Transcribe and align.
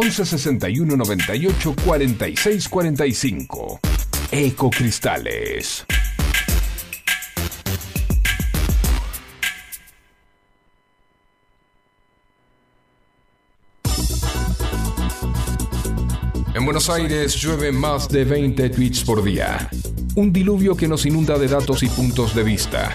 11 0.00 0.24
61 0.24 0.96
98 0.96 1.74
46 1.84 2.68
45. 2.68 3.80
Ecocristales. 4.30 5.84
En 16.54 16.64
Buenos 16.64 16.88
Aires 16.90 17.34
llueve 17.34 17.72
más 17.72 18.08
de 18.08 18.24
20 18.24 18.70
tweets 18.70 19.02
por 19.02 19.24
día. 19.24 19.68
Un 20.14 20.32
diluvio 20.32 20.76
que 20.76 20.86
nos 20.86 21.06
inunda 21.06 21.36
de 21.38 21.48
datos 21.48 21.82
y 21.82 21.88
puntos 21.88 22.36
de 22.36 22.44
vista. 22.44 22.94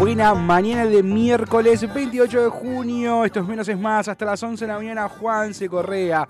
Buena 0.00 0.32
mañana 0.32 0.86
de 0.86 1.02
miércoles 1.02 1.86
28 1.92 2.44
de 2.44 2.48
junio. 2.48 3.22
Esto 3.26 3.40
es 3.40 3.46
menos 3.46 3.68
es 3.68 3.78
más. 3.78 4.08
Hasta 4.08 4.24
las 4.24 4.42
11 4.42 4.64
de 4.64 4.72
la 4.72 4.78
mañana, 4.78 5.06
Juan 5.10 5.52
C. 5.52 5.68
Correa. 5.68 6.26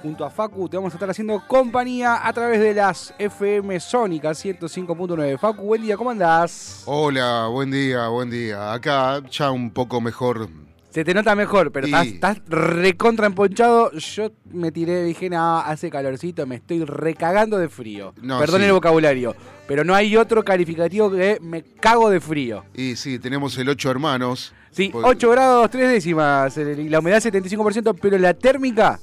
Junto 0.00 0.24
a 0.24 0.30
Facu 0.30 0.70
te 0.70 0.78
vamos 0.78 0.94
a 0.94 0.96
estar 0.96 1.10
haciendo 1.10 1.46
compañía 1.46 2.26
a 2.26 2.32
través 2.32 2.60
de 2.60 2.72
las 2.72 3.12
FM 3.18 3.78
Sónica 3.78 4.30
105.9. 4.30 5.38
Facu, 5.38 5.64
buen 5.64 5.82
día, 5.82 5.98
¿cómo 5.98 6.08
andás? 6.08 6.82
Hola, 6.86 7.46
buen 7.48 7.70
día, 7.70 8.08
buen 8.08 8.30
día. 8.30 8.72
Acá 8.72 9.20
ya 9.30 9.50
un 9.50 9.70
poco 9.70 10.00
mejor. 10.00 10.48
Se 10.90 11.04
te 11.04 11.14
nota 11.14 11.36
mejor, 11.36 11.70
pero 11.70 11.86
estás, 11.86 12.06
estás 12.08 12.38
recontra 12.48 13.26
emponchado. 13.26 13.92
Yo 13.92 14.32
me 14.52 14.72
tiré, 14.72 15.04
dije, 15.04 15.30
nada, 15.30 15.60
hace 15.62 15.88
calorcito, 15.88 16.46
me 16.48 16.56
estoy 16.56 16.84
recagando 16.84 17.58
de 17.58 17.68
frío. 17.68 18.12
No, 18.20 18.40
Perdón 18.40 18.60
sí. 18.62 18.66
el 18.66 18.72
vocabulario, 18.72 19.36
pero 19.68 19.84
no 19.84 19.94
hay 19.94 20.16
otro 20.16 20.44
calificativo 20.44 21.08
que 21.12 21.38
me 21.40 21.62
cago 21.62 22.10
de 22.10 22.20
frío. 22.20 22.64
Y 22.74 22.96
sí, 22.96 23.20
tenemos 23.20 23.56
el 23.58 23.68
ocho 23.68 23.88
hermanos. 23.90 24.52
Sí, 24.72 24.88
Pues- 24.92 25.04
8 25.06 25.30
grados, 25.30 25.70
3 25.70 25.88
décimas. 25.90 26.56
La 26.56 26.98
humedad 26.98 27.20
75%, 27.20 27.94
pero 28.00 28.18
la 28.18 28.34
térmica, 28.34 28.98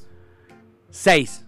6. 0.89 1.45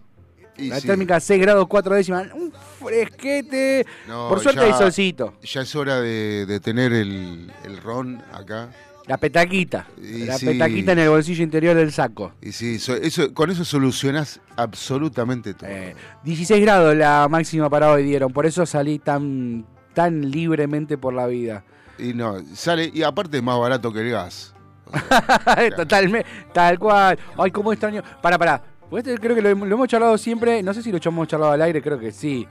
Y 0.57 0.67
La 0.69 0.79
sí, 0.81 0.87
térmica 0.87 1.19
6 1.19 1.41
grados, 1.41 1.67
4 1.67 1.95
décimas. 1.95 2.27
Un 2.33 2.51
fresquete. 2.79 3.85
no, 4.07 4.27
Por 4.29 4.39
suerte 4.41 4.59
ya- 4.61 4.67
hay 4.67 4.73
solcito. 4.73 5.33
Ya 5.41 5.61
es 5.61 5.75
hora 5.75 6.01
de, 6.01 6.45
de 6.45 6.59
tener 6.59 6.91
el, 6.93 7.51
el 7.65 7.77
ron 7.77 8.21
acá. 8.33 8.69
La 9.09 9.17
petaquita. 9.17 9.87
Y 10.01 10.25
la 10.25 10.37
sí. 10.37 10.45
petaquita 10.45 10.91
en 10.91 10.99
el 10.99 11.09
bolsillo 11.09 11.43
interior 11.43 11.75
del 11.75 11.91
saco. 11.91 12.31
Y 12.41 12.51
sí, 12.51 12.77
so- 12.79 12.95
eso, 12.95 13.33
con 13.33 13.49
eso 13.49 13.65
solucionás 13.65 14.39
absolutamente 14.55 15.55
todo. 15.55 15.67
Eh, 15.69 15.95
16 16.23 16.61
grados 16.61 16.95
la 16.95 17.27
máxima 17.27 17.69
para 17.71 17.91
hoy 17.91 18.03
dieron. 18.03 18.31
Por 18.31 18.45
eso 18.45 18.65
salí 18.67 18.99
tan, 18.99 19.65
tan 19.95 20.29
libremente 20.29 20.97
por 20.97 21.13
la 21.15 21.25
vida. 21.25 21.63
Y 21.97 22.13
no, 22.13 22.37
sale, 22.53 22.91
y 22.93 23.01
aparte 23.01 23.37
es 23.37 23.43
más 23.43 23.59
barato 23.59 23.91
que 23.91 24.01
el 24.01 24.11
gas. 24.11 24.53
Totalmente, 25.75 26.27
tal 26.53 26.77
cual. 26.79 27.17
Ay, 27.37 27.51
cómo 27.51 27.73
extraño. 27.73 28.03
Para, 28.21 28.37
para. 28.37 28.61
Pues 28.89 29.05
este 29.07 29.19
creo 29.19 29.35
que 29.35 29.41
lo, 29.41 29.49
hemos- 29.49 29.67
lo 29.67 29.75
hemos 29.75 29.87
charlado 29.87 30.17
siempre. 30.19 30.61
No 30.63 30.73
sé 30.73 30.81
si 30.83 30.91
lo 30.91 30.99
hemos 31.03 31.27
charlado 31.27 31.51
al 31.51 31.61
aire, 31.63 31.81
creo 31.81 31.99
que 31.99 32.11
sí. 32.11 32.47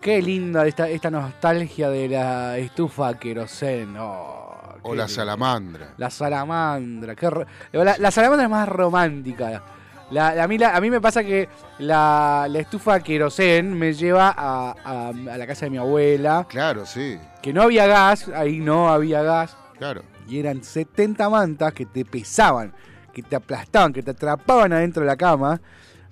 Qué 0.00 0.20
linda 0.20 0.66
esta, 0.66 0.88
esta 0.90 1.10
nostalgia 1.10 1.88
de 1.88 2.08
la 2.08 2.58
estufa 2.58 3.18
querosén. 3.18 3.96
Oh, 3.98 4.53
O 4.84 4.94
la 4.94 5.08
salamandra. 5.08 5.94
La 5.96 6.10
salamandra. 6.10 7.14
qué 7.14 7.28
ro- 7.30 7.46
la, 7.72 7.96
la 7.98 8.10
salamandra 8.10 8.44
es 8.44 8.50
más 8.50 8.68
romántica. 8.68 9.62
La, 10.10 10.34
la- 10.34 10.44
a, 10.44 10.46
mí, 10.48 10.58
a 10.62 10.80
mí 10.80 10.90
me 10.90 11.00
pasa 11.00 11.24
que 11.24 11.48
la, 11.78 12.46
la 12.48 12.58
estufa 12.58 13.00
querosén 13.00 13.72
me 13.72 13.92
lleva 13.94 14.34
a, 14.36 14.74
a- 14.84 15.08
a 15.08 15.12
la 15.38 15.46
casa 15.46 15.66
de 15.66 15.70
mi 15.70 15.78
abuela. 15.78 16.46
Claro, 16.48 16.84
sí, 16.86 17.18
Que 17.42 17.52
no 17.52 17.62
había 17.62 17.86
gas, 17.86 18.28
ahí 18.28 18.60
no 18.60 18.88
había 18.92 19.22
gas. 19.22 19.56
claro. 19.78 20.02
Y 20.26 20.38
eran 20.38 20.62
70 20.64 21.28
mantas 21.28 21.74
que 21.74 21.84
te 21.84 22.04
pesaban, 22.06 22.72
que 23.12 23.22
te 23.22 23.36
aplastaban, 23.36 23.92
que 23.92 24.02
te 24.02 24.12
atrapaban 24.12 24.72
adentro 24.72 25.02
de 25.02 25.06
la 25.08 25.16
cama. 25.16 25.60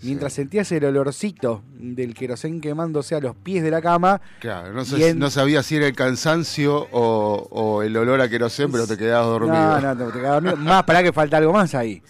Mientras 0.02 0.32
sentías 0.32 0.70
el 0.72 0.84
olorcito 0.84 1.62
del 1.74 2.14
querosén 2.14 2.60
quemándose 2.60 3.14
a 3.14 3.20
los 3.20 3.36
pies 3.36 3.62
de 3.62 3.70
la 3.70 3.80
cama. 3.80 4.20
Claro, 4.40 4.72
no, 4.72 4.84
sé- 4.84 4.98
Y 4.98 5.04
en- 5.04 5.18
no 5.18 5.30
sabía 5.30 5.62
si 5.62 5.76
era 5.76 5.86
el 5.86 5.94
cansancio 5.94 6.88
o, 6.90 7.46
o 7.50 7.82
el 7.82 7.96
olor 7.96 8.20
a 8.20 8.28
querosén, 8.28 8.72
pero 8.72 8.86
te 8.86 8.96
quedabas 8.96 9.26
dormido. 9.28 9.80
No, 9.80 9.94
no, 9.94 10.06
te, 10.12 10.18
quedabas 10.18 10.42
dormido. 10.42 10.56
Más 10.68 10.82
para 10.82 11.02
que 11.02 11.12
falta 11.12 11.36
algo 11.36 11.52
más 11.52 11.74
ahí. 11.74 12.02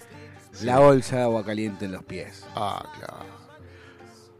Sí. 0.52 0.64
La 0.66 0.78
bolsa 0.78 1.16
de 1.16 1.22
agua 1.22 1.44
caliente 1.44 1.84
en 1.84 1.92
los 1.92 2.02
pies. 2.02 2.46
Ah, 2.54 2.82
claro. 2.98 3.24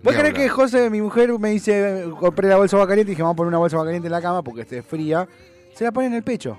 ¿Vos 0.02 0.16
hablar. 0.16 0.32
que 0.34 0.48
José, 0.48 0.90
mi 0.90 1.00
mujer, 1.00 1.38
me 1.38 1.50
dice, 1.50 2.06
compré 2.19 2.48
la 2.48 2.56
bolsa 2.56 2.76
de 2.76 2.82
agua 2.82 2.88
caliente 2.88 3.12
y 3.12 3.14
dije, 3.14 3.22
vamos 3.22 3.34
a 3.34 3.36
poner 3.36 3.48
una 3.48 3.58
bolsa 3.58 3.76
de 3.76 3.78
agua 3.80 3.86
caliente 3.86 4.08
en 4.08 4.12
la 4.12 4.20
cama 4.22 4.42
porque 4.42 4.62
esté 4.62 4.82
fría? 4.82 5.28
Se 5.74 5.84
la 5.84 5.92
pone 5.92 6.08
en 6.08 6.14
el 6.14 6.22
pecho. 6.22 6.56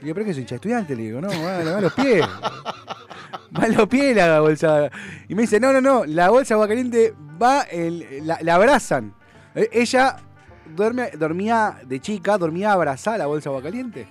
Y 0.00 0.06
yo, 0.06 0.14
pero 0.14 0.26
que 0.26 0.32
soy 0.32 0.42
hincha 0.42 0.56
estudiante, 0.56 0.96
le 0.96 1.02
digo, 1.02 1.20
no, 1.20 1.28
va 1.28 1.58
a 1.58 1.80
los 1.80 1.92
pies. 1.92 2.24
Va 3.56 3.64
a 3.64 3.68
los 3.68 3.88
pies 3.88 4.16
la 4.16 4.40
bolsa. 4.40 4.90
Y 5.28 5.34
me 5.34 5.42
dice, 5.42 5.60
no, 5.60 5.72
no, 5.72 5.80
no, 5.80 6.04
la 6.06 6.30
bolsa 6.30 6.54
de 6.54 6.54
agua 6.54 6.68
caliente 6.68 7.14
va, 7.40 7.64
en- 7.70 8.26
la, 8.26 8.38
la 8.42 8.54
abrazan. 8.56 9.14
Eh, 9.54 9.68
Ella 9.72 10.16
duerme, 10.74 11.10
dormía 11.16 11.78
de 11.86 12.00
chica, 12.00 12.36
dormía 12.38 12.72
abrazada 12.72 13.18
la 13.18 13.26
bolsa 13.26 13.50
de 13.50 13.56
agua 13.56 13.62
caliente. 13.62 14.08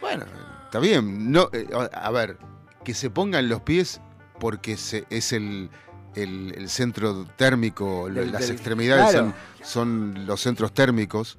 Bueno, 0.00 0.24
está 0.64 0.78
bien. 0.78 1.30
No, 1.32 1.48
eh, 1.52 1.66
a 1.92 2.10
ver, 2.10 2.36
que 2.84 2.92
se 2.94 3.08
pongan 3.10 3.48
los 3.48 3.62
pies 3.62 4.00
porque 4.38 4.76
se, 4.76 5.04
es 5.08 5.32
el, 5.32 5.70
el- 6.14 6.52
el 6.56 6.68
centro 6.68 7.24
térmico, 7.36 8.08
Del- 8.10 8.32
las 8.32 8.42
del- 8.42 8.50
extremidades 8.52 9.10
claro. 9.12 9.32
son, 9.60 10.14
son 10.16 10.26
los 10.26 10.40
centros 10.40 10.72
térmicos. 10.72 11.38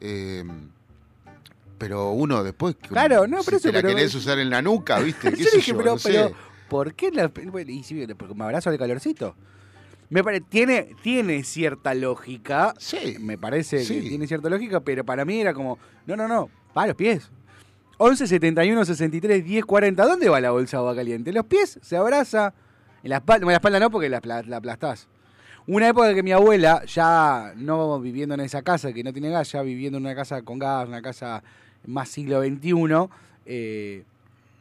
eh, 0.00 0.44
pero 1.76 2.10
uno 2.10 2.42
después, 2.42 2.74
Claro, 2.88 3.26
no, 3.28 3.38
si 3.40 3.44
pero 3.44 3.56
eso, 3.58 3.68
te 3.68 3.72
la 3.72 3.82
pero- 3.82 3.94
querés 3.94 4.12
usar 4.14 4.38
en 4.40 4.50
la 4.50 4.60
nuca, 4.62 4.98
¿viste? 4.98 5.30
¿Qué 5.32 5.44
Yo 5.44 5.50
dije, 5.54 5.70
yo? 5.72 5.76
pero, 5.78 5.92
No 5.92 5.98
sé. 5.98 6.08
pero, 6.10 6.32
¿por 6.68 6.94
qué 6.94 7.10
la, 7.10 7.24
y 7.34 8.14
porque 8.14 8.34
me 8.34 8.44
abrazo 8.44 8.70
de 8.70 8.78
calorcito? 8.78 9.34
Me 10.10 10.24
pare- 10.24 10.40
tiene, 10.40 10.94
tiene 11.02 11.42
cierta 11.44 11.92
lógica. 11.94 12.74
Sí. 12.78 13.16
Me 13.20 13.36
parece 13.36 13.84
Sí. 13.84 14.00
que 14.02 14.08
tiene 14.08 14.26
cierta 14.26 14.48
lógica, 14.48 14.80
pero 14.80 15.04
para 15.04 15.24
mí 15.24 15.40
era 15.40 15.52
como, 15.52 15.78
no, 16.06 16.16
no, 16.16 16.26
no, 16.28 16.48
va 16.76 16.84
a 16.84 16.86
los 16.86 16.96
pies. 16.96 17.30
11 17.98 18.26
71 18.26 18.84
63 18.84 19.44
10 19.44 19.64
40. 19.64 20.06
¿Dónde 20.06 20.28
va 20.28 20.40
la 20.40 20.50
bolsa 20.52 20.76
de 20.76 20.80
agua 20.82 20.94
caliente? 20.96 21.32
Los 21.32 21.44
pies 21.46 21.78
se 21.82 21.96
abraza. 21.96 22.54
En 23.02 23.10
la 23.10 23.16
espalda, 23.16 23.44
bueno, 23.44 23.50
la 23.54 23.56
espalda 23.58 23.80
no 23.80 23.90
porque 23.90 24.08
la, 24.08 24.20
la 24.46 24.56
aplastás. 24.56 25.08
Una 25.66 25.88
época 25.88 26.14
que 26.14 26.22
mi 26.22 26.32
abuela, 26.32 26.82
ya 26.86 27.52
no 27.56 28.00
viviendo 28.00 28.34
en 28.34 28.40
esa 28.40 28.62
casa 28.62 28.92
que 28.92 29.04
no 29.04 29.12
tiene 29.12 29.28
gas, 29.30 29.52
ya 29.52 29.60
viviendo 29.62 29.98
en 29.98 30.04
una 30.06 30.14
casa 30.14 30.40
con 30.42 30.58
gas, 30.58 30.88
una 30.88 31.02
casa 31.02 31.42
más 31.86 32.08
siglo 32.08 32.40
XXI, 32.42 33.08
eh, 33.44 34.04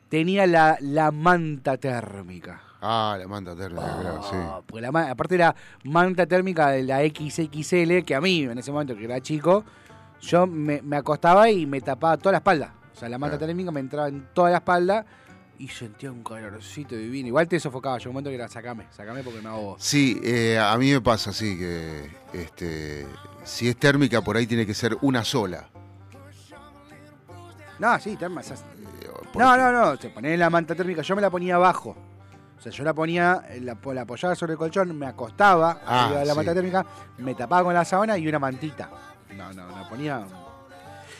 tenía 0.10 0.48
la, 0.48 0.78
la 0.82 1.12
manta 1.12 1.78
térmica. 1.78 2.62
Ah, 2.82 3.16
la 3.20 3.28
manta 3.28 3.56
térmica, 3.56 4.00
claro, 4.00 4.22
Ah, 4.24 4.28
sí. 4.60 4.64
porque 4.68 4.82
la 4.82 5.10
aparte 5.10 5.36
era 5.36 5.56
manta 5.84 6.26
térmica 6.28 6.70
de 6.70 6.84
la 6.84 7.00
XXL, 7.00 8.04
que 8.06 8.14
a 8.16 8.22
mí, 8.22 8.42
en 8.44 8.58
ese 8.58 8.72
momento 8.72 8.96
que 8.96 9.06
era 9.06 9.20
chico, 9.20 9.64
yo 10.22 10.46
me, 10.46 10.82
me 10.84 10.98
acostaba 10.98 11.50
y 11.50 11.66
me 11.66 11.82
tapaba 11.82 12.18
toda 12.18 12.34
la 12.34 12.38
espalda. 12.40 12.74
O 12.94 13.00
sea, 13.00 13.10
la 13.10 13.18
manta 13.18 13.38
Claro. 13.38 13.48
térmica 13.48 13.72
me 13.72 13.80
entraba 13.80 14.08
en 14.08 14.28
toda 14.34 14.52
la 14.52 14.58
espalda 14.58 15.06
y 15.60 15.68
sentía 15.70 16.12
un 16.12 16.24
calorcito 16.24 16.96
divino. 16.96 17.28
Igual 17.30 17.48
te 17.48 17.60
sofocaba, 17.60 17.98
yo 17.98 18.10
un 18.12 18.14
momento 18.14 18.30
que 18.30 18.36
era 18.36 18.48
sacame, 18.48 18.86
sacame 18.92 19.24
porque 19.24 19.42
me 19.42 19.50
ahogo. 19.50 19.76
Sí, 19.80 20.20
eh, 20.24 20.60
a 20.60 20.78
mí 20.78 20.92
me 20.92 21.02
pasa 21.02 21.32
así 21.32 21.58
que 21.58 22.12
este, 22.34 23.08
si 23.44 23.68
es 23.70 23.76
térmica 23.78 24.22
por 24.22 24.38
ahí 24.38 24.46
tiene 24.46 24.68
que 24.68 24.76
ser 24.76 24.96
una 25.02 25.24
sola. 25.24 25.68
No, 27.80 28.00
sí, 28.00 28.18
porque- 28.20 28.64
No, 29.36 29.58
no, 29.58 29.72
no, 29.72 29.98
se 29.98 30.10
ponía 30.10 30.36
la 30.38 30.50
manta 30.50 30.76
térmica, 30.76 31.02
yo 31.02 31.16
me 31.16 31.22
la 31.22 31.30
ponía 31.30 31.56
abajo. 31.56 31.96
O 32.58 32.62
sea, 32.62 32.72
yo 32.72 32.84
la 32.84 32.94
ponía, 32.94 33.44
eh, 33.50 33.60
la, 33.62 33.78
la 33.94 34.02
apoyaba 34.02 34.36
sobre 34.36 34.54
el 34.54 34.58
colchón, 34.58 34.98
me 34.98 35.06
acostaba 35.06 35.80
Ah, 35.86 36.06
arriba 36.06 36.20
de 36.22 36.26
la 36.26 36.34
sí. 36.34 36.38
manta 36.38 36.54
térmica, 36.54 36.86
me 37.20 37.36
tapaba 37.36 37.64
con 37.66 37.74
la 37.74 37.86
sábana 37.86 38.18
y 38.18 38.28
una 38.28 38.40
mantita. 38.40 38.90
No, 39.36 39.54
no, 39.54 39.68
no 39.68 39.90
ponía. 39.90 40.26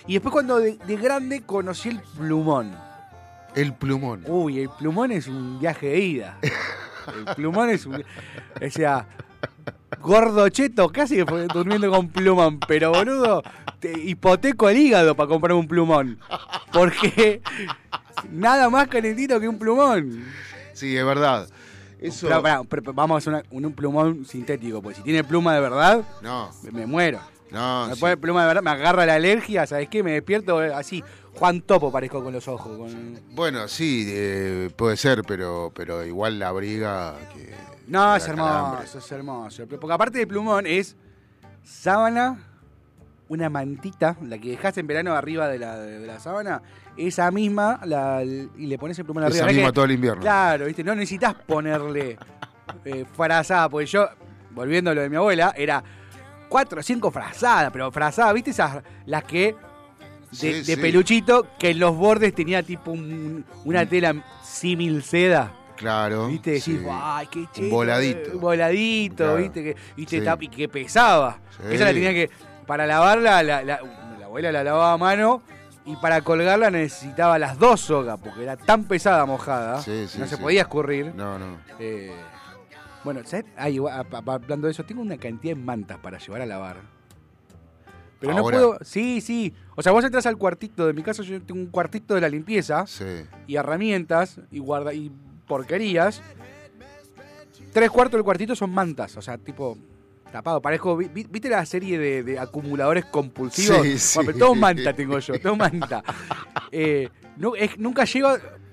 Y 0.08 0.14
después 0.14 0.32
cuando 0.34 0.58
de, 0.60 0.78
de 0.78 0.98
grande 0.98 1.44
conocí 1.44 1.90
el 1.90 2.00
plumón. 2.02 2.74
El 3.54 3.74
plumón. 3.74 4.24
Uy, 4.28 4.62
el 4.62 4.70
plumón 4.70 5.12
es 5.12 5.28
un 5.28 5.60
viaje 5.60 5.88
de 5.88 6.00
ida. 6.00 6.38
El 7.08 7.36
plumón 7.36 7.70
es 7.70 7.86
un. 7.86 7.96
O 7.96 8.70
sea, 8.72 9.06
gordo 10.02 10.48
cheto, 10.50 10.90
casi 10.90 11.18
durmiendo 11.54 11.90
con 11.92 12.10
plumón. 12.10 12.60
Pero 12.68 12.92
boludo, 12.92 13.44
te 13.80 13.92
hipoteco 14.00 14.70
el 14.70 14.78
hígado 14.78 15.16
para 15.16 15.28
comprar 15.30 15.54
un 15.54 15.68
plumón. 15.68 16.20
Porque 16.72 17.42
nada 18.32 18.70
más 18.70 18.88
calentito 18.88 19.40
que 19.40 19.48
un 19.48 19.58
plumón. 19.60 20.26
Sí, 20.74 20.96
es 20.96 21.06
verdad. 21.06 21.48
Eso. 22.00 22.28
Pero, 22.28 22.42
pará, 22.44 22.62
pero, 22.70 22.84
pero 22.84 22.94
vamos 22.94 23.16
a 23.16 23.18
hacer 23.18 23.34
una- 23.34 23.68
un, 23.68 23.74
plumón 23.74 24.24
sintético, 24.26 24.82
porque 24.84 24.98
si 24.98 25.02
tiene 25.04 25.24
pluma 25.24 25.56
de 25.56 25.62
verdad, 25.62 26.04
No, 26.22 26.52
me, 26.62 26.72
me 26.72 26.86
muero. 26.86 27.20
no. 27.50 27.88
me 27.88 27.96
sí. 27.96 28.00
pone 28.00 28.18
pluma 28.18 28.42
de 28.42 28.48
verdad, 28.48 28.62
me 28.62 28.70
agarra 28.70 29.04
la 29.08 29.16
alergia, 29.16 29.66
¿sabes 29.66 29.90
qué? 29.90 30.04
Me 30.04 30.12
despierto 30.12 30.64
eh, 30.64 30.72
así, 30.72 31.04
Juan 31.34 31.62
Topo 31.62 31.92
parezco 31.92 32.24
con 32.24 32.34
los 32.34 32.48
ojos. 32.48 32.78
con- 32.78 33.20
Bueno, 33.32 33.68
sí, 33.68 34.06
eh, 34.10 34.70
puede 34.76 34.96
ser, 34.96 35.24
pero, 35.28 35.72
pero 35.74 36.06
igual 36.06 36.38
la 36.38 36.52
briga 36.52 37.16
que. 37.34 37.52
No, 37.88 38.16
es 38.16 38.28
hermoso, 38.28 38.98
es 39.00 39.12
hermoso. 39.12 39.68
Porque 39.68 39.94
aparte 39.94 40.20
de 40.20 40.28
plumón 40.28 40.66
es 40.68 40.96
sábana, 41.64 42.40
una 43.30 43.50
mantita, 43.50 44.16
la 44.24 44.38
que 44.38 44.50
dejas 44.52 44.78
en 44.78 44.88
verano 44.88 45.14
arriba 45.14 45.48
de 45.48 45.60
la, 45.60 45.78
de 45.78 46.06
la 46.08 46.20
sábana, 46.20 46.62
esa 46.96 47.30
misma, 47.32 47.80
la- 47.86 48.24
y 48.24 48.66
le 48.68 48.78
pones 48.78 48.98
el 49.00 49.06
plumón 49.06 49.24
arriba. 49.24 49.38
Esa 49.38 49.48
misma 49.48 49.68
que- 49.68 49.74
todo 49.74 49.86
el 49.86 49.92
invierno. 49.92 50.22
Claro, 50.22 50.66
¿viste? 50.66 50.84
No 50.84 50.96
necesitas 50.96 51.34
ponerle 51.36 52.18
eh, 52.86 53.06
frazada, 53.16 53.70
porque 53.70 53.86
yo, 53.86 54.08
volviendo 54.52 54.92
a 54.92 54.94
lo 54.94 55.02
de 55.02 55.10
mi 55.10 55.16
abuela, 55.18 55.54
era 55.58 55.84
cuatro 56.50 56.80
o 56.80 56.84
cinco 56.84 57.12
frazadas, 57.12 57.72
pero 57.72 57.92
frazadas, 57.92 58.34
¿viste? 58.34 58.52
Esas, 58.52 58.82
las 59.06 59.24
que 59.26 59.56
de, 60.32 60.36
Sí, 60.36 60.48
de 60.54 60.64
sí. 60.64 60.76
peluchito, 60.78 61.48
que 61.60 61.70
en 61.72 61.80
los 61.80 61.96
bordes 61.96 62.34
tenía 62.34 62.64
tipo 62.64 62.92
un- 62.92 63.46
una 63.66 63.86
tela 63.86 64.14
símil 64.44 65.04
seda. 65.04 65.52
Claro. 65.78 66.28
¿Viste? 66.28 66.52
Decís, 66.52 66.80
sí. 66.82 66.86
¡ay, 66.90 67.28
qué 67.28 67.46
chido! 67.54 67.70
voladito. 67.70 68.32
Un 68.34 68.42
voladito, 68.42 69.16
Claro. 69.24 69.36
¿viste? 69.38 69.64
Que, 69.64 69.76
y, 69.96 70.06
te 70.06 70.20
Sí. 70.20 70.26
tap- 70.26 70.42
y 70.44 70.48
que 70.50 70.68
pesaba. 70.68 71.40
Sí. 71.58 71.74
Esa 71.74 71.86
la 71.86 71.94
tenía 71.94 72.12
que. 72.14 72.30
Para 72.66 72.86
lavarla, 72.86 73.42
la, 73.44 73.64
la- 73.64 73.80
la 74.20 74.26
abuela 74.26 74.52
la 74.52 74.64
lavaba 74.64 74.94
a 74.94 74.98
mano. 74.98 75.42
Y 75.86 75.96
para 75.96 76.20
colgarla 76.22 76.70
necesitaba 76.70 77.40
las 77.40 77.58
dos 77.58 77.80
sogas, 77.80 78.20
porque 78.22 78.44
era 78.44 78.58
tan 78.58 78.84
pesada 78.84 79.26
mojada. 79.26 79.82
Sí, 79.82 80.06
sí, 80.10 80.20
no 80.20 80.28
se 80.28 80.38
podía 80.38 80.64
escurrir. 80.64 81.14
No, 81.16 81.40
no. 81.40 81.58
Eh, 81.80 82.12
bueno, 83.06 83.22
¿sabes? 83.24 83.46
Ah, 83.56 83.70
igual, 83.70 83.94
a- 83.94 84.00
a- 84.18 84.34
hablando 84.34 84.68
de 84.68 84.72
eso, 84.72 84.84
tengo 84.84 85.02
una 85.02 85.16
cantidad 85.18 85.56
de 85.56 85.62
mantas 85.62 85.98
para 86.00 86.18
llevar 86.18 86.42
a 86.42 86.46
lavar. 86.46 86.78
Pero 88.20 88.34
no 88.34 88.42
puedo. 88.42 88.78
Sí, 88.82 89.22
sí. 89.22 89.54
O 89.76 89.82
sea, 89.84 89.92
vos 89.92 90.04
entras 90.04 90.26
al 90.26 90.38
cuartito, 90.38 90.88
de 90.88 90.94
mi 90.94 91.04
caso 91.04 91.22
yo 91.24 91.40
tengo 91.42 91.62
un 91.62 91.68
cuartito 91.68 92.16
de 92.16 92.22
la 92.22 92.28
limpieza 92.30 92.86
Sí. 92.88 93.06
y 93.46 93.56
herramientas 93.56 94.42
y 94.52 94.58
guarda 94.60 94.92
y 94.94 95.12
porquerías. 95.48 96.22
Tres 97.74 97.90
cuartos 97.92 98.18
del 98.18 98.24
cuartito 98.24 98.56
son 98.56 98.72
mantas, 98.72 99.16
o 99.18 99.22
sea, 99.22 99.38
tipo 99.38 99.78
tapado. 100.32 100.62
Parezco, 100.62 100.98
vi- 100.98 101.10
vi- 101.14 101.28
¿viste 101.30 101.50
la 101.50 101.66
serie 101.66 101.98
de, 102.00 102.24
de 102.24 102.40
acumuladores 102.40 103.06
compulsivos? 103.06 103.82
Sí, 103.84 103.98
sí. 104.00 104.20
Bueno, 104.24 104.34
todo 104.40 104.56
manta 104.56 104.94
tengo 104.94 105.20
yo, 105.20 105.40
todo 105.40 105.56
manta. 105.56 106.04
Eh, 106.72 107.10
es- 107.58 107.78
nunca 107.78 108.04
llego. 108.06 108.30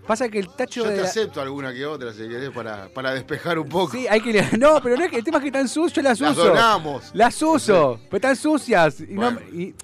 Pasa 0.07 0.29
que 0.29 0.39
el 0.39 0.49
tacho 0.55 0.83
Yo 0.85 0.91
de. 0.91 0.97
te 0.97 1.03
la- 1.03 1.09
acepto 1.09 1.41
alguna 1.41 1.73
que 1.73 1.87
otra 1.87 2.13
si 2.13 2.29
querés 2.29 2.51
para, 2.51 2.89
para 2.89 3.15
despejar 3.15 3.59
un 3.59 3.69
poco. 3.69 3.93
Sí, 3.93 4.07
hay 4.07 4.21
que. 4.21 4.33
No, 4.59 4.81
pero 4.83 4.97
no 4.97 5.05
es 5.05 5.11
que 5.11 5.17
el 5.17 5.25
tema 5.25 5.39
es 5.39 5.43
que 5.43 5.49
están 5.49 5.67
sucias, 5.69 5.95
yo 5.97 6.03
las 6.03 6.21
Las 6.21 6.33
uso. 6.33 6.45
donamos. 6.49 7.11
Las 7.15 7.43
uso, 7.43 7.99
pero 8.11 8.17
están 8.17 8.37
sucias. 8.37 9.01
Y 9.01 9.15
no- 9.15 9.23
Bueno. 9.33 9.41
y 9.53 9.75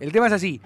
el 0.00 0.10
tema 0.12 0.26
es 0.26 0.32
así. 0.32 0.60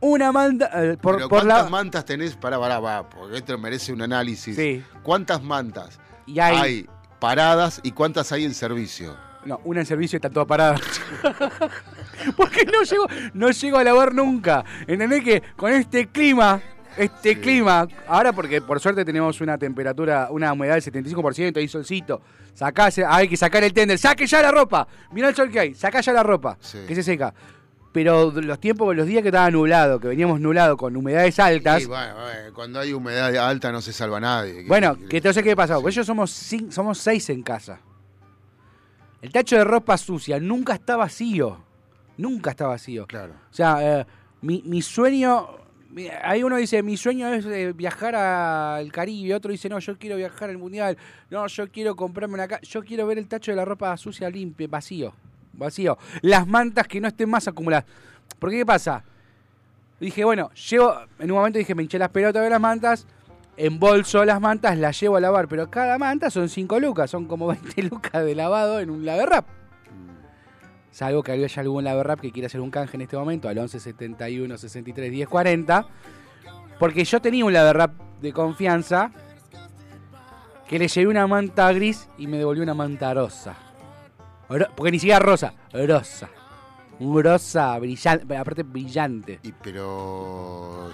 Una 0.00 0.30
manta. 0.32 0.70
eh, 0.74 0.96
por, 1.00 1.16
Pero 1.16 1.28
por 1.28 1.38
¿cuántas 1.40 1.64
la. 1.64 1.70
mantas 1.70 2.04
tenés? 2.04 2.36
Para, 2.36 2.58
para, 2.58 2.80
para, 2.80 3.08
porque 3.08 3.38
esto 3.38 3.56
merece 3.58 3.92
un 3.92 4.02
análisis. 4.02 4.54
Sí. 4.56 4.82
¿Cuántas 5.02 5.42
mantas 5.42 5.98
Y 6.26 6.38
hay. 6.38 6.56
hay 6.56 6.86
paradas 7.18 7.80
y 7.82 7.92
cuántas 7.92 8.30
hay 8.32 8.44
en 8.44 8.54
servicio? 8.54 9.16
No, 9.44 9.60
una 9.64 9.80
en 9.80 9.86
servicio 9.86 10.16
y 10.16 10.18
está 10.18 10.28
toda 10.28 10.44
parada. 10.46 10.76
Porque 12.36 12.64
no 12.64 12.82
llego, 12.82 13.06
no 13.34 13.50
llego 13.50 13.78
a 13.78 13.84
lavar 13.84 14.12
nunca. 14.14 14.64
¿Entendés 14.86 15.22
que 15.22 15.42
con 15.56 15.72
este 15.72 16.08
clima, 16.08 16.60
este 16.96 17.34
Sí. 17.34 17.40
clima, 17.40 17.86
ahora 18.08 18.32
porque 18.32 18.60
por 18.62 18.80
suerte 18.80 19.04
tenemos 19.04 19.40
una 19.40 19.56
temperatura, 19.58 20.28
una 20.30 20.52
humedad 20.52 20.74
del 20.74 20.82
75%, 20.82 21.58
hay 21.58 21.68
solcito, 21.68 22.22
sacá, 22.54 22.88
hay 23.08 23.28
que 23.28 23.36
sacar 23.36 23.62
el 23.64 23.72
tender, 23.72 23.98
saque 23.98 24.26
ya 24.26 24.40
la 24.42 24.50
ropa, 24.50 24.88
mirá 25.12 25.28
el 25.28 25.34
sol 25.36 25.50
que 25.50 25.60
hay, 25.60 25.74
sacá 25.74 26.00
ya 26.00 26.12
la 26.12 26.22
ropa, 26.22 26.56
Sí. 26.60 26.78
que 26.88 26.94
se 26.94 27.02
seca. 27.02 27.32
Pero 27.96 28.30
los 28.30 28.60
tiempos, 28.60 28.94
los 28.94 29.06
días 29.06 29.22
que 29.22 29.28
estaba 29.28 29.50
nublado, 29.50 29.98
que 29.98 30.08
veníamos 30.08 30.38
nublado 30.38 30.76
con 30.76 30.94
humedades 30.94 31.38
altas, 31.40 31.82
Y 31.82 31.86
bueno, 31.86 32.14
bueno, 32.14 32.54
cuando 32.54 32.78
hay 32.80 32.92
humedad 32.92 33.34
alta 33.36 33.72
no 33.72 33.80
se 33.80 33.90
salva 33.94 34.20
nadie. 34.20 34.64
bueno, 34.68 34.96
¿Qué- 34.98 35.06
que 35.08 35.16
entonces 35.16 35.42
qué 35.42 35.56
pasó? 35.56 35.80
Pues 35.80 35.94
ellos 35.96 36.06
somos, 36.06 36.30
cin- 36.52 36.70
somos 36.70 36.98
seis 36.98 37.30
en 37.30 37.42
casa. 37.42 37.80
El 39.22 39.32
tacho 39.32 39.56
de 39.56 39.64
ropa 39.64 39.96
sucia 39.96 40.38
nunca 40.38 40.74
está 40.74 40.96
vacío. 40.96 41.58
Nunca 42.18 42.50
está 42.50 42.66
vacío. 42.66 43.06
Claro. 43.06 43.32
O 43.50 43.54
sea, 43.54 44.00
eh, 44.00 44.06
mi, 44.42 44.62
mi 44.66 44.82
sueño. 44.82 45.48
Hay 46.22 46.42
uno 46.42 46.56
dice, 46.56 46.82
mi 46.82 46.98
sueño 46.98 47.28
es 47.32 47.46
eh, 47.46 47.72
viajar 47.74 48.14
al 48.14 48.92
Caribe. 48.92 49.34
Otro 49.34 49.50
dice, 49.52 49.70
no, 49.70 49.78
yo 49.78 49.96
quiero 49.96 50.16
viajar 50.16 50.50
al 50.50 50.58
Mundial. 50.58 50.98
No, 51.30 51.46
yo 51.46 51.66
quiero 51.70 51.96
comprarme 51.96 52.34
una 52.34 52.46
casa. 52.46 52.60
Yo 52.62 52.82
quiero 52.84 53.06
ver 53.06 53.16
el 53.16 53.26
tacho 53.26 53.52
de 53.52 53.56
la 53.56 53.64
ropa 53.64 53.96
sucia 53.96 54.28
limpio, 54.28 54.68
vacío. 54.68 55.14
Vacío. 55.56 55.98
Las 56.22 56.46
mantas 56.46 56.86
que 56.86 57.00
no 57.00 57.08
estén 57.08 57.28
más 57.28 57.48
acumuladas. 57.48 57.84
Porque, 58.38 58.58
¿qué 58.58 58.66
pasa? 58.66 59.04
Dije, 60.00 60.24
bueno, 60.24 60.50
llevo. 60.52 60.94
En 61.18 61.30
un 61.30 61.38
momento 61.38 61.58
dije, 61.58 61.74
me 61.74 61.82
hinché 61.82 61.98
las 61.98 62.10
pelotas 62.10 62.42
de 62.42 62.50
las 62.50 62.60
mantas. 62.60 63.06
Embolso 63.56 64.24
las 64.24 64.40
mantas, 64.40 64.76
las 64.76 65.00
llevo 65.00 65.16
a 65.16 65.20
lavar. 65.20 65.48
Pero 65.48 65.70
cada 65.70 65.98
manta 65.98 66.30
son 66.30 66.48
5 66.48 66.78
lucas. 66.80 67.10
Son 67.10 67.26
como 67.26 67.46
20 67.48 67.82
lucas 67.84 68.24
de 68.24 68.34
lavado 68.34 68.80
en 68.80 68.90
un 68.90 69.04
laverrap. 69.04 69.46
Salvo 70.90 71.22
que 71.22 71.32
haya 71.32 71.60
algún 71.60 71.84
laverrap 71.84 72.20
que 72.20 72.32
quiera 72.32 72.46
hacer 72.46 72.60
un 72.60 72.70
canje 72.70 72.96
en 72.96 73.02
este 73.02 73.18
momento 73.18 73.50
al 73.50 73.58
11 73.58 73.80
71 73.80 74.56
63 74.56 75.10
10 75.10 75.28
40. 75.28 75.86
Porque 76.78 77.04
yo 77.04 77.20
tenía 77.20 77.44
un 77.44 77.52
laverrap 77.52 77.92
de 78.20 78.32
confianza 78.32 79.10
que 80.68 80.78
le 80.78 80.88
llevé 80.88 81.08
una 81.08 81.26
manta 81.26 81.72
gris 81.72 82.08
y 82.18 82.26
me 82.26 82.38
devolvió 82.38 82.62
una 82.62 82.74
manta 82.74 83.12
rosa. 83.14 83.65
Porque 84.48 84.92
ni 84.92 84.98
siquiera 84.98 85.18
rosa, 85.18 85.52
rosa. 85.72 86.28
Un 86.98 87.22
rosa 87.22 87.78
brillante, 87.78 88.36
aparte 88.36 88.62
brillante. 88.62 89.40
Y 89.42 89.52
pero 89.52 90.90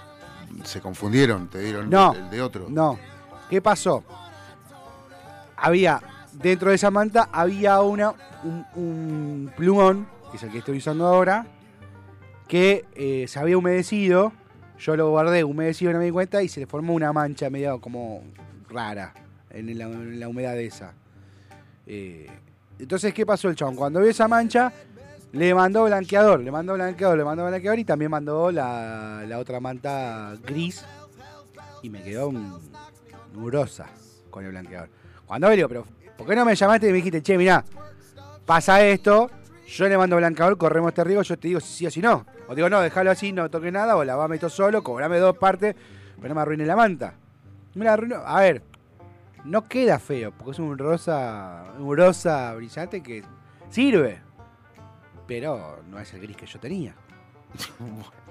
se 0.64 0.80
confundieron, 0.80 1.48
te 1.48 1.60
dieron 1.60 1.88
No. 1.90 2.12
el 2.14 2.30
de 2.30 2.42
otro. 2.42 2.66
No. 2.68 2.98
¿Qué 3.48 3.60
pasó? 3.62 4.02
Había, 5.56 6.00
dentro 6.32 6.70
de 6.70 6.76
esa 6.76 6.90
manta, 6.90 7.28
había 7.32 7.80
una, 7.82 8.14
un, 8.42 8.64
un 8.74 9.52
plumón, 9.56 10.08
que 10.30 10.38
es 10.38 10.42
el 10.42 10.50
que 10.50 10.58
estoy 10.58 10.78
usando 10.78 11.06
ahora, 11.06 11.46
que 12.48 12.84
eh, 12.94 13.26
se 13.28 13.38
había 13.38 13.56
humedecido. 13.56 14.32
Yo 14.78 14.96
lo 14.96 15.10
guardé 15.10 15.44
humedecido, 15.44 15.92
no 15.92 15.98
me 16.00 16.06
di 16.06 16.10
cuenta, 16.10 16.42
y 16.42 16.48
se 16.48 16.60
le 16.60 16.66
formó 16.66 16.94
una 16.94 17.12
mancha 17.12 17.48
medio 17.50 17.80
como 17.80 18.22
rara 18.68 19.14
en 19.50 19.78
la, 19.78 19.84
en 19.84 20.18
la 20.18 20.28
humedad 20.28 20.58
esa. 20.58 20.94
Eh, 21.86 22.28
entonces, 22.82 23.14
¿qué 23.14 23.24
pasó 23.24 23.48
el 23.48 23.54
chabón? 23.54 23.76
Cuando 23.76 24.00
vio 24.00 24.10
esa 24.10 24.26
mancha, 24.26 24.72
le 25.32 25.54
mandó 25.54 25.84
blanqueador, 25.84 26.40
le 26.40 26.50
mandó 26.50 26.74
blanqueador, 26.74 27.16
le 27.16 27.24
mandó 27.24 27.46
blanqueador 27.46 27.78
y 27.78 27.84
también 27.84 28.10
mandó 28.10 28.50
la, 28.50 29.24
la 29.26 29.38
otra 29.38 29.60
manta 29.60 30.34
gris 30.44 30.84
y 31.82 31.88
me 31.88 32.02
quedó 32.02 32.28
un, 32.28 32.60
un 33.36 33.52
rosa 33.52 33.86
con 34.30 34.44
el 34.44 34.50
blanqueador. 34.50 34.88
Cuando 35.24 35.48
me 35.48 35.56
digo, 35.56 35.68
pero 35.68 35.86
¿por 36.16 36.26
qué 36.26 36.34
no 36.34 36.44
me 36.44 36.54
llamaste 36.54 36.88
y 36.88 36.90
me 36.90 36.96
dijiste, 36.96 37.22
che, 37.22 37.38
mirá, 37.38 37.64
pasa 38.44 38.84
esto, 38.84 39.30
yo 39.66 39.88
le 39.88 39.96
mando 39.96 40.16
blanqueador, 40.16 40.58
corremos 40.58 40.88
este 40.88 41.04
riesgo, 41.04 41.22
yo 41.22 41.38
te 41.38 41.48
digo 41.48 41.60
si 41.60 41.72
sí 41.72 41.86
o 41.86 41.90
si 41.90 42.00
no. 42.00 42.26
O 42.48 42.54
digo, 42.54 42.68
no, 42.68 42.80
déjalo 42.80 43.10
así, 43.12 43.32
no 43.32 43.48
toques 43.48 43.72
nada, 43.72 43.96
o 43.96 44.04
lavame 44.04 44.34
esto 44.34 44.50
solo, 44.50 44.82
cobrame 44.82 45.18
dos 45.18 45.38
partes, 45.38 45.74
pero 46.16 46.28
no 46.28 46.34
me 46.34 46.40
arruine 46.42 46.66
la 46.66 46.76
manta. 46.76 47.14
Me 47.74 47.84
la 47.84 47.94
arruinó. 47.94 48.16
A 48.26 48.40
ver, 48.40 48.62
no 49.44 49.68
queda 49.68 49.98
feo, 49.98 50.32
porque 50.32 50.52
es 50.52 50.58
un 50.58 50.76
rosa, 50.78 51.72
un 51.78 51.96
rosa 51.96 52.54
brillante 52.54 53.02
que 53.02 53.22
sirve. 53.70 54.20
Pero 55.26 55.82
no 55.88 55.98
es 55.98 56.12
el 56.14 56.20
gris 56.20 56.36
que 56.36 56.46
yo 56.46 56.58
tenía. 56.60 56.94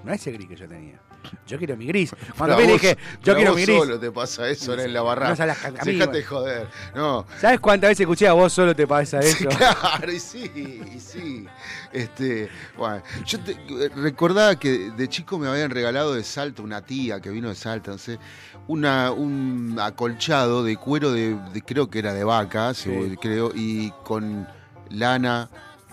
No 0.04 0.12
es 0.12 0.26
el 0.26 0.34
gris 0.34 0.48
que 0.48 0.56
yo 0.56 0.68
tenía. 0.68 1.00
Yo 1.46 1.58
quiero 1.58 1.76
mi 1.76 1.86
gris. 1.86 2.14
Cuando 2.36 2.56
vos- 2.56 2.66
dije, 2.66 2.96
yo 3.22 3.34
quiero 3.34 3.54
mi 3.54 3.62
gris. 3.62 3.76
solo 3.78 3.98
te 4.00 4.10
pasa 4.10 4.48
eso 4.48 4.74
en 4.78 4.92
la 4.92 5.02
barra. 5.02 5.34
No 5.34 5.46
las 5.46 5.84
Dejate 5.84 6.22
joder. 6.24 6.68
No. 6.94 7.26
¿Sabes 7.40 7.60
cuántas 7.60 7.88
veces 7.90 8.00
escuché 8.00 8.26
a 8.28 8.32
vos 8.32 8.52
solo 8.52 8.74
te 8.74 8.86
pasa 8.86 9.20
eso? 9.20 9.48
claro, 9.48 10.10
y 10.12 10.18
sí, 10.20 10.50
y 10.94 10.98
sí. 11.00 11.46
Este, 11.92 12.48
bueno, 12.76 13.02
yo 13.26 13.38
te- 13.40 13.56
recordaba 13.96 14.56
que 14.58 14.90
de 14.90 15.08
chico 15.08 15.38
me 15.38 15.48
habían 15.48 15.70
regalado 15.70 16.14
de 16.14 16.24
Salta 16.24 16.62
una 16.62 16.80
tía 16.82 17.20
que 17.20 17.30
vino 17.30 17.48
de 17.48 17.54
Salta, 17.54 17.90
no 17.92 17.98
sé, 17.98 18.18
una, 18.66 19.12
un 19.12 19.76
acolchado 19.80 20.64
de 20.64 20.76
cuero 20.76 21.12
de, 21.12 21.36
de- 21.52 21.62
creo 21.62 21.90
que 21.90 21.98
era 21.98 22.14
de 22.14 22.24
vaca, 22.24 22.72
Sí. 22.74 23.16
creo, 23.20 23.52
y 23.54 23.90
con 24.04 24.48
lana. 24.90 25.48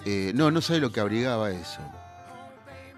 eh, 0.05 0.31
no, 0.33 0.49
no 0.51 0.61
sé 0.61 0.79
lo 0.79 0.91
que 0.91 0.99
abrigaba 1.01 1.51
eso. 1.51 1.79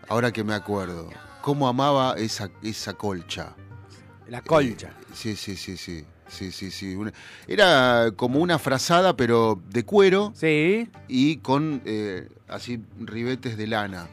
Ahora 0.08 0.32
que 0.32 0.44
me 0.44 0.54
acuerdo. 0.54 1.10
Cómo 1.42 1.68
amaba 1.68 2.16
esa, 2.18 2.50
esa 2.64 2.94
colcha. 2.94 3.54
La 4.28 4.42
colcha. 4.42 4.90
Eh, 4.90 5.06
sí, 5.14 5.36
sí, 5.36 5.56
sí, 5.56 5.78
sí. 5.78 6.06
Sí, 6.28 6.52
sí, 6.54 6.72
sí. 6.72 6.98
Era 7.46 8.12
como 8.16 8.40
una 8.40 8.58
frazada, 8.58 9.18
pero 9.18 9.60
de 9.70 9.84
cuero 9.84 10.32
Sí. 10.34 10.88
y 11.10 11.38
con 11.38 11.82
eh, 11.84 12.30
así 12.48 12.80
ribetes 13.02 13.58
de 13.58 13.68
lana. 13.68 14.08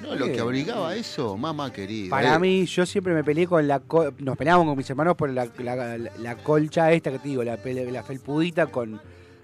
No, 0.00 0.14
lo 0.14 0.26
que 0.26 0.38
abrigaba 0.38 0.94
eso, 0.94 1.36
mamá 1.36 1.72
querida. 1.72 2.10
Para 2.10 2.36
eh. 2.36 2.38
mí, 2.38 2.66
yo 2.66 2.86
siempre 2.86 3.14
me 3.14 3.24
peleé 3.24 3.48
con 3.48 3.66
la. 3.66 3.80
co- 3.80 4.12
Nos 4.18 4.36
peleábamos 4.36 4.68
con 4.70 4.76
mis 4.78 4.88
hermanos 4.88 5.16
por 5.16 5.30
la, 5.30 5.48
la- 5.58 5.96
la 5.98 6.36
colcha 6.36 6.92
esta 6.92 7.10
que 7.10 7.18
te 7.18 7.28
digo, 7.28 7.42
la, 7.42 7.56
la 7.64 8.02
felpudita 8.04 8.66
con, 8.66 9.00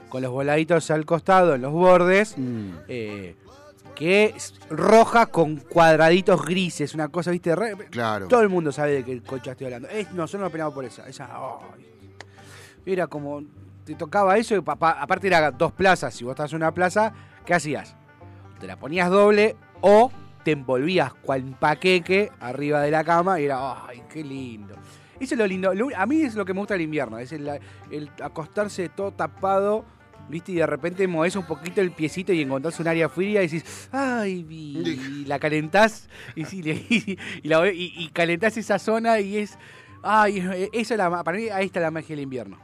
con 0.08 0.22
los 0.22 0.30
voladitos 0.30 0.90
al 0.92 1.04
costado, 1.04 1.54
en 1.56 1.62
los 1.62 1.72
bordes. 1.72 2.34
Mm, 2.36 2.68
eh, 2.86 3.34
que 3.94 4.32
es 4.36 4.54
roja 4.70 5.26
con 5.26 5.56
cuadraditos 5.56 6.44
grises, 6.44 6.94
una 6.94 7.08
cosa, 7.08 7.30
viste, 7.30 7.54
re- 7.54 7.76
claro. 7.90 8.26
todo 8.28 8.40
el 8.40 8.48
mundo 8.48 8.72
sabe 8.72 8.92
de 8.92 9.04
qué 9.04 9.22
colcha 9.22 9.52
estoy 9.52 9.66
hablando. 9.66 9.88
Es- 9.88 10.10
nosotros 10.12 10.42
nos 10.42 10.50
peleamos 10.52 10.74
por 10.74 10.84
esa. 10.84 11.06
esa 11.08 11.28
ay. 11.30 11.86
Era 12.86 13.06
como, 13.06 13.42
te 13.84 13.94
tocaba 13.94 14.36
eso, 14.38 14.56
y 14.56 14.60
pa- 14.60 14.76
pa- 14.76 14.92
aparte 15.02 15.26
era 15.28 15.50
dos 15.50 15.72
plazas. 15.72 16.14
Si 16.14 16.24
vos 16.24 16.32
estás 16.32 16.50
en 16.52 16.56
una 16.56 16.72
plaza, 16.72 17.12
¿qué 17.44 17.54
hacías? 17.54 17.94
Te 18.60 18.66
la 18.66 18.76
ponías 18.78 19.10
doble 19.10 19.56
o 19.80 20.10
te 20.44 20.52
envolvías 20.52 21.14
cual 21.14 21.42
paqueque 21.60 22.30
arriba 22.40 22.80
de 22.80 22.90
la 22.90 23.04
cama 23.04 23.38
y 23.40 23.44
era, 23.44 23.86
ay, 23.86 24.02
qué 24.08 24.24
lindo. 24.24 24.74
Eso 25.20 25.34
es 25.34 25.38
lo 25.38 25.46
lindo. 25.46 25.72
Lo- 25.74 25.88
a 25.96 26.06
mí 26.06 26.22
es 26.22 26.34
lo 26.34 26.44
que 26.44 26.52
me 26.54 26.58
gusta 26.60 26.74
del 26.74 26.80
invierno, 26.82 27.18
es 27.18 27.30
el, 27.32 27.48
el 27.90 28.10
acostarse 28.20 28.88
todo 28.88 29.12
tapado, 29.12 29.84
¿viste? 30.28 30.52
Y 30.52 30.54
de 30.56 30.66
repente 30.66 31.06
moves 31.06 31.36
un 31.36 31.44
poquito 31.46 31.80
el 31.80 31.90
piecito 31.92 32.32
y 32.32 32.40
encontrás 32.42 32.78
un 32.80 32.88
área 32.88 33.08
fría 33.08 33.42
y 33.42 33.48
decís, 33.48 33.88
ay, 33.92 34.42
vi", 34.44 34.78
y 35.22 35.24
la 35.26 35.38
calentás 35.38 36.08
y, 36.34 36.42
y, 37.42 37.48
la- 37.48 37.62
calentás 38.12 38.56
esa 38.56 38.78
zona 38.78 39.20
y 39.20 39.38
es, 39.38 39.58
ay, 40.02 40.38
eso 40.72 40.94
es 40.94 40.98
la, 40.98 41.22
para 41.22 41.36
mí 41.38 41.48
ahí 41.48 41.66
está 41.66 41.80
la 41.80 41.90
magia 41.90 42.10
del 42.16 42.20
invierno. 42.24 42.58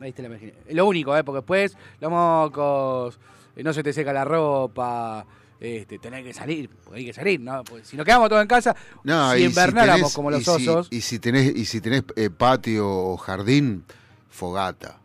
Ahí 0.00 0.10
está 0.10 0.22
la 0.22 0.28
magia. 0.28 0.52
Lo 0.70 0.86
único, 0.86 1.16
¿eh? 1.16 1.24
Porque 1.24 1.38
después 1.38 1.76
los 2.00 2.10
mocos, 2.10 3.18
eh, 3.56 3.62
no 3.62 3.72
se 3.72 3.82
te 3.82 3.92
seca 3.94 4.12
la 4.12 4.24
ropa. 4.24 5.24
Este, 5.58 5.98
tenés 5.98 6.22
que 6.22 6.34
salir, 6.34 6.68
porque 6.84 7.00
hay 7.00 7.06
que 7.06 7.14
salir, 7.14 7.40
¿no? 7.40 7.64
Porque 7.64 7.82
si 7.82 7.96
nos 7.96 8.04
quedamos 8.04 8.28
todos 8.28 8.42
en 8.42 8.46
casa, 8.48 8.76
No, 9.04 9.32
si 9.32 9.42
invernáramos 9.44 10.14
como 10.14 10.30
los 10.30 10.42
y 10.42 10.44
si- 10.44 10.50
osos. 10.68 10.88
y 10.90 11.00
si 11.00 11.18
tenés, 11.18 11.56
y 11.56 11.64
si 11.64 11.80
tenés 11.80 12.04
eh, 12.14 12.28
patio 12.28 12.86
o 12.86 13.16
jardín, 13.16 13.82
fogata. 14.28 14.98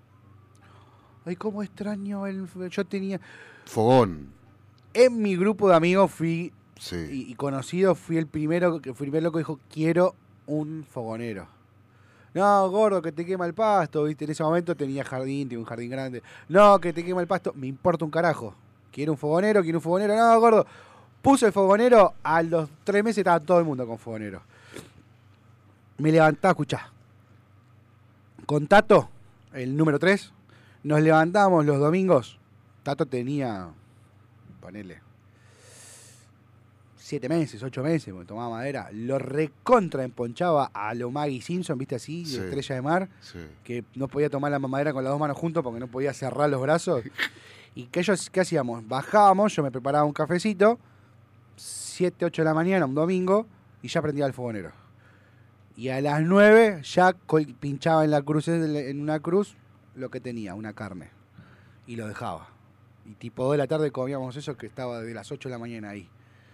Ay, 1.26 1.36
cómo 1.36 1.64
extraño 1.64 2.26
el. 2.28 2.48
Yo 2.70 2.86
tenía. 2.86 3.20
Fogón. 3.66 4.28
En 4.94 5.22
mi 5.22 5.36
grupo 5.36 5.70
de 5.70 5.76
amigos 5.76 6.12
fui. 6.12 6.52
Sí. 6.80 6.96
Y, 6.96 7.32
y 7.32 7.36
conocidos, 7.36 7.98
fui 8.00 8.18
el 8.18 8.26
primero 8.26 8.82
que 8.82 8.94
fui 8.94 9.06
el 9.06 9.12
primer 9.12 9.24
loco 9.24 9.38
que 9.38 9.42
dijo, 9.42 9.60
quiero 9.72 10.16
un 10.48 10.84
fogonero. 10.84 11.48
No, 12.34 12.70
gordo, 12.70 13.02
que 13.02 13.12
te 13.12 13.26
quema 13.26 13.46
el 13.46 13.54
pasto, 13.54 14.06
viste, 14.06 14.24
en 14.24 14.32
ese 14.32 14.42
momento 14.42 14.76
tenía 14.76 15.04
jardín, 15.04 15.50
tenía 15.50 15.60
un 15.60 15.66
jardín 15.66 15.90
grande. 15.90 16.24
No, 16.48 16.80
que 16.80 16.94
te 16.94 17.04
quema 17.04 17.22
el 17.22 17.28
pasto, 17.28 17.52
me 17.56 17.68
importa 17.68 18.06
un 18.06 18.12
carajo. 18.12 18.56
Quiero 18.92 19.12
un 19.12 19.18
fogonero, 19.18 19.62
quiero 19.62 19.80
un 19.80 19.82
fogonero. 19.82 20.16
No, 20.16 20.40
gordo. 20.40 20.66
Puse 21.22 21.48
el 21.48 21.52
fogonero, 21.52 22.14
a 22.24 22.42
los 22.42 22.70
tres 22.84 23.04
meses 23.04 23.20
estaba 23.20 23.40
todo 23.40 23.60
el 23.60 23.66
mundo 23.66 23.86
con 23.86 23.98
fogonero. 23.98 24.42
Me 25.98 26.12
levantaba, 26.12 26.52
escuchá. 26.52 26.90
Con 28.46 28.68
Tato, 28.68 29.10
el 29.54 29.78
número 29.78 30.00
3, 30.00 30.34
nos 30.84 31.02
levantábamos 31.02 31.66
los 31.66 31.80
domingos. 31.80 32.40
Tato 32.84 33.06
tenía, 33.06 33.70
ponele, 34.60 35.00
siete 36.98 37.28
meses, 37.28 37.62
ocho 37.62 37.84
meses, 37.84 38.14
porque 38.14 38.28
tomaba 38.28 38.50
madera. 38.58 38.90
Lo 38.94 39.20
recontra 39.20 40.04
emponchaba 40.04 40.72
a 40.74 40.94
lo 40.94 41.12
Maggie 41.12 41.42
Simpson, 41.42 41.78
viste 41.78 41.96
así, 41.96 42.26
Sí. 42.26 42.38
estrella 42.38 42.76
de 42.76 42.82
mar, 42.82 43.10
Sí. 43.22 43.40
que 43.64 43.84
no 43.96 44.08
podía 44.08 44.30
tomar 44.30 44.52
la 44.52 44.60
mamadera 44.60 44.94
con 44.94 45.04
las 45.04 45.12
dos 45.12 45.20
manos 45.20 45.38
juntos 45.38 45.64
porque 45.64 45.80
no 45.80 45.88
podía 45.88 46.14
cerrar 46.14 46.50
los 46.50 46.62
brazos. 46.62 47.04
¿Y 47.76 47.86
qué, 47.86 48.02
ellos, 48.02 48.30
qué 48.30 48.42
hacíamos? 48.42 48.88
Bajábamos, 48.88 49.56
yo 49.56 49.64
me 49.64 49.72
preparaba 49.72 50.04
un 50.06 50.14
cafecito, 50.14 50.80
7, 51.56 52.26
8 52.26 52.42
de 52.42 52.46
la 52.46 52.54
mañana, 52.54 52.86
un 52.86 52.96
domingo, 52.96 53.46
y 53.82 53.88
ya 53.88 54.02
prendía 54.02 54.26
el 54.26 54.34
fogonero. 54.34 54.72
Y 55.78 55.90
a 55.90 56.02
las 56.02 56.22
9 56.22 56.82
ya 56.84 57.14
pinchaba 57.60 58.04
en 58.04 58.12
la 58.12 58.22
cruz, 58.22 58.48
en 58.48 59.00
una 59.02 59.20
cruz, 59.20 59.56
lo 59.96 60.10
que 60.10 60.20
tenía, 60.20 60.54
una 60.56 60.74
carne. 60.74 61.10
Y 61.88 61.96
lo 61.96 62.08
dejaba. 62.08 62.50
Y 63.06 63.14
tipo 63.16 63.44
2 63.44 63.54
de 63.54 63.58
la 63.58 63.68
tarde 63.68 63.92
comíamos 63.92 64.36
eso 64.36 64.56
que 64.58 64.68
estaba 64.68 65.02
de 65.02 65.14
las 65.14 65.32
8 65.32 65.50
de 65.50 65.54
la 65.54 65.60
mañana 65.60 65.90
ahí. 65.90 66.08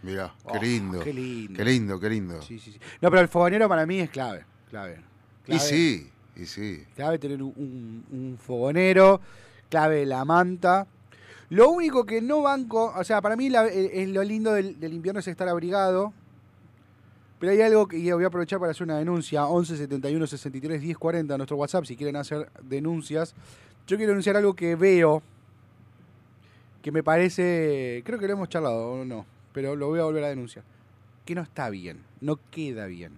Mirá, 0.04 0.34
qué 0.52 0.58
Oh, 0.58 0.62
lindo. 0.62 1.00
Qué 1.02 1.14
lindo. 1.14 1.58
Qué 1.58 1.66
lindo, 1.66 2.00
qué 2.00 2.10
lindo. 2.10 2.42
Sí, 2.42 2.60
sí, 2.60 2.72
sí. 2.72 2.80
No, 3.02 3.10
pero 3.10 3.22
el 3.22 3.28
fogonero 3.28 3.68
para 3.68 3.86
mí 3.86 4.00
es 4.00 4.10
clave. 4.10 4.46
Clave. 4.70 5.02
y 5.48 5.60
sí, 5.60 6.10
y 6.36 6.46
sí. 6.46 6.84
Clave 6.96 7.18
tener 7.20 7.42
un, 7.42 7.54
un- 7.56 8.06
un 8.12 8.38
fogonero, 8.38 9.22
clave 9.70 10.06
la 10.06 10.24
manta. 10.26 10.88
Lo 11.50 11.70
único 11.70 12.06
que 12.06 12.22
no 12.22 12.42
banco, 12.42 12.94
o 12.96 13.04
sea, 13.04 13.22
para 13.22 13.36
mí 13.36 13.50
la- 13.50 13.68
eh, 13.68 14.04
es 14.04 14.10
lo 14.10 14.24
lindo 14.24 14.52
del, 14.54 14.80
del 14.80 14.94
invierno 14.94 15.20
es 15.20 15.28
estar 15.28 15.48
abrigado. 15.48 16.14
Pero 17.40 17.52
hay 17.52 17.62
algo 17.62 17.88
que 17.88 18.14
voy 18.14 18.24
a 18.24 18.28
aprovechar 18.28 18.60
para 18.60 18.72
hacer 18.72 18.84
una 18.84 18.98
denuncia. 18.98 19.46
11 19.46 19.78
71 19.78 20.28
63 20.28 20.82
10 20.82 20.98
40, 20.98 21.38
nuestro 21.38 21.58
WhatsApp, 21.58 21.86
si 21.86 21.96
quieren 21.96 22.16
hacer 22.16 22.50
denuncias. 22.64 23.36
Yo 23.86 23.98
quiero 23.98 24.12
denunciar 24.12 24.36
algo 24.38 24.56
que 24.56 24.76
veo, 24.76 25.22
que 26.82 26.92
me 26.92 27.04
parece, 27.04 28.02
creo 28.06 28.20
que 28.20 28.28
lo 28.28 28.34
hemos 28.34 28.50
charlado 28.50 28.92
o 28.92 29.06
no, 29.06 29.26
pero 29.54 29.76
lo 29.76 29.88
voy 29.88 30.00
a 30.00 30.04
volver 30.04 30.24
a 30.24 30.30
denunciar. 30.30 30.66
Que 31.26 31.36
no 31.36 31.42
está 31.42 31.70
bien, 31.70 32.04
no 32.20 32.40
queda 32.52 32.86
bien. 32.88 33.14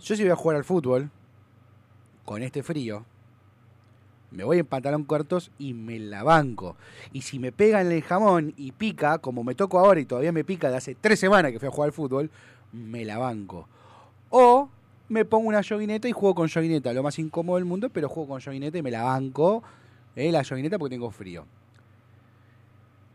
Yo 0.00 0.16
si 0.16 0.22
voy 0.22 0.32
a 0.32 0.36
jugar 0.36 0.56
al 0.56 0.64
fútbol, 0.64 1.10
con 2.24 2.42
este 2.42 2.62
frío, 2.62 3.04
me 4.30 4.44
voy 4.44 4.58
en 4.58 4.66
pantalón 4.66 5.04
cortos 5.04 5.50
y 5.58 5.74
me 5.74 5.98
la 5.98 6.22
banco. 6.22 6.76
Y 7.12 7.22
si 7.22 7.38
me 7.38 7.52
pega 7.52 7.80
en 7.82 7.92
el 7.92 8.02
jamón 8.02 8.54
y 8.56 8.72
pica, 8.72 9.18
como 9.18 9.44
me 9.44 9.54
toco 9.54 9.78
ahora 9.78 10.00
y 10.00 10.06
todavía 10.06 10.32
me 10.32 10.44
pica 10.44 10.70
de 10.70 10.76
hace 10.76 10.94
tres 10.94 11.20
semanas 11.20 11.52
que 11.52 11.58
fui 11.58 11.68
a 11.68 11.70
jugar 11.70 11.88
al 11.88 11.92
fútbol, 11.92 12.30
me 12.72 13.04
la 13.04 13.18
banco. 13.18 13.68
O 14.30 14.68
me 15.08 15.24
pongo 15.24 15.48
una 15.48 15.60
yoguineta 15.60 16.08
y 16.08 16.12
juego 16.12 16.34
con 16.34 16.48
yoguineta, 16.48 16.92
lo 16.92 17.02
más 17.02 17.18
incómodo 17.18 17.56
del 17.56 17.66
mundo, 17.66 17.90
pero 17.90 18.08
juego 18.08 18.30
con 18.30 18.40
yoguineta 18.40 18.78
y 18.78 18.82
me 18.82 18.90
la 18.90 19.02
banco, 19.02 19.62
eh, 20.16 20.32
la 20.32 20.42
yoguineta 20.42 20.78
porque 20.78 20.94
tengo 20.94 21.10
frío. 21.10 21.44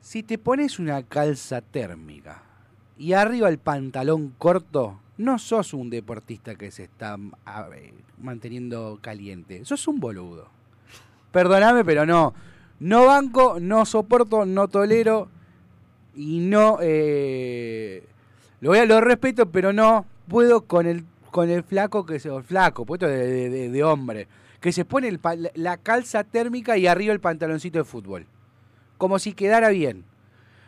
Si 0.01 0.23
te 0.23 0.37
pones 0.37 0.79
una 0.79 1.03
calza 1.03 1.61
térmica 1.61 2.43
y 2.97 3.13
arriba 3.13 3.49
el 3.49 3.57
pantalón 3.57 4.33
corto, 4.37 4.99
no 5.17 5.39
sos 5.39 5.73
un 5.73 5.89
deportista 5.89 6.55
que 6.55 6.71
se 6.71 6.83
está 6.83 7.17
ver, 7.69 7.93
manteniendo 8.19 8.99
caliente, 9.01 9.65
sos 9.65 9.87
un 9.87 9.99
boludo. 9.99 10.49
Perdóname, 11.31 11.83
pero 11.83 12.05
no. 12.05 12.33
No 12.79 13.05
banco, 13.07 13.57
no 13.59 13.85
soporto, 13.85 14.45
no 14.45 14.67
tolero 14.67 15.29
y 16.15 16.39
no... 16.41 16.77
eh, 16.81 18.07
lo, 18.61 18.69
voy 18.69 18.79
a, 18.79 18.85
lo 18.85 19.01
respeto, 19.01 19.49
pero 19.51 19.73
no 19.73 20.05
puedo 20.27 20.61
con 20.65 20.87
el, 20.87 21.05
con 21.31 21.49
el 21.49 21.63
flaco 21.63 22.05
que 22.05 22.19
se... 22.19 22.29
flaco, 22.43 22.85
puesto 22.85 23.07
de, 23.07 23.17
de- 23.27 23.49
de- 23.49 23.69
de 23.69 23.83
hombre, 23.83 24.27
que 24.59 24.71
se 24.71 24.85
pone 24.85 25.07
el 25.07 25.19
la- 25.55 25.77
calza 25.77 26.23
térmica 26.23 26.77
y 26.77 26.87
arriba 26.87 27.13
el 27.13 27.19
pantaloncito 27.19 27.77
de 27.79 27.85
fútbol. 27.85 28.25
Como 28.97 29.19
si 29.19 29.33
quedara 29.33 29.69
bien. 29.69 30.03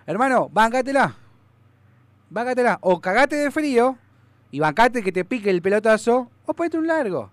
Hermano, 0.05 0.49
báncatela. 0.49 1.15
Báncatela. 2.29 2.77
O 2.81 3.01
cagate 3.01 3.35
de 3.35 3.51
frío 3.51 3.97
y 4.51 4.59
bancate 4.59 5.01
que 5.03 5.11
te 5.11 5.25
pique 5.25 5.49
el 5.49 5.61
pelotazo, 5.61 6.29
o 6.45 6.53
ponete 6.53 6.77
un 6.77 6.87
largo. 6.87 7.31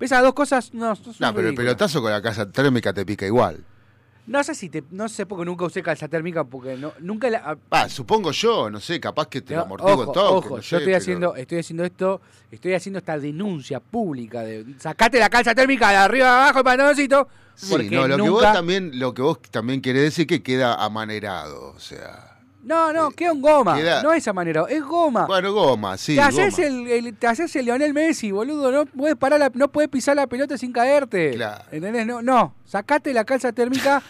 Esas 0.00 0.22
dos 0.22 0.32
cosas 0.34 0.74
no, 0.74 0.94
No, 1.20 1.34
pero 1.34 1.48
el 1.48 1.54
pelotazo 1.54 2.02
con 2.02 2.10
la 2.10 2.20
casa 2.20 2.50
térmica 2.50 2.92
te 2.92 3.06
pica 3.06 3.24
igual. 3.24 3.64
No 4.24 4.44
sé 4.44 4.54
si 4.54 4.68
te, 4.68 4.84
no 4.92 5.08
sé 5.08 5.26
porque 5.26 5.44
nunca 5.44 5.64
usé 5.64 5.82
calza 5.82 6.06
térmica 6.06 6.44
porque 6.44 6.76
no, 6.76 6.92
nunca 7.00 7.28
la, 7.28 7.58
Ah, 7.70 7.88
supongo 7.88 8.30
yo, 8.30 8.70
no 8.70 8.78
sé, 8.78 9.00
capaz 9.00 9.26
que 9.26 9.40
te 9.40 9.56
lo 9.56 9.64
ojo, 9.64 10.12
todo. 10.12 10.36
ojo, 10.36 10.60
yo 10.60 10.78
estoy 10.78 10.94
haciendo, 10.94 11.34
estoy 11.34 11.58
haciendo 11.58 11.84
esto, 11.84 12.20
estoy 12.50 12.74
haciendo 12.74 13.00
esta 13.00 13.18
denuncia 13.18 13.80
pública 13.80 14.42
de 14.42 14.64
sacate 14.78 15.18
la 15.18 15.28
calza 15.28 15.54
térmica 15.54 15.90
de 15.90 15.96
arriba 15.96 16.28
a 16.28 16.42
abajo 16.44 16.58
el 16.60 16.64
pantaloncito. 16.64 17.28
Sí, 17.56 17.88
no, 17.90 18.06
lo 18.06 18.16
que 18.16 18.30
vos 18.30 18.42
también, 18.42 18.98
lo 18.98 19.12
que 19.12 19.22
vos 19.22 19.40
también 19.50 19.82
querés 19.82 20.02
decir 20.02 20.26
que 20.26 20.42
queda 20.42 20.74
amanerado, 20.74 21.72
o 21.72 21.80
sea. 21.80 22.31
No, 22.62 22.92
no, 22.92 23.10
queda 23.10 23.32
un 23.32 23.42
goma. 23.42 23.76
queda- 23.76 24.02
No 24.02 24.12
es 24.12 24.26
amanero, 24.28 24.68
es 24.68 24.82
goma. 24.84 25.26
Bueno, 25.26 25.52
goma, 25.52 25.96
sí. 25.98 26.14
te, 26.14 26.20
haces 26.22 26.58
el, 26.60 26.86
el- 26.86 27.16
te 27.16 27.26
haces 27.26 27.54
el 27.56 27.64
Leonel 27.66 27.92
Messi, 27.92 28.30
boludo. 28.30 28.70
No 28.70 28.86
puedes 28.86 29.16
parar 29.16 29.40
la- 29.40 29.50
no 29.54 29.68
puedes 29.68 29.90
pisar 29.90 30.14
la 30.14 30.26
pelota 30.28 30.56
sin 30.56 30.72
caerte. 30.72 31.32
Claro. 31.34 31.64
¿Entendés? 31.72 32.06
No, 32.06 32.22
no. 32.22 32.54
Sacate 32.64 33.12
la 33.12 33.24
calza 33.24 33.52
térmica 33.52 34.00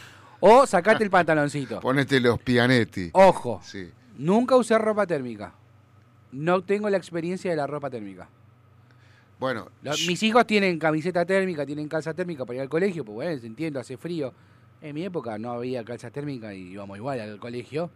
o 0.41 0.67
sacate 0.67 1.03
el 1.03 1.11
pantaloncito. 1.19 1.81
Ponete 1.81 2.21
los 2.21 2.39
pianetti. 2.41 3.09
Ojo. 3.15 3.61
Sí. 3.65 3.91
Nunca 4.19 4.55
usé 4.57 4.77
ropa 4.77 5.07
térmica. 5.07 5.55
No 6.31 6.63
tengo 6.63 6.91
la 6.91 6.99
experiencia 6.99 7.51
de 7.51 7.57
la 7.57 7.67
ropa 7.67 7.89
térmica. 7.89 8.29
Bueno, 9.39 9.69
Los- 9.83 10.07
mis 10.07 10.23
hijos 10.23 10.47
tienen 10.47 10.79
camiseta 10.79 11.25
térmica, 11.25 11.67
tienen 11.67 11.89
calza 11.89 12.15
térmica 12.15 12.45
para 12.45 12.57
ir 12.57 12.61
al 12.63 12.69
colegio, 12.69 13.05
pues 13.05 13.15
bueno, 13.15 13.31
entiendo, 13.45 13.81
hace 13.81 13.97
frío. 13.97 14.33
En 14.81 14.95
mi 14.95 15.05
época 15.05 15.39
no 15.39 15.53
había 15.53 15.85
calza 15.85 16.11
térmica 16.11 16.55
y 16.55 16.73
íbamos 16.73 16.97
igual 16.99 17.21
al 17.21 17.39
colegio. 17.39 17.91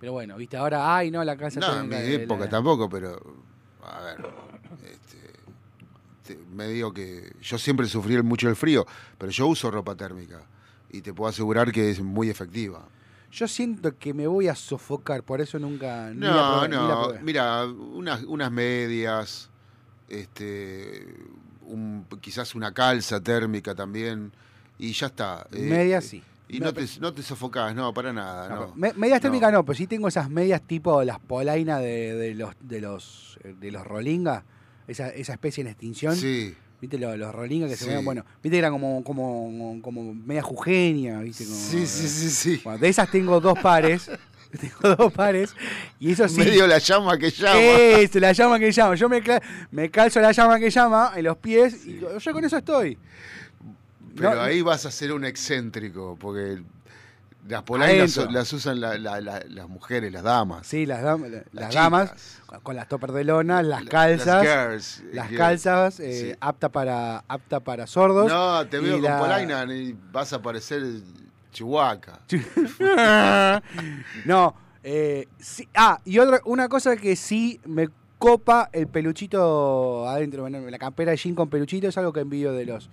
Pero 0.00 0.12
bueno, 0.12 0.36
viste, 0.36 0.56
ahora, 0.56 0.96
ay, 0.96 1.10
no, 1.10 1.22
la 1.22 1.36
calza 1.36 1.60
no, 1.60 1.80
en 1.80 1.88
mi 1.88 1.94
época 1.96 2.44
la- 2.44 2.50
tampoco, 2.50 2.88
pero. 2.88 3.20
A 3.84 4.00
ver. 4.00 4.16
Este, 4.84 5.18
te- 6.24 6.38
me 6.54 6.66
digo 6.68 6.92
que 6.92 7.32
yo 7.42 7.58
siempre 7.58 7.86
sufrí 7.86 8.20
mucho 8.22 8.48
el 8.48 8.56
frío, 8.56 8.86
pero 9.18 9.30
yo 9.30 9.46
uso 9.46 9.70
ropa 9.70 9.94
térmica. 9.94 10.40
Y 10.90 11.02
te 11.02 11.12
puedo 11.12 11.28
asegurar 11.30 11.70
que 11.70 11.90
es 11.90 12.00
muy 12.00 12.30
efectiva. 12.30 12.82
Yo 13.30 13.46
siento 13.46 13.96
que 13.96 14.12
me 14.12 14.26
voy 14.26 14.48
a 14.48 14.54
sofocar, 14.56 15.22
por 15.22 15.40
eso 15.40 15.58
nunca. 15.58 16.10
No, 16.14 16.66
probé, 16.68 16.68
no. 16.68 17.12
Mira, 17.22 17.64
unas, 17.66 18.22
unas 18.24 18.50
medias, 18.50 19.50
este, 20.08 21.06
un- 21.66 22.06
quizás 22.20 22.54
una 22.54 22.72
calza 22.72 23.20
térmica 23.20 23.74
también, 23.74 24.32
y 24.78 24.92
ya 24.92 25.06
está. 25.06 25.46
Eh, 25.52 25.60
Medias 25.68 26.04
sí. 26.04 26.22
Y 26.52 26.60
no 26.60 26.72
te, 26.74 26.86
no 27.00 27.12
te 27.12 27.22
sofocás, 27.22 27.74
no, 27.74 27.92
para 27.94 28.12
nada. 28.12 28.48
No, 28.48 28.54
No, 28.54 28.60
pero 28.66 28.74
me- 28.76 28.92
medias 28.94 29.20
térmicas 29.20 29.52
no, 29.52 29.64
pero 29.64 29.76
sí 29.76 29.86
tengo 29.86 30.08
esas 30.08 30.28
medias 30.30 30.60
tipo 30.62 31.02
las 31.04 31.18
polainas 31.20 31.80
de, 31.80 32.14
de 32.14 32.34
los 32.34 32.54
de 32.60 32.80
los 32.80 33.38
eh, 33.44 33.54
de 33.58 33.70
los 33.70 33.86
rolinga, 33.86 34.44
esa, 34.88 35.08
esa 35.10 35.32
especie 35.34 35.62
en 35.62 35.68
extinción. 35.68 36.16
Sí, 36.16 36.54
¿Viste 36.80 36.96
los, 36.98 37.16
los 37.18 37.34
rolinga 37.34 37.68
que 37.68 37.76
se 37.76 37.84
Sí. 37.84 37.90
veían? 37.90 38.04
Bueno, 38.04 38.24
viste 38.42 38.50
que 38.50 38.58
eran 38.58 38.72
como, 38.72 39.04
como, 39.04 39.78
como 39.82 40.14
media 40.14 40.42
jujeña, 40.42 41.20
¿viste? 41.20 41.44
Como, 41.44 41.56
sí, 41.56 41.86
sí, 41.86 42.08
sí, 42.08 42.30
sí. 42.30 42.60
Bueno, 42.64 42.78
de 42.78 42.88
esas 42.88 43.10
tengo 43.10 43.38
dos 43.40 43.58
pares. 43.60 44.10
tengo 44.60 44.96
dos 44.96 45.12
pares. 45.12 45.54
Y 46.00 46.10
eso 46.12 46.26
sí. 46.26 46.38
Medio 46.40 46.66
la 46.66 46.78
llama 46.78 47.18
que 47.18 47.30
llama. 47.30 47.54
Eso, 47.60 48.18
la 48.18 48.32
llama 48.32 48.58
que 48.58 48.72
llama. 48.72 48.94
Yo 48.96 49.08
me, 49.10 49.22
me 49.70 49.90
calzo 49.90 50.20
la 50.20 50.32
llama 50.32 50.58
que 50.58 50.70
llama 50.70 51.12
en 51.14 51.24
los 51.24 51.36
pies 51.36 51.84
y 51.86 52.00
yo 52.00 52.32
con 52.32 52.44
eso 52.44 52.56
estoy. 52.56 52.98
Pero 54.16 54.34
no- 54.34 54.40
ahí 54.42 54.62
vas 54.62 54.86
a 54.86 54.90
ser 54.90 55.12
un 55.12 55.24
excéntrico, 55.24 56.16
porque 56.20 56.62
las 57.48 57.62
polainas 57.62 58.16
las 58.30 58.52
usan 58.52 58.80
la- 58.80 58.98
la- 58.98 59.20
la- 59.20 59.42
las 59.48 59.68
mujeres, 59.68 60.12
las 60.12 60.22
damas. 60.22 60.66
Sí, 60.66 60.84
las, 60.86 61.02
dam- 61.02 61.22
la- 61.22 61.28
las 61.38 61.44
Las 61.52 61.74
damas 61.74 62.12
con- 62.62 62.76
las 62.76 62.86
toppers 62.88 63.14
de 63.14 63.24
lona, 63.24 63.62
las 63.62 63.84
La- 63.84 63.90
calzas. 63.90 64.26
Las, 64.26 64.42
girls, 64.42 65.02
Las 65.14 65.32
eh, 65.32 65.36
calzas, 65.36 66.00
eh, 66.00 66.30
sí. 66.32 66.36
apta 66.40 66.68
para 66.68 67.24
apta 67.28 67.60
para 67.60 67.86
sordos. 67.86 68.28
No, 68.30 68.66
te 68.66 68.78
veo 68.78 68.94
con 68.94 69.02
la- 69.02 69.18
polaina 69.18 69.64
y 69.74 69.96
vas 70.12 70.32
a 70.32 70.42
parecer 70.42 70.82
chihuahua. 71.52 72.20
no, 74.24 74.54
eh, 74.82 75.26
sí- 75.38 75.68
ah, 75.74 76.00
y 76.04 76.18
otra 76.18 76.40
una 76.44 76.68
cosa 76.68 76.96
que 76.96 77.16
sí 77.16 77.60
me 77.64 77.88
copa 78.18 78.68
el 78.72 78.86
peluchito 78.86 80.06
adentro, 80.08 80.48
la 80.48 80.78
campera 80.78 81.10
de 81.12 81.16
jean 81.16 81.34
con 81.34 81.48
peluchito 81.48 81.88
es 81.88 81.96
algo 81.98 82.12
que 82.12 82.20
envidio 82.20 82.52
de 82.52 82.66
los 82.66 82.90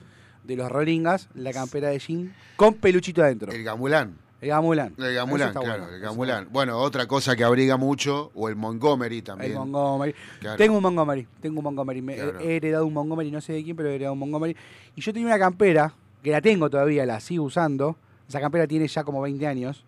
de 0.47 0.55
los 0.55 0.71
rolingas, 0.71 1.29
la 1.35 1.51
campera 1.53 1.89
de 1.89 1.99
jean 1.99 2.33
con 2.55 2.73
peluchito 2.75 3.21
adentro. 3.21 3.51
El 3.51 3.63
gamulán. 3.63 4.17
El 4.39 4.49
gamulán. 4.49 4.93
El 4.99 5.15
gamulán, 5.15 5.51
claro, 5.51 5.67
bueno, 5.67 5.89
el 5.89 5.99
gamulán. 5.99 6.47
Bueno, 6.51 6.77
otra 6.79 7.07
cosa 7.07 7.35
que 7.35 7.43
abriga 7.43 7.75
mucho, 7.75 8.31
o 8.35 8.49
el 8.49 8.55
Montgomery 8.55 9.21
también. 9.23 9.51
El 9.51 9.57
Montgomery. 9.57 10.13
Claro. 10.39 10.57
Tengo 10.57 10.77
un 10.77 10.83
Montgomery, 10.83 11.27
tengo 11.41 11.59
un 11.59 11.63
Montgomery. 11.63 12.01
Me- 12.01 12.15
Claro. 12.15 12.39
He 12.39 12.55
heredado 12.57 12.85
un 12.85 12.93
Montgomery, 12.93 13.31
no 13.31 13.41
sé 13.41 13.53
de 13.53 13.63
quién, 13.63 13.75
pero 13.75 13.89
he 13.89 13.95
heredado 13.95 14.13
un 14.13 14.19
Montgomery. 14.19 14.55
Y 14.95 15.01
yo 15.01 15.11
tenía 15.11 15.27
una 15.27 15.39
campera, 15.39 15.93
que 16.23 16.31
la 16.31 16.39
tengo 16.41 16.69
todavía, 16.69 17.05
la 17.05 17.19
sigo 17.19 17.45
usando. 17.45 17.97
Esa 18.29 18.39
campera 18.39 18.67
tiene 18.67 18.87
ya 18.87 19.03
como 19.03 19.21
20 19.21 19.45
años. 19.47 19.83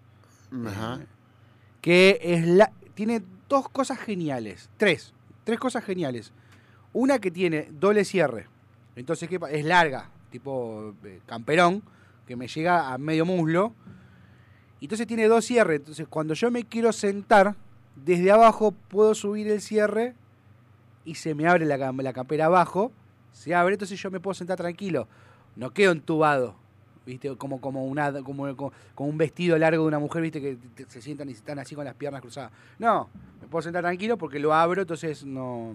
Ajá. 0.65 0.99
que 1.81 2.19
es 2.21 2.47
la 2.47 2.71
tiene 2.95 3.21
dos 3.47 3.69
cosas 3.69 3.99
geniales, 3.99 4.69
tres, 4.77 5.13
tres 5.43 5.59
cosas 5.59 5.83
geniales. 5.83 6.33
Una 6.91 7.19
que 7.19 7.29
tiene 7.31 7.67
doble 7.71 8.03
cierre, 8.03 8.47
entonces 8.95 9.29
¿qué 9.29 9.39
es 9.51 9.63
larga, 9.63 10.09
tipo 10.29 10.93
eh, 11.03 11.19
camperón, 11.25 11.83
que 12.27 12.35
me 12.35 12.47
llega 12.47 12.93
a 12.93 12.97
medio 12.97 13.25
muslo. 13.25 13.73
Y 14.79 14.85
Entonces 14.85 15.07
tiene 15.07 15.27
dos 15.27 15.45
cierres, 15.45 15.79
entonces 15.79 16.07
cuando 16.07 16.33
yo 16.33 16.51
me 16.51 16.63
quiero 16.63 16.93
sentar, 16.93 17.55
desde 17.95 18.31
abajo 18.31 18.71
puedo 18.71 19.13
subir 19.13 19.47
el 19.47 19.61
cierre 19.61 20.15
y 21.03 21.15
se 21.15 21.35
me 21.35 21.47
abre 21.47 21.65
la, 21.65 21.77
la 21.77 22.13
campera 22.13 22.45
abajo, 22.45 22.91
se 23.33 23.53
abre, 23.53 23.73
entonces 23.73 24.01
yo 24.01 24.09
me 24.09 24.19
puedo 24.19 24.33
sentar 24.33 24.57
tranquilo, 24.57 25.07
no 25.55 25.71
quedo 25.71 25.91
entubado. 25.91 26.55
¿Viste? 27.05 27.35
Como, 27.37 27.59
como, 27.59 27.85
una, 27.85 28.13
un 28.97 29.17
vestido 29.17 29.57
largo 29.57 29.81
de 29.81 29.87
una 29.87 29.97
mujer, 29.97 30.21
¿viste? 30.21 30.39
Que 30.39 30.85
se 30.87 31.01
sientan 31.01 31.27
y 31.29 31.31
están 31.31 31.57
así 31.57 31.73
con 31.73 31.83
las 31.83 31.95
piernas 31.95 32.21
cruzadas. 32.21 32.51
No, 32.77 33.09
me 33.41 33.47
puedo 33.47 33.63
sentar 33.63 33.81
tranquilo 33.81 34.15
porque 34.15 34.37
lo 34.37 34.53
abro, 34.53 34.81
entonces 34.81 35.25
no, 35.25 35.73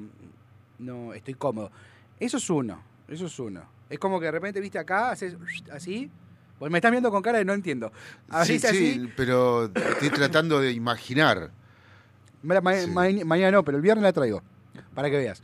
no 0.78 1.12
estoy 1.12 1.34
cómodo. 1.34 1.72
Eso 2.20 2.36
es 2.36 2.48
uno, 2.50 2.80
eso 3.08 3.26
es 3.26 3.38
uno. 3.40 3.73
Es 3.90 3.98
como 3.98 4.18
que 4.18 4.26
de 4.26 4.32
repente, 4.32 4.60
viste, 4.60 4.78
acá, 4.78 5.10
haces 5.10 5.36
así. 5.72 6.10
Pues 6.58 6.70
me 6.70 6.78
estás 6.78 6.90
viendo 6.90 7.10
con 7.10 7.22
cara 7.22 7.38
de 7.38 7.44
no 7.44 7.52
entiendo. 7.52 7.92
Así, 8.28 8.58
Sí, 8.58 8.66
así. 8.66 8.92
sí, 8.94 9.12
pero 9.16 9.64
estoy 9.74 10.10
tratando 10.10 10.60
de 10.60 10.72
imaginar. 10.72 11.50
Ma- 12.42 12.60
ma- 12.60 12.74
Sí. 12.74 12.90
ma- 12.90 13.08
mañana 13.24 13.52
no, 13.52 13.64
pero 13.64 13.76
el 13.76 13.82
viernes 13.82 14.02
la 14.02 14.12
traigo. 14.12 14.42
Para 14.94 15.10
que 15.10 15.16
veas. 15.16 15.42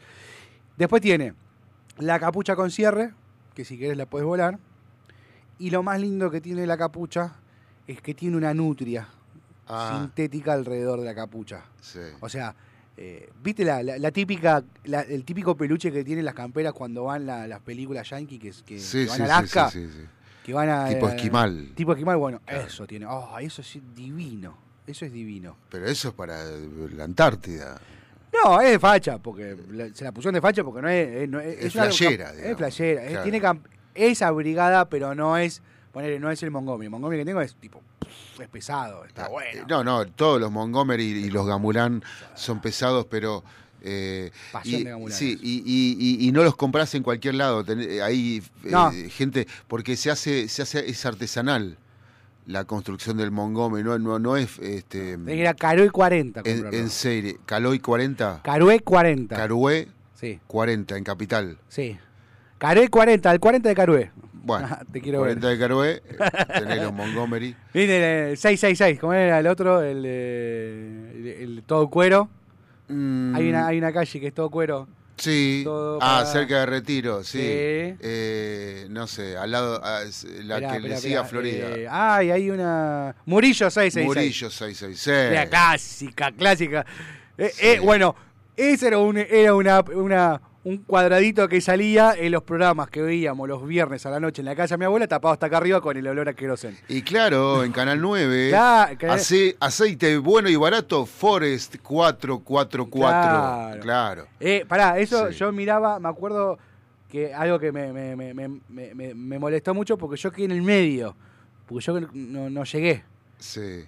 Después 0.76 1.02
tiene 1.02 1.34
la 1.98 2.18
capucha 2.18 2.56
con 2.56 2.70
cierre, 2.70 3.12
que 3.54 3.64
si 3.64 3.78
querés 3.78 3.96
la 3.96 4.06
puedes 4.06 4.26
volar. 4.26 4.58
Y 5.58 5.70
lo 5.70 5.82
más 5.82 6.00
lindo 6.00 6.30
que 6.30 6.40
tiene 6.40 6.66
la 6.66 6.78
capucha 6.78 7.34
es 7.86 8.00
que 8.00 8.14
tiene 8.14 8.36
una 8.36 8.54
nutria 8.54 9.08
Ah, 9.68 9.98
sintética 10.00 10.52
alrededor 10.52 11.00
de 11.00 11.04
la 11.06 11.14
capucha. 11.14 11.64
sí. 11.80 11.98
O 12.20 12.28
sea, 12.28 12.54
eh, 12.96 13.30
¿viste 13.42 13.64
la, 13.64 13.82
la- 13.82 13.98
la 13.98 14.10
típica, 14.10 14.62
la- 14.84 15.00
el 15.02 15.24
típico 15.24 15.56
peluche 15.56 15.90
que 15.90 16.04
tienen 16.04 16.24
las 16.24 16.34
camperas 16.34 16.72
cuando 16.72 17.04
van 17.04 17.26
la- 17.26 17.46
las 17.46 17.60
películas 17.60 18.08
yankee 18.10 18.38
que, 18.38 18.52
que- 18.64 18.78
Sí, 18.78 19.04
que 19.04 19.06
van 19.08 19.16
sí, 19.16 19.22
a 19.22 19.24
Alaska? 19.24 19.70
sí, 19.70 19.86
sí, 19.86 19.92
sí. 20.00 20.04
Que 20.44 20.52
van 20.54 20.68
a, 20.68 20.88
Tipo 20.88 21.08
eh, 21.08 21.14
esquimal. 21.16 21.68
Tipo 21.74 21.92
esquimal, 21.92 22.16
bueno, 22.16 22.40
Claro. 22.44 22.66
eso 22.66 22.86
tiene. 22.86 23.06
Oh, 23.06 23.38
eso 23.38 23.62
es 23.62 23.78
divino. 23.94 24.56
Eso 24.86 25.04
es 25.04 25.12
divino. 25.12 25.56
Pero 25.70 25.86
eso 25.86 26.08
es 26.08 26.14
para 26.14 26.42
la 26.44 27.04
Antártida. 27.04 27.80
No, 28.32 28.60
es 28.60 28.70
de 28.70 28.78
facha, 28.78 29.18
porque 29.18 29.56
se 29.92 30.04
la 30.04 30.12
pusieron 30.12 30.34
de 30.34 30.40
facha 30.40 30.64
porque 30.64 30.80
no 30.82 30.88
es. 30.88 31.08
Es, 31.22 31.28
no 31.28 31.40
es, 31.40 31.64
Es 31.64 31.72
flashera, 31.72 32.30
Es 32.30 32.36
digamos. 32.36 32.58
flashera. 32.58 33.02
es- 33.04 33.08
Claro. 33.10 33.22
tiene 33.24 33.40
camp- 33.40 33.66
es 33.94 34.22
abrigada, 34.22 34.88
pero 34.88 35.14
no 35.14 35.36
es. 35.36 35.62
Poner, 35.92 36.20
no 36.20 36.30
es 36.30 36.42
el 36.42 36.50
Montgomery. 36.50 36.86
El 36.86 36.90
Montgomery 36.90 37.20
que 37.22 37.24
tengo 37.26 37.40
es 37.40 37.54
tipo. 37.56 37.82
Es 38.38 38.48
pesado, 38.48 39.04
está 39.04 39.28
bueno. 39.28 39.60
Eh, 39.60 39.64
No, 39.68 39.82
no, 39.84 40.06
todos 40.06 40.40
los 40.40 40.50
Montgomery 40.50 41.04
y 41.04 41.30
los 41.30 41.46
Gamulán 41.46 42.02
son 42.34 42.60
pesados, 42.60 43.06
pero. 43.10 43.42
eh, 43.82 44.30
Pasión 44.52 44.80
y, 44.82 44.84
de 44.84 44.90
Gamulán 44.90 45.16
sí, 45.18 45.38
y, 45.42 45.62
y- 45.64 45.96
y- 45.98 46.28
y 46.28 46.32
no 46.32 46.42
los 46.44 46.54
compras 46.54 46.94
en 46.94 47.02
cualquier 47.02 47.34
lado. 47.34 47.64
Ten- 47.64 47.80
eh, 47.80 48.02
hay 48.02 48.42
eh, 48.64 48.70
No. 48.70 48.92
gente, 49.10 49.46
porque 49.68 49.96
se 49.96 50.10
hace, 50.10 50.48
se 50.48 50.62
hace, 50.62 50.88
es 50.90 51.04
artesanal 51.06 51.76
la 52.46 52.64
construcción 52.64 53.16
del 53.16 53.30
Montgomery, 53.30 53.84
no, 53.84 53.98
no, 53.98 54.18
no 54.18 54.36
es 54.36 54.58
este, 54.58 55.12
Tenés 55.12 55.26
que 55.26 55.36
ir 55.36 55.46
a 55.48 55.54
Carué 55.54 55.90
40. 55.90 56.40
a 56.40 56.42
en, 56.48 56.74
en 56.74 56.90
serie. 56.90 57.38
Caloy 57.46 57.78
40, 57.78 58.40
Carué 58.42 58.80
40. 58.80 59.36
Carué 59.36 59.88
sí, 60.14 60.40
40 60.46 60.96
en 60.96 61.04
Capital. 61.04 61.58
sí. 61.68 61.96
Carué 62.58 62.88
40, 62.88 63.30
el 63.32 63.40
40 63.40 63.68
de 63.70 63.74
Carué. 63.74 64.10
Bueno, 64.42 64.68
Ah, 64.70 64.82
te 64.90 65.00
quiero 65.00 65.18
40 65.18 65.46
ver. 65.46 65.56
de 65.56 65.62
Carué, 65.62 66.02
eh, 66.08 66.76
los 66.82 66.92
Montgomery. 66.92 67.54
Viste, 67.74 68.30
el 68.30 68.36
666, 68.36 68.98
¿cómo 68.98 69.12
era 69.12 69.38
el 69.38 69.46
otro? 69.46 69.82
El, 69.82 70.02
eh, 70.06 71.12
el, 71.14 71.26
el 71.56 71.62
todo 71.64 71.88
cuero. 71.90 72.28
Mm, 72.88 73.34
Hay, 73.36 73.48
una, 73.50 73.66
hay 73.66 73.78
una 73.78 73.92
calle 73.92 74.18
que 74.20 74.26
es 74.28 74.34
todo 74.34 74.50
cuero. 74.50 74.88
Sí, 75.16 75.60
todo 75.64 75.98
ah, 76.00 76.20
para- 76.22 76.26
cerca 76.26 76.60
de 76.60 76.66
Retiro, 76.66 77.22
sí. 77.22 77.38
Sí. 77.38 77.44
Eh, 78.00 78.86
no 78.88 79.06
sé, 79.06 79.36
al 79.36 79.50
lado, 79.50 79.78
ah, 79.84 80.00
es 80.02 80.24
la 80.24 80.54
Esperá, 80.54 80.58
que 80.70 80.76
esperá, 80.78 80.94
le 80.94 80.96
sigue 81.00 81.16
a 81.18 81.24
Florida. 81.24 81.68
eh, 81.76 81.86
ay, 81.90 82.30
hay 82.30 82.50
una. 82.50 83.14
Murillo 83.26 83.68
666. 83.70 84.06
Murillo 84.06 84.50
666. 84.50 85.32
La 85.34 85.46
clásica, 85.50 86.32
clásica. 86.32 86.86
Eh, 87.36 87.50
Sí. 87.52 87.66
eh, 87.66 87.80
bueno, 87.80 88.16
Ese 88.56 88.88
era 88.88 88.98
un, 88.98 89.16
era 89.16 89.54
una, 89.54 89.80
una- 89.94 90.40
un 90.62 90.76
cuadradito 90.78 91.48
que 91.48 91.60
salía 91.62 92.12
en 92.16 92.32
los 92.32 92.42
programas 92.42 92.90
que 92.90 93.00
veíamos 93.00 93.48
los 93.48 93.66
viernes 93.66 94.04
a 94.04 94.10
la 94.10 94.20
noche 94.20 94.42
en 94.42 94.46
la 94.46 94.54
casa 94.54 94.74
de 94.74 94.78
mi 94.80 94.84
abuela, 94.84 95.06
tapado 95.08 95.32
hasta 95.32 95.46
acá 95.46 95.56
arriba 95.56 95.80
con 95.80 95.96
el 95.96 96.06
olor 96.06 96.28
a 96.28 96.34
queroseno. 96.34 96.76
Y 96.88 97.00
claro, 97.02 97.64
en 97.64 97.72
Canal 97.72 97.98
9, 98.00 98.50
Claro, 98.50 99.12
ace- 99.12 99.56
aceite 99.58 100.18
bueno 100.18 100.50
y 100.50 100.56
barato, 100.56 101.06
Forest 101.06 101.76
444. 101.82 102.90
Claro. 102.90 103.80
Claro. 103.80 104.26
Eh, 104.38 104.64
pará, 104.68 104.98
eso 104.98 105.30
Sí. 105.32 105.38
yo 105.38 105.50
miraba, 105.52 105.98
me 105.98 106.08
acuerdo 106.10 106.58
que 107.08 107.32
algo 107.34 107.58
que 107.58 107.72
me, 107.72 107.92
me- 107.92 108.14
me- 108.16 108.34
me- 108.34 108.48
me- 108.68 108.94
me- 108.94 109.14
me 109.14 109.38
molestó 109.38 109.72
mucho 109.74 109.96
porque 109.96 110.16
yo 110.16 110.30
quedé 110.30 110.44
en 110.44 110.52
el 110.52 110.62
medio, 110.62 111.16
porque 111.66 111.84
yo 111.84 112.00
no, 112.12 112.50
no 112.50 112.64
llegué. 112.64 113.02
Sí, 113.38 113.84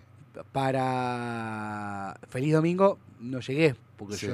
Para 0.52 2.16
Feliz 2.30 2.54
Domingo 2.54 2.98
no 3.20 3.40
llegué, 3.40 3.74
porque 3.98 4.16
Sí. 4.16 4.26
yo 4.26 4.32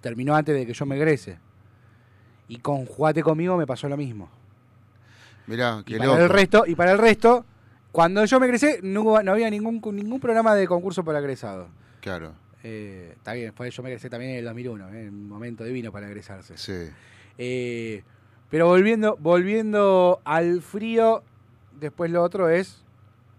terminó 0.00 0.34
antes 0.36 0.54
de 0.54 0.64
que 0.66 0.72
yo 0.72 0.86
me 0.86 0.94
egrese. 0.96 1.38
Y 2.52 2.58
con 2.58 2.84
Juate 2.84 3.22
conmigo 3.22 3.56
me 3.56 3.66
pasó 3.66 3.88
lo 3.88 3.96
mismo. 3.96 4.28
mirá, 5.46 5.78
Y 5.80 5.92
qué 5.92 5.96
para 5.98 6.10
loco. 6.10 6.22
el 6.24 6.28
resto, 6.28 6.64
y 6.66 6.74
para 6.74 6.92
el 6.92 6.98
resto, 6.98 7.46
cuando 7.92 8.22
yo 8.26 8.38
me 8.38 8.44
egresé, 8.44 8.80
no, 8.82 9.00
hubo- 9.00 9.22
no 9.22 9.32
había 9.32 9.48
ningún, 9.48 9.80
ningún 9.94 10.20
programa 10.20 10.54
de 10.54 10.66
concurso 10.66 11.02
para 11.02 11.18
egresados. 11.20 11.68
Claro, 12.02 12.34
Eh, 12.64 13.14
está 13.16 13.32
bien, 13.32 13.52
fue, 13.54 13.70
yo 13.70 13.82
me 13.82 13.88
egresé 13.88 14.08
también 14.10 14.32
en 14.32 14.38
el 14.38 14.44
2001, 14.44 14.88
eh, 14.92 15.08
un 15.08 15.28
momento 15.28 15.64
divino 15.64 15.90
para 15.90 16.06
egresarse. 16.08 16.56
sí. 16.58 16.90
Eh, 17.38 18.04
pero 18.50 18.66
volviendo, 18.66 19.16
volviendo 19.18 20.20
al 20.24 20.60
frío, 20.60 21.22
después 21.80 22.10
lo 22.10 22.22
otro 22.22 22.50
es, 22.50 22.84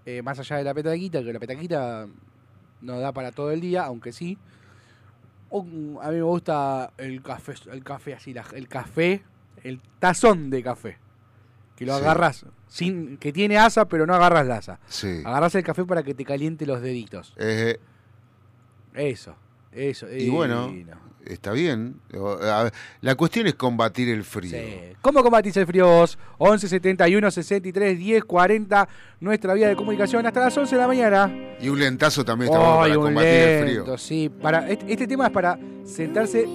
eh, 0.07 0.23
más 0.23 0.39
allá 0.39 0.57
de 0.57 0.63
la 0.63 0.73
petaquita, 0.73 1.23
que 1.23 1.31
la 1.31 1.39
petaquita 1.39 2.07
no 2.81 2.99
da 2.99 3.11
para 3.13 3.31
todo 3.31 3.51
el 3.51 3.61
día, 3.61 3.83
aunque 3.85 4.11
sí. 4.11 4.37
Un- 5.61 5.99
a 6.01 6.09
mí 6.09 6.15
me 6.15 6.21
gusta 6.23 6.91
el 6.97 7.21
café, 7.21 7.53
el 7.71 7.83
café 7.83 8.13
así, 8.15 8.33
la- 8.33 8.45
el 8.53 8.67
café, 8.67 9.23
el 9.63 9.81
tazón 9.99 10.49
de 10.49 10.63
café. 10.63 10.97
Que 11.75 11.85
lo 11.85 11.95
Sí. 11.97 12.01
agarras, 12.03 12.45
sin, 12.67 13.17
que 13.17 13.33
tiene 13.33 13.57
asa, 13.57 13.85
pero 13.87 14.05
no 14.05 14.13
agarras 14.13 14.45
la 14.45 14.57
asa. 14.57 14.79
Sí. 14.87 15.21
Agarras 15.25 15.55
el 15.55 15.63
café 15.63 15.83
para 15.85 16.03
que 16.03 16.13
te 16.13 16.23
caliente 16.25 16.65
los 16.65 16.81
deditos. 16.81 17.33
Eh, 17.37 17.79
Eso, 18.93 19.35
eso. 19.71 20.07
y 20.11 20.29
bueno. 20.29 20.71
Está 21.25 21.51
bien. 21.51 21.95
La 23.01 23.15
cuestión 23.15 23.47
es 23.47 23.55
combatir 23.55 24.09
el 24.09 24.23
frío. 24.23 24.51
Sí. 24.51 24.93
¿Cómo 25.01 25.21
combatís 25.23 25.55
el 25.57 25.65
frío 25.65 25.87
vos? 25.87 26.17
11 26.37 26.67
71 26.67 27.31
63 27.31 27.97
10 27.97 28.23
40, 28.23 28.89
nuestra 29.19 29.53
vía 29.53 29.67
de 29.67 29.75
comunicación 29.75 30.25
hasta 30.25 30.39
las 30.41 30.57
11 30.57 30.75
de 30.75 30.81
la 30.81 30.87
mañana. 30.87 31.31
Y 31.59 31.69
un 31.69 31.79
lentazo 31.79 32.23
también 32.25 32.51
está 32.51 32.81
Ay, 32.83 32.89
para 32.91 32.99
un 32.99 33.05
combatir 33.05 33.29
el 33.29 33.65
lento, 33.65 33.83
frío. 33.83 33.97
sí. 33.97 34.29
Para, 34.29 34.69
este, 34.69 34.91
este 34.91 35.07
tema 35.07 35.25
es 35.27 35.31
para 35.31 35.57
sentarse 35.85 36.45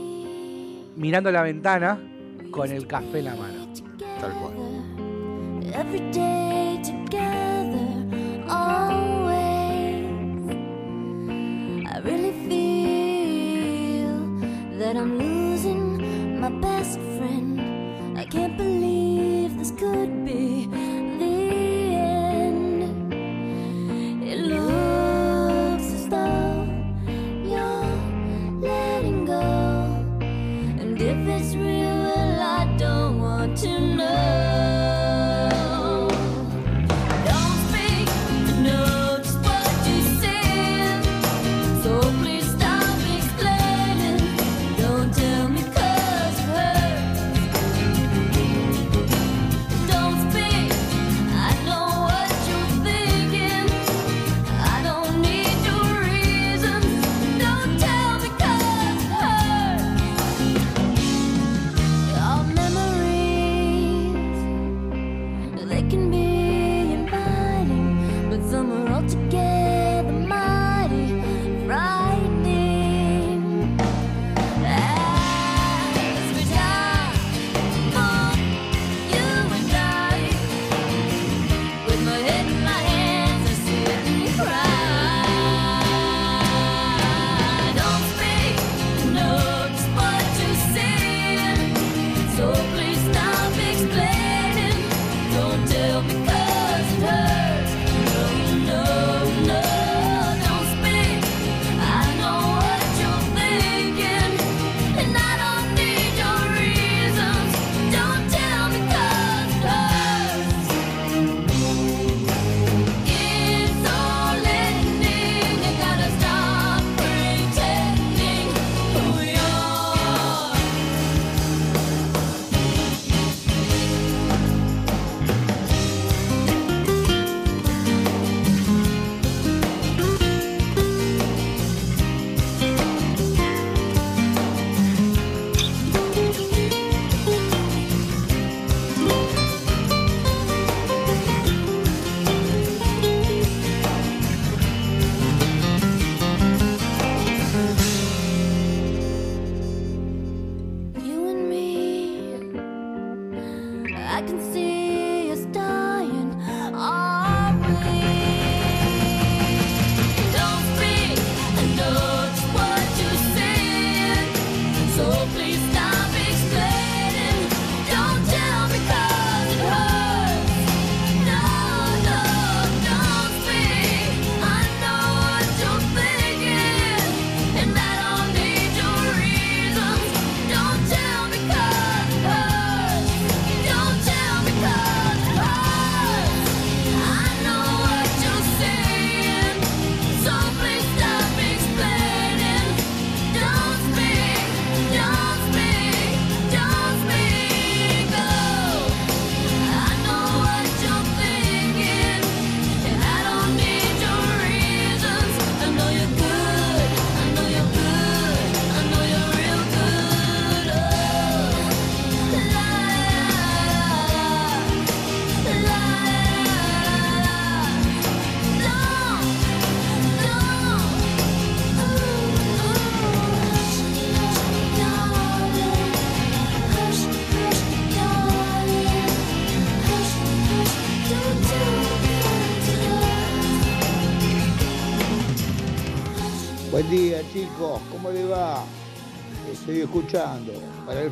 mirando 0.97 1.31
la 1.31 1.43
ventana 1.43 1.99
con 2.51 2.71
el 2.71 2.87
café 2.87 3.19
en 3.21 3.25
la 3.25 3.35
mano. 3.37 3.69
Tal 4.21 4.33
cual. 4.33 4.55
That 14.89 14.97
I'm 14.97 15.19
losing 15.19 16.41
my 16.41 16.49
best 16.49 16.99
friend. 17.19 17.61
I 18.19 18.25
can't 18.25 18.57
believe 18.57 19.59
this 19.59 19.71
could 19.73 20.25
be 20.25 20.67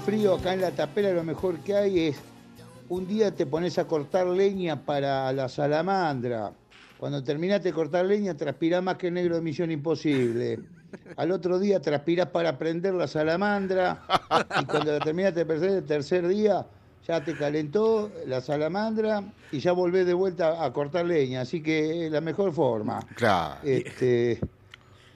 frío 0.06 0.36
acá 0.36 0.54
en 0.54 0.60
la 0.60 0.70
tapera 0.70 1.10
lo 1.10 1.24
mejor 1.24 1.58
que 1.58 1.74
hay 1.74 1.98
es 2.06 2.16
un 2.88 3.08
día 3.08 3.34
te 3.34 3.44
pones 3.44 3.76
a 3.76 3.88
cortar 3.88 4.24
leña 4.28 4.86
para 4.86 5.32
la 5.32 5.48
salamandra. 5.48 6.52
Cuando 6.96 7.24
terminaste 7.24 7.70
de 7.70 7.74
cortar 7.74 8.06
leña 8.06 8.36
transpirás 8.36 8.84
más 8.84 8.98
que 8.98 9.08
el 9.08 9.14
negro 9.14 9.34
de 9.34 9.40
Misión 9.40 9.72
Imposible. 9.72 10.60
Al 11.16 11.32
otro 11.32 11.58
día 11.58 11.80
transpirás 11.80 12.28
para 12.28 12.56
prender 12.56 12.94
la 12.94 13.08
salamandra 13.08 14.04
y 14.60 14.64
cuando 14.66 14.92
la 14.92 15.00
terminaste 15.00 15.40
de 15.40 15.46
prender 15.46 15.70
el 15.70 15.84
tercer 15.84 16.28
día 16.28 16.64
ya 17.04 17.24
te 17.24 17.36
calentó 17.36 18.12
la 18.28 18.40
salamandra 18.40 19.24
y 19.50 19.58
ya 19.58 19.72
volvés 19.72 20.06
de 20.06 20.14
vuelta 20.14 20.64
a 20.64 20.72
cortar 20.72 21.04
leña. 21.04 21.40
Así 21.40 21.60
que 21.60 22.06
es 22.06 22.12
la 22.12 22.20
mejor 22.20 22.52
forma. 22.52 23.00
Claro. 23.16 23.56
Este, 23.64 24.38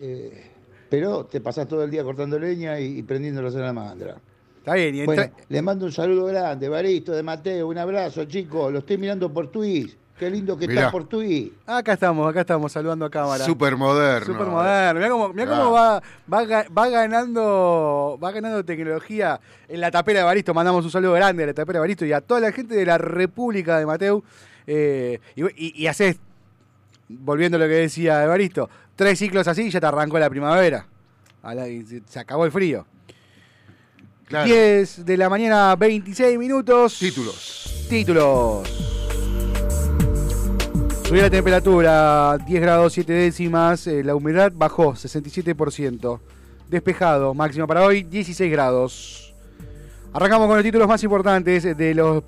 eh, 0.00 0.50
pero 0.88 1.26
te 1.26 1.40
pasás 1.40 1.68
todo 1.68 1.85
el 1.85 1.92
día 1.92 2.03
cortando 2.03 2.40
leña 2.40 2.81
y, 2.81 2.98
y 2.98 3.03
prendiendo 3.05 3.40
la 3.40 3.53
salamandra. 3.53 4.16
Está 4.61 4.75
bien, 4.75 4.94
y 4.94 5.05
Bueno, 5.05 5.23
entra- 5.23 5.44
le 5.49 5.62
mando 5.62 5.87
un 5.87 5.92
saludo 5.92 6.27
grande, 6.27 6.68
Baristo, 6.68 7.12
de 7.12 7.23
Mateo, 7.23 7.68
un 7.68 7.79
abrazo, 7.79 8.25
chicos. 8.27 8.73
Lo 8.73 8.79
estoy 8.81 8.99
mirando 8.99 9.33
por 9.33 9.49
Twitch. 9.49 9.96
Qué 10.18 10.29
lindo 10.29 10.55
que 10.59 10.68
Mirá. 10.68 10.81
está 10.83 10.92
por 10.92 11.09
Twitch. 11.09 11.51
acá 11.66 11.94
estamos, 11.94 12.29
acá 12.29 12.42
estamos 12.42 12.70
saludando 12.70 13.07
a 13.07 13.11
cámara. 13.11 13.42
Súper 13.42 13.75
moderno. 13.75 14.27
Super 14.27 14.46
moderno. 14.49 15.01
Mirá 15.01 15.11
cómo, 15.11 15.29
mirá 15.33 15.46
Claro. 15.46 15.62
cómo 15.64 15.73
va, 15.77 16.03
va, 16.31 16.42
ga- 16.44 16.66
va 16.77 16.88
ganando 16.90 18.18
va 18.23 18.31
ganando 18.31 18.62
tecnología 18.62 19.40
en 19.66 19.81
la 19.81 19.90
tapera 19.90 20.18
de 20.20 20.25
Baristo. 20.27 20.53
Mandamos 20.53 20.85
un 20.85 20.90
saludo 20.90 21.14
grande 21.14 21.44
a 21.44 21.46
la 21.46 21.55
tapera 21.55 21.79
de 21.79 21.81
Baristo 21.81 22.05
y 22.05 22.12
a 22.12 22.20
toda 22.20 22.40
la 22.40 22.53
gente 22.53 22.75
de 22.75 22.85
la 22.85 22.99
República 22.99 23.79
de 23.79 23.87
Mateu. 23.87 24.23
Eh, 24.66 25.20
y, 25.37 25.42
y, 25.57 25.73
y 25.83 25.87
haces, 25.87 26.18
volviendo 27.09 27.57
a 27.57 27.61
lo 27.61 27.66
que 27.66 27.73
decía 27.75 28.23
Evaristo, 28.23 28.68
tres 28.96 29.18
ciclos 29.18 29.49
así 29.49 29.62
y 29.62 29.70
ya 29.70 29.81
te 29.81 29.87
arrancó 29.87 30.18
la 30.18 30.29
primavera. 30.29 30.87
A 31.42 31.55
la- 31.55 31.64
se 32.07 32.18
acabó 32.18 32.44
el 32.44 32.53
frío. 32.53 32.85
Claro. 34.31 34.47
10 34.47 35.05
de 35.05 35.16
la 35.16 35.29
mañana, 35.29 35.75
26 35.75 36.38
minutos. 36.38 36.97
Títulos. 37.01 37.87
Títulos. 37.90 38.69
Subió 41.03 41.23
la 41.23 41.31
temperatura 41.31 42.38
10 42.47 42.61
grados 42.62 42.93
7 42.93 43.12
décimas, 43.12 43.88
eh, 43.88 44.05
la 44.05 44.14
humedad 44.14 44.53
bajó 44.55 44.95
67%. 44.95 46.21
Despejado, 46.69 47.35
máximo 47.35 47.66
para 47.66 47.85
hoy 47.85 48.05
16 48.05 48.53
grados. 48.53 49.35
Arrancamos 50.12 50.47
con 50.47 50.55
los 50.59 50.64
títulos 50.64 50.87
más 50.87 51.03
importantes 51.03 51.77
de 51.77 51.95
los, 51.97 52.23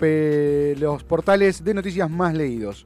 los 0.81 1.05
portales 1.05 1.63
de 1.63 1.73
noticias 1.73 2.11
más 2.11 2.35
leídos. 2.35 2.85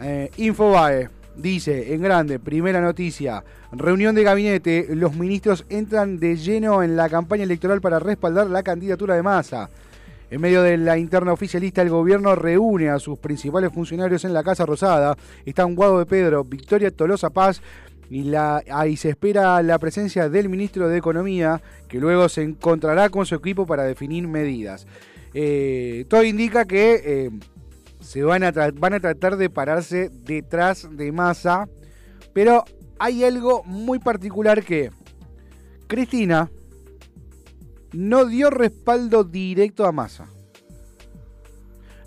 Eh, 0.00 0.28
Infobae 0.38 1.08
dice 1.36 1.94
en 1.94 2.02
grande, 2.02 2.38
primera 2.38 2.80
noticia, 2.80 3.44
reunión 3.72 4.14
de 4.14 4.22
gabinete, 4.22 4.86
los 4.90 5.14
ministros 5.14 5.64
entran 5.68 6.18
de 6.18 6.36
lleno 6.36 6.82
en 6.82 6.96
la 6.96 7.08
campaña 7.08 7.44
electoral 7.44 7.80
para 7.80 7.98
respaldar 7.98 8.48
la 8.48 8.62
candidatura 8.62 9.14
de 9.14 9.22
Massa. 9.22 9.70
En 10.30 10.40
medio 10.40 10.62
de 10.62 10.78
la 10.78 10.96
interna 10.96 11.32
oficialista, 11.32 11.82
el 11.82 11.90
gobierno 11.90 12.34
reúne 12.34 12.88
a 12.88 12.98
sus 12.98 13.18
principales 13.18 13.70
funcionarios 13.70 14.24
en 14.24 14.32
la 14.32 14.42
Casa 14.42 14.64
Rosada. 14.64 15.14
Están 15.44 15.74
Guado 15.74 15.98
de 15.98 16.06
Pedro, 16.06 16.42
Victoria 16.42 16.90
Tolosa 16.90 17.28
Paz 17.28 17.60
y 18.08 18.34
ahí 18.34 18.96
se 18.96 19.10
espera 19.10 19.62
la 19.62 19.78
presencia 19.78 20.28
del 20.28 20.48
ministro 20.48 20.88
de 20.88 20.98
Economía, 20.98 21.60
que 21.88 21.98
luego 21.98 22.28
se 22.28 22.42
encontrará 22.42 23.08
con 23.08 23.26
su 23.26 23.34
equipo 23.34 23.66
para 23.66 23.84
definir 23.84 24.26
medidas. 24.28 24.86
Eh, 25.34 26.04
todo 26.08 26.22
indica 26.22 26.66
que 26.66 27.00
eh, 27.04 27.30
se 28.02 28.22
van 28.22 28.42
a, 28.42 28.50
van 28.50 28.94
a 28.94 29.00
tratar 29.00 29.36
de 29.36 29.48
pararse 29.48 30.10
detrás 30.10 30.88
de 30.90 31.12
Massa, 31.12 31.68
pero 32.32 32.64
hay 32.98 33.24
algo 33.24 33.62
muy 33.64 33.98
particular 33.98 34.64
que 34.64 34.90
Cristina 35.86 36.50
no 37.92 38.24
dio 38.26 38.50
respaldo 38.50 39.24
directo 39.24 39.86
a 39.86 39.92
Massa. 39.92 40.26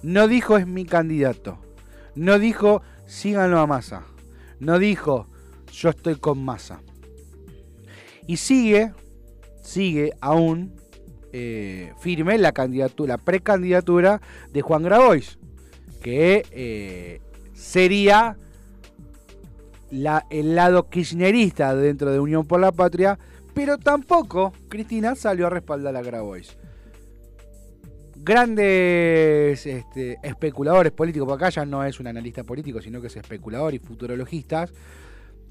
No 0.04 0.28
dijo 0.28 0.58
es 0.58 0.68
mi 0.68 0.86
candidato. 0.86 1.60
No 2.16 2.40
dijo 2.40 2.82
síganlo 3.08 3.60
a 3.60 3.68
Massa. 3.68 4.04
No 4.60 4.80
dijo 4.80 5.28
yo 5.72 5.90
estoy 5.90 6.16
con 6.16 6.44
Massa. 6.44 6.82
Y 8.28 8.38
sigue, 8.38 8.94
sigue 9.62 10.14
aún 10.22 10.76
eh, 11.32 11.94
firme 12.00 12.38
la 12.38 12.54
candidatura, 12.54 13.18
la 13.18 13.18
precandidatura 13.18 14.22
de 14.52 14.62
Juan 14.62 14.84
Grabois, 14.84 15.38
que 16.02 16.44
eh, 16.52 17.22
sería 17.54 18.38
la- 19.92 20.26
el 20.30 20.56
lado 20.56 20.90
kirchnerista 20.90 21.76
dentro 21.76 22.12
de 22.12 22.20
Unión 22.20 22.46
por 22.46 22.60
la 22.60 22.72
Patria, 22.72 23.18
pero 23.54 23.78
tampoco 23.78 24.52
Cristina 24.68 25.16
salió 25.16 25.48
a 25.48 25.50
respaldar 25.50 25.96
a 25.96 26.02
Grabois. 26.02 26.58
Grandes 28.18 29.66
este, 29.66 30.18
especuladores 30.24 30.92
políticos, 30.92 31.28
porque 31.28 31.46
acá 31.46 31.50
ya 31.52 31.66
no 31.66 31.84
es 31.84 32.00
un 32.00 32.08
analista 32.08 32.44
político, 32.44 32.82
sino 32.82 33.00
que 33.00 33.08
es 33.08 33.16
especulador 33.16 33.74
y 33.74 33.80
futurologistas, 33.80 34.74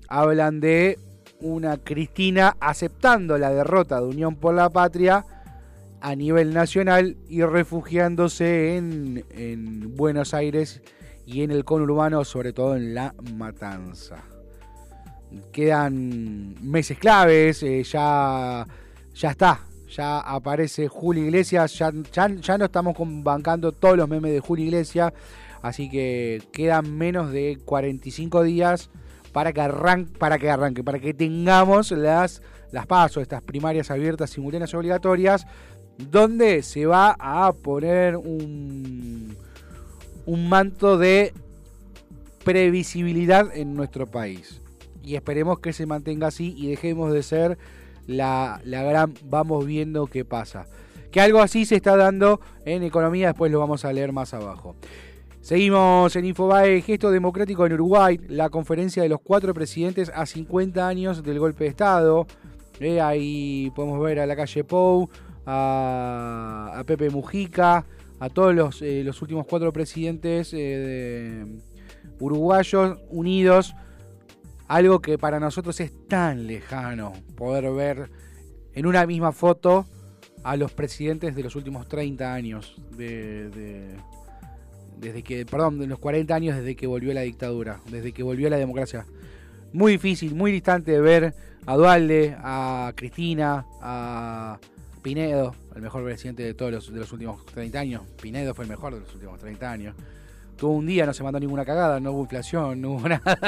hablan 0.09 0.61
de 0.61 0.98
una 1.40 1.76
Cristina 1.76 2.57
aceptando 2.61 3.38
la 3.38 3.50
derrota 3.50 4.00
de 4.00 4.07
Unión 4.09 4.37
por 4.37 4.54
la 4.54 4.70
Patria 4.70 5.24
a 6.04 6.14
nivel 6.14 6.52
nacional 6.52 7.16
y 7.30 7.42
refugiándose 7.44 8.76
en, 8.76 9.24
en 9.30 9.96
Buenos 9.96 10.34
Aires 10.34 10.82
y 11.24 11.40
en 11.40 11.50
el 11.50 11.64
conurbano, 11.64 12.26
sobre 12.26 12.52
todo 12.52 12.76
en 12.76 12.94
La 12.94 13.14
Matanza. 13.32 14.22
Quedan 15.50 16.56
meses 16.60 16.98
claves, 16.98 17.62
eh, 17.62 17.82
ya, 17.84 18.66
ya 19.14 19.30
está, 19.30 19.60
ya 19.88 20.20
aparece 20.20 20.88
Julio 20.88 21.24
Iglesias, 21.24 21.78
ya, 21.78 21.90
ya, 22.12 22.28
ya 22.28 22.58
no 22.58 22.66
estamos 22.66 22.94
bancando 22.98 23.72
todos 23.72 23.96
los 23.96 24.06
memes 24.06 24.32
de 24.32 24.40
Julio 24.40 24.66
Iglesias, 24.66 25.10
así 25.62 25.88
que 25.88 26.42
quedan 26.52 26.98
menos 26.98 27.32
de 27.32 27.58
45 27.64 28.42
días 28.42 28.90
para 29.32 29.54
que, 29.54 29.62
arran 29.62 30.04
para 30.04 30.38
que 30.38 30.50
arranque, 30.50 30.84
para 30.84 30.98
que 30.98 31.14
tengamos 31.14 31.92
las, 31.92 32.42
las 32.72 32.86
pasos, 32.86 33.22
estas 33.22 33.40
primarias 33.40 33.90
abiertas, 33.90 34.28
simultáneas 34.28 34.74
obligatorias, 34.74 35.46
donde 35.98 36.62
se 36.62 36.87
va 36.87 37.16
a 37.18 37.52
poner 37.52 38.16
un, 38.16 39.37
un 40.26 40.48
manto 40.48 40.98
de 40.98 41.33
previsibilidad 42.44 43.54
en 43.57 43.74
nuestro 43.74 44.07
país. 44.07 44.61
Y 45.02 45.16
esperemos 45.16 45.59
que 45.59 45.72
se 45.72 45.87
mantenga 45.87 46.28
así 46.28 46.54
y 46.57 46.68
dejemos 46.68 47.12
de 47.12 47.22
ser 47.22 47.59
la, 48.07 48.61
la 48.64 48.83
gran 48.83 49.14
vamos 49.24 49.66
viendo 49.66 50.07
qué 50.07 50.24
pasa. 50.24 50.66
Que 51.11 51.20
algo 51.20 51.40
así 51.40 51.64
se 51.64 51.76
está 51.76 51.96
dando 51.96 52.40
en 52.64 52.83
economía, 52.83 53.28
después 53.28 53.52
lo 53.52 53.61
vamos 53.61 53.85
a 53.85 53.92
leer 53.92 54.12
más 54.12 54.35
abajo. 54.35 54.74
Seguimos 55.44 56.16
en 56.16 56.24
Infobae, 56.24 56.80
gesto 56.80 57.11
democrático 57.11 57.66
en 57.66 57.74
Uruguay, 57.74 58.18
la 58.28 58.48
conferencia 58.48 59.02
de 59.02 59.11
los 59.11 59.20
cuatro 59.20 59.52
presidentes 59.52 60.11
a 60.14 60.24
50 60.24 60.88
años 60.88 61.22
del 61.22 61.38
golpe 61.38 61.64
de 61.64 61.70
Estado. 61.70 62.26
Eh, 62.80 63.00
ahí 63.00 63.70
podemos 63.76 64.00
ver 64.02 64.20
a 64.20 64.26
la 64.26 64.37
calle 64.37 64.64
Pou, 64.64 65.11
a, 65.46 66.72
a 66.76 66.85
Pepe 66.85 67.11
Mujica, 67.11 67.85
a 68.20 68.28
todos 68.28 68.54
los, 68.54 68.83
eh, 68.83 69.02
los 69.04 69.20
últimos 69.22 69.46
cuatro 69.46 69.72
presidentes 69.72 70.52
eh, 70.54 70.57
de- 70.57 71.59
uruguayos 72.20 72.98
unidos. 73.09 73.74
Algo 74.68 75.00
que 75.00 75.18
para 75.18 75.38
nosotros 75.40 75.78
es 75.80 75.92
tan 76.09 76.46
lejano 76.46 77.12
poder 77.37 77.70
ver 77.72 78.11
en 78.72 78.87
una 78.87 79.07
misma 79.07 79.33
foto 79.33 79.87
a 80.42 80.57
los 80.57 80.72
presidentes 80.72 81.35
de 81.37 81.42
los 81.42 81.54
últimos 81.57 81.87
30 81.88 82.33
años 82.33 82.76
de, 82.96 83.50
de- 83.50 83.96
desde 84.98 85.22
que, 85.22 85.44
perdón, 85.44 85.78
de 85.78 85.87
los 85.87 85.98
40 85.98 86.35
años 86.35 86.57
desde 86.57 86.76
que 86.76 86.87
volvió 86.87 87.12
la 87.12 87.22
dictadura, 87.22 87.80
desde 87.90 88.12
que 88.12 88.22
volvió 88.22 88.48
la 88.48 88.57
democracia. 88.57 89.04
Muy 89.72 89.92
difícil, 89.92 90.35
muy 90.35 90.50
distante 90.52 90.92
de 90.92 91.00
ver 91.00 91.35
a 91.66 91.76
Dualde, 91.76 92.37
a 92.38 92.92
Cristina, 92.94 93.66
a 93.83 94.59
Pinedo, 95.04 95.54
el 95.76 95.82
mejor 95.82 96.02
presidente 96.02 96.42
de 96.42 96.54
todos 96.54 96.72
los, 96.72 96.90
de 96.90 96.98
los 96.98 97.12
últimos 97.12 97.44
30 97.44 97.78
años. 97.78 98.02
Pinedo 98.22 98.54
fue 98.54 98.64
el 98.64 98.70
mejor 98.70 98.94
de 98.94 99.00
los 99.00 99.14
últimos 99.14 99.38
30 99.38 99.70
años. 99.70 99.94
Tuvo 100.56 100.72
un 100.72 100.86
día, 100.86 101.04
no 101.04 101.12
se 101.12 101.22
mandó 101.22 101.38
ninguna 101.38 101.62
cagada, 101.62 102.00
no 102.00 102.12
hubo 102.12 102.22
inflación, 102.22 102.80
no 102.80 102.92
hubo 102.92 103.08
nada. 103.10 103.38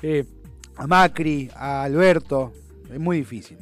Eh, 0.00 0.24
a 0.76 0.86
Macri, 0.86 1.50
a 1.56 1.82
Alberto, 1.82 2.52
es 2.88 3.00
muy 3.00 3.16
difícil. 3.16 3.58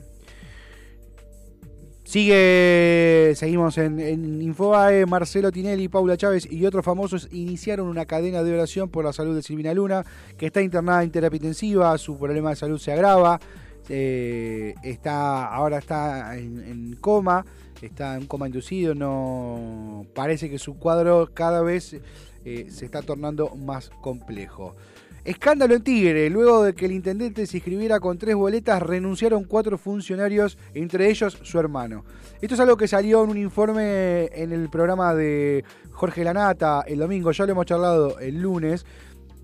Sigue, 2.04 3.32
seguimos 3.36 3.78
en, 3.78 3.98
en 4.00 4.42
Infobae, 4.42 5.06
Marcelo 5.06 5.50
Tinelli, 5.50 5.88
Paula 5.88 6.18
Chávez 6.18 6.46
y 6.50 6.66
otros 6.66 6.84
famosos 6.84 7.26
iniciaron 7.32 7.86
una 7.86 8.04
cadena 8.04 8.42
de 8.42 8.52
oración 8.52 8.90
por 8.90 9.06
la 9.06 9.14
salud 9.14 9.34
de 9.34 9.42
Silvina 9.42 9.72
Luna, 9.72 10.04
que 10.36 10.46
está 10.46 10.60
internada 10.60 11.02
en 11.02 11.10
terapia 11.10 11.36
intensiva, 11.36 11.96
su 11.96 12.18
problema 12.18 12.50
de 12.50 12.56
salud 12.56 12.78
se 12.78 12.92
agrava, 12.92 13.40
eh, 13.88 14.74
está, 14.82 15.46
ahora 15.46 15.78
está 15.78 16.36
en, 16.36 16.96
coma, 17.00 17.44
está 17.80 18.16
en 18.16 18.26
coma 18.26 18.46
inducido, 18.46 18.94
no 18.94 20.06
parece 20.14 20.50
que 20.50 20.58
su 20.58 20.78
cuadro 20.78 21.30
cada 21.32 21.62
vez 21.62 21.96
eh, 22.44 22.66
se 22.70 22.84
está 22.84 23.02
tornando 23.02 23.54
más 23.56 23.90
complejo. 24.00 24.76
Escándalo 25.24 25.74
en 25.74 25.82
Tigre. 25.82 26.30
Luego 26.30 26.62
de 26.62 26.74
que 26.74 26.86
el 26.86 26.92
intendente 26.92 27.46
se 27.46 27.58
inscribiera 27.58 28.00
con 28.00 28.16
tres 28.16 28.34
boletas, 28.34 28.82
renunciaron 28.82 29.44
cuatro 29.44 29.76
funcionarios, 29.76 30.56
entre 30.72 31.10
ellos 31.10 31.38
su 31.42 31.58
hermano. 31.58 32.04
Esto 32.40 32.54
es 32.54 32.60
algo 32.60 32.78
que 32.78 32.88
salió 32.88 33.24
en 33.24 33.30
un 33.30 33.36
informe 33.36 34.30
en 34.32 34.52
el 34.52 34.70
programa 34.70 35.14
de 35.14 35.64
Jorge 35.90 36.24
Lanata 36.24 36.82
el 36.86 37.00
domingo. 37.00 37.30
Ya 37.32 37.44
lo 37.44 37.52
hemos 37.52 37.66
charlado 37.66 38.18
el 38.20 38.40
lunes 38.40 38.86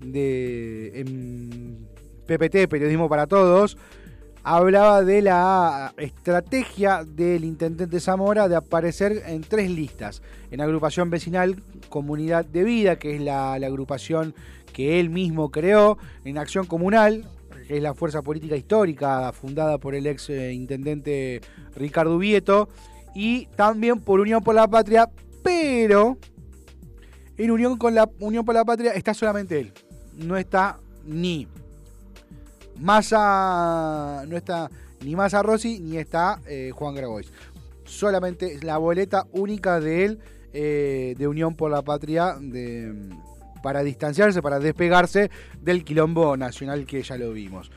de 0.01 1.01
en 1.01 1.87
PPT, 2.25 2.67
Periodismo 2.67 3.07
para 3.07 3.27
Todos. 3.27 3.77
Hablaba 4.47 5.03
de 5.03 5.23
la 5.23 5.95
estrategia 5.97 7.03
del 7.03 7.43
intendente 7.45 7.99
Zamora 7.99 8.47
de 8.47 8.55
aparecer 8.55 9.23
en 9.25 9.41
tres 9.41 9.71
listas. 9.71 10.21
En 10.51 10.61
agrupación 10.61 11.09
vecinal 11.09 11.63
Comunidad 11.89 12.45
de 12.45 12.63
Vida, 12.63 12.99
que 12.99 13.15
es 13.15 13.21
la, 13.21 13.53
agrupación 13.53 14.35
que 14.71 14.99
él 14.99 15.09
mismo 15.09 15.49
creó, 15.49 15.97
en 16.25 16.37
Acción 16.37 16.67
Comunal, 16.67 17.25
que 17.67 17.77
es 17.77 17.81
la 17.81 17.95
fuerza 17.95 18.21
política 18.21 18.55
histórica 18.55 19.31
fundada 19.31 19.79
por 19.79 19.95
el 19.95 20.05
ex 20.05 20.29
eh, 20.29 20.53
intendente 20.53 21.41
Ricardo 21.75 22.19
Vieto, 22.19 22.69
y 23.15 23.47
también 23.55 23.99
por 23.99 24.19
Unión 24.19 24.43
por 24.43 24.53
la 24.53 24.67
Patria, 24.67 25.09
pero 25.41 26.19
en 27.35 27.49
Unión 27.49 27.79
con 27.79 27.95
la 27.95 28.07
Unión 28.19 28.45
por 28.45 28.53
la 28.53 28.63
Patria 28.63 28.91
está 28.91 29.15
solamente 29.15 29.59
él. 29.59 29.73
No 30.15 30.37
está 30.37 30.77
ni 31.03 31.47
Massa, 32.79 34.23
no 34.27 34.37
está 34.37 34.69
ni 35.03 35.15
Massa 35.15 35.41
Rossi, 35.43 35.79
ni 35.79 35.97
está 35.97 36.41
eh, 36.47 36.71
Juan 36.73 36.95
Grabois. 36.95 37.31
Solamente 37.83 38.59
la 38.63 38.77
boleta 38.77 39.27
única 39.31 39.79
de 39.79 40.05
él, 40.05 40.19
eh, 40.53 41.15
de 41.17 41.27
Unión 41.27 41.55
por 41.55 41.69
la 41.69 41.81
Patria, 41.83 42.35
de, 42.39 42.93
para 43.61 43.83
distanciarse, 43.83 44.41
para 44.41 44.59
despegarse 44.59 45.29
del 45.61 45.83
quilombo 45.83 46.37
nacional 46.37 46.85
que 46.85 47.03
ya 47.03 47.17
lo 47.17 47.31
vimos. 47.33 47.71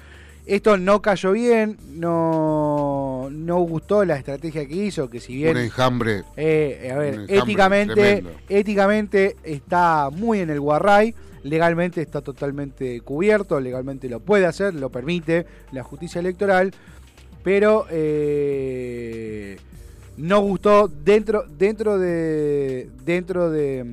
Esto 0.47 0.79
no 0.79 1.03
cayó 1.03 1.33
bien, 1.33 1.77
no, 1.91 3.29
no 3.31 3.61
gustó 3.61 4.07
la 4.07 4.17
estrategia 4.17 4.67
que 4.67 4.75
hizo, 4.75 5.11
que 5.11 5.21
si 5.21 5.37
bien... 5.37 5.55
Un 5.55 5.63
enjambre. 5.63 6.25
Eh, 6.39 6.91
a 6.91 6.97
ver, 6.97 7.15
Un 7.15 7.21
enjambre 7.21 7.39
éticamente, 7.39 7.95
tremendo. 7.95 8.31
éticamente 8.49 9.37
está 9.45 10.09
muy 10.11 10.41
en 10.41 10.49
el 10.49 10.59
guarray, 10.59 11.15
legalmente 11.49 12.03
está 12.03 12.21
totalmente 12.21 13.01
cubierto, 13.01 13.61
legalmente 13.61 14.09
lo 14.09 14.21
puede 14.21 14.47
hacer, 14.47 14.75
lo 14.75 14.91
permite 14.91 15.47
la 15.73 15.83
justicia 15.83 16.21
electoral, 16.21 16.73
pero 17.43 17.87
eh, 17.91 19.59
no 20.17 20.41
gustó 20.41 20.89
dentro, 20.89 21.45
dentro 21.49 21.99
de 21.99 22.91
dentro 23.05 23.51
de 23.51 23.85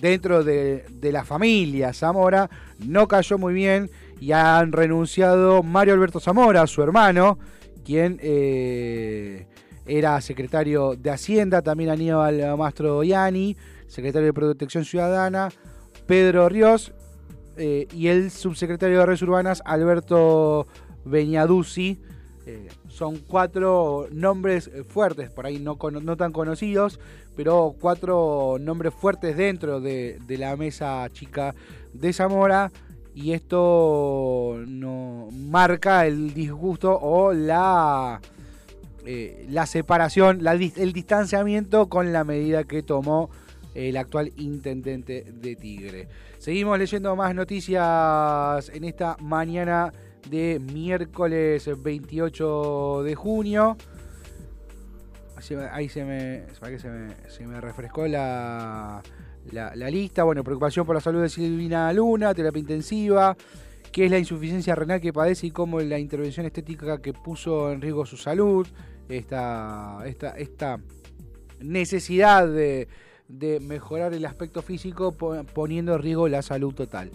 dentro 0.00 0.44
de, 0.44 0.84
de 0.90 1.12
la 1.12 1.24
familia 1.24 1.92
Zamora, 1.92 2.48
no 2.78 3.08
cayó 3.08 3.38
muy 3.38 3.54
bien 3.54 3.90
y 4.20 4.32
han 4.32 4.72
renunciado 4.72 5.62
Mario 5.62 5.94
Alberto 5.94 6.20
Zamora, 6.20 6.66
su 6.66 6.82
hermano, 6.82 7.38
quien 7.84 8.18
eh, 8.22 9.46
era 9.86 10.20
secretario 10.20 10.94
de 10.96 11.10
Hacienda, 11.10 11.62
también 11.62 11.90
Aníbal 11.90 12.56
Mastro 12.56 13.02
Yani, 13.04 13.56
secretario 13.86 14.26
de 14.26 14.32
Protección 14.32 14.84
Ciudadana, 14.84 15.50
Pedro 16.06 16.48
Ríos 16.48 16.92
eh, 17.56 17.88
y 17.92 18.08
el 18.08 18.30
subsecretario 18.30 19.00
de 19.00 19.06
Redes 19.06 19.22
Urbanas, 19.22 19.62
Alberto 19.64 20.66
Beñaduzzi. 21.04 22.00
Eh, 22.46 22.68
son 22.88 23.18
cuatro 23.18 24.06
nombres 24.12 24.70
fuertes, 24.88 25.30
por 25.30 25.46
ahí 25.46 25.58
no, 25.58 25.76
tan 26.16 26.32
conocidos, 26.32 27.00
pero 27.34 27.74
cuatro 27.80 28.56
nombres 28.60 28.94
fuertes 28.94 29.36
dentro 29.36 29.80
de, 29.80 30.18
la 30.28 30.56
mesa 30.56 31.08
chica 31.12 31.54
de 31.92 32.12
Zamora. 32.12 32.70
Y 33.14 33.32
esto 33.32 34.62
no 34.66 35.28
marca 35.32 36.06
el 36.06 36.34
disgusto 36.34 36.98
o 37.00 37.32
la, 37.32 38.20
eh, 39.06 39.46
la 39.48 39.64
separación, 39.64 40.46
el 40.46 40.92
distanciamiento 40.92 41.88
con 41.88 42.12
la 42.12 42.24
medida 42.24 42.64
que 42.64 42.82
tomó 42.82 43.30
el 43.76 43.96
actual 43.98 44.32
intendente 44.36 45.26
de 45.30 45.54
Tigre. 45.54 46.08
Seguimos 46.38 46.78
leyendo 46.78 47.14
más 47.14 47.34
noticias 47.34 48.70
en 48.70 48.84
esta 48.84 49.16
mañana 49.20 49.92
de 50.30 50.58
miércoles 50.58 51.68
28 51.82 53.02
de 53.04 53.14
junio. 53.14 53.76
Ahí 55.70 55.90
se 55.90 56.04
me, 56.04 56.44
se 56.78 56.88
me, 56.88 57.08
se 57.28 57.46
me 57.46 57.60
refrescó 57.60 58.06
la, 58.06 59.02
la, 59.52 59.76
la 59.76 59.90
lista. 59.90 60.24
Bueno, 60.24 60.42
preocupación 60.42 60.86
por 60.86 60.94
la 60.94 61.02
salud 61.02 61.20
de 61.20 61.28
Silvina 61.28 61.92
Luna, 61.92 62.32
terapia 62.32 62.60
intensiva, 62.60 63.36
qué 63.92 64.06
es 64.06 64.10
la 64.10 64.18
insuficiencia 64.18 64.74
renal 64.74 65.02
que 65.02 65.12
padece 65.12 65.48
y 65.48 65.50
cómo 65.50 65.80
la 65.80 65.98
intervención 65.98 66.46
estética 66.46 67.02
que 67.02 67.12
puso 67.12 67.70
en 67.70 67.82
riesgo 67.82 68.06
su 68.06 68.16
salud. 68.16 68.66
Esta, 69.08 70.02
esta, 70.06 70.30
esta 70.30 70.80
necesidad 71.60 72.48
de, 72.48 72.88
de 73.28 73.60
mejorar 73.60 74.14
el 74.14 74.24
aspecto 74.24 74.62
físico 74.62 75.12
po- 75.12 75.42
poniendo 75.54 75.94
en 75.94 76.02
riesgo 76.02 76.28
la 76.28 76.42
salud 76.42 76.74
total. 76.74 77.10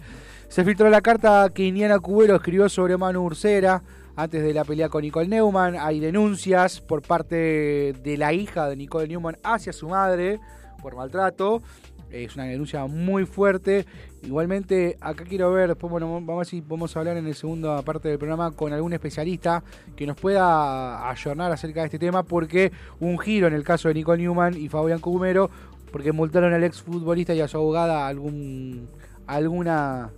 Se 0.48 0.64
filtró 0.64 0.90
la 0.90 1.00
carta 1.00 1.50
que 1.54 1.66
Indiana 1.66 1.98
Cubero 1.98 2.36
escribió 2.36 2.68
sobre 2.68 2.96
Manu 2.96 3.22
Ursera 3.24 3.82
antes 4.14 4.42
de 4.42 4.52
la 4.52 4.64
pelea 4.64 4.90
con 4.90 5.02
Nicole 5.02 5.28
Neumann. 5.28 5.76
Hay 5.78 6.00
denuncias 6.00 6.80
por 6.82 7.00
parte 7.00 7.94
de 8.02 8.16
la 8.18 8.34
hija 8.34 8.68
de 8.68 8.76
Nicole 8.76 9.08
Neumann 9.08 9.38
hacia 9.42 9.72
su 9.72 9.88
madre 9.88 10.38
por 10.82 10.94
maltrato. 10.94 11.62
Es 12.10 12.34
una 12.34 12.44
denuncia 12.44 12.84
muy 12.84 13.24
fuerte. 13.24 13.86
Igualmente, 14.22 14.98
acá 15.00 15.24
quiero 15.24 15.50
ver, 15.50 15.68
después, 15.68 15.90
bueno, 15.90 16.12
vamos 16.12 16.34
a 16.34 16.36
ver 16.36 16.46
si 16.46 16.60
podemos 16.60 16.94
hablar 16.94 17.16
en 17.16 17.26
la 17.26 17.32
segunda 17.32 17.80
parte 17.80 18.10
del 18.10 18.18
programa 18.18 18.50
con 18.50 18.70
algún 18.74 18.92
especialista 18.92 19.64
que 19.96 20.06
nos 20.06 20.18
pueda 20.20 21.08
ayornar 21.08 21.50
acerca 21.50 21.80
de 21.80 21.86
este 21.86 21.98
tema, 21.98 22.22
porque 22.22 22.70
un 23.00 23.18
giro 23.18 23.46
en 23.46 23.54
el 23.54 23.64
caso 23.64 23.88
de 23.88 23.94
Nicole 23.94 24.22
Newman 24.22 24.54
y 24.58 24.68
Fabián 24.68 24.98
Cumero, 25.00 25.50
porque 25.92 26.12
multaron 26.12 26.52
al 26.52 26.64
exfutbolista 26.64 27.34
y 27.34 27.40
a 27.40 27.48
su 27.48 27.58
abogada 27.58 28.06
algún 28.06 28.88
alguna 29.26 30.10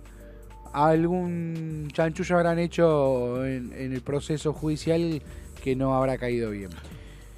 algún 0.73 1.87
chanchullo 1.91 2.35
habrán 2.35 2.59
hecho 2.59 3.45
en, 3.45 3.71
el 3.73 4.01
proceso 4.01 4.53
judicial 4.53 5.21
que 5.63 5.75
no 5.75 5.95
habrá 5.95 6.17
caído 6.17 6.51
bien. 6.51 6.69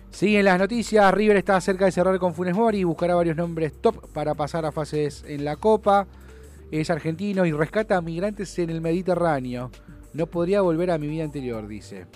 Siguen 0.10 0.46
las 0.46 0.58
noticias, 0.58 1.14
River 1.14 1.38
está 1.38 1.62
cerca 1.62 1.86
de 1.86 1.92
cerrar 1.92 2.18
con 2.18 2.34
Funes 2.34 2.56
Mori 2.56 2.80
y 2.80 2.84
buscará 2.84 3.14
varios 3.14 3.38
nombres 3.38 3.74
top 3.80 4.08
para 4.12 4.34
pasar 4.34 4.66
a 4.66 4.72
fases 4.72 5.24
en 5.28 5.46
la 5.46 5.58
Copa. 5.58 6.08
Es 6.72 6.90
argentino 6.90 7.46
y 7.46 7.52
rescata 7.52 7.98
a 7.98 8.02
migrantes 8.02 8.58
en 8.58 8.72
el 8.72 8.82
Mediterráneo. 8.82 9.70
No 10.14 10.26
podría 10.26 10.62
volver 10.62 10.90
a 10.90 10.98
mi 10.98 11.08
vida 11.08 11.24
anterior, 11.24 11.68
dice. 11.68 12.08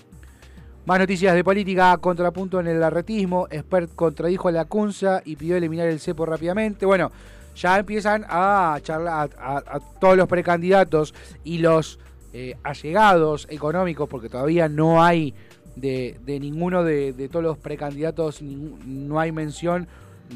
Más 0.86 0.98
noticias 0.98 1.36
de 1.36 1.44
política, 1.44 1.96
contrapunto 1.98 2.60
en 2.60 2.68
el 2.68 2.82
arretismo. 2.82 3.48
Expert 3.52 3.94
contradijo 3.94 4.48
a 4.48 4.52
la 4.52 4.66
CUNSA 4.66 5.22
y 5.24 5.36
pidió 5.36 5.56
eliminar 5.56 5.88
el 5.88 6.00
cepo 6.00 6.26
rápidamente. 6.26 6.88
Bueno, 6.88 7.12
ya 7.56 7.78
empiezan 7.78 8.26
a 8.28 8.80
charlar 8.82 9.30
a, 9.38 9.80
todos 10.00 10.18
los 10.18 10.28
precandidatos 10.28 11.14
y 11.44 11.60
los 11.60 12.00
eh, 12.34 12.56
allegados 12.64 13.46
económicos, 13.52 14.10
porque 14.10 14.28
todavía 14.28 14.70
no 14.70 15.04
hay 15.04 15.36
de, 15.76 16.20
de 16.26 16.40
ninguno 16.40 16.84
de, 16.84 17.30
todos 17.30 17.44
los 17.44 17.58
precandidatos, 17.60 18.42
no 18.42 19.20
hay 19.20 19.32
mención 19.32 19.88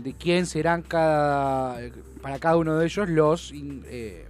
de 0.04 0.14
quién 0.14 0.46
serán 0.46 0.84
cada, 0.84 1.78
para 2.22 2.38
cada 2.38 2.58
uno 2.58 2.78
de 2.78 2.86
ellos 2.86 3.10
los, 3.10 3.54
eh, 3.56 4.28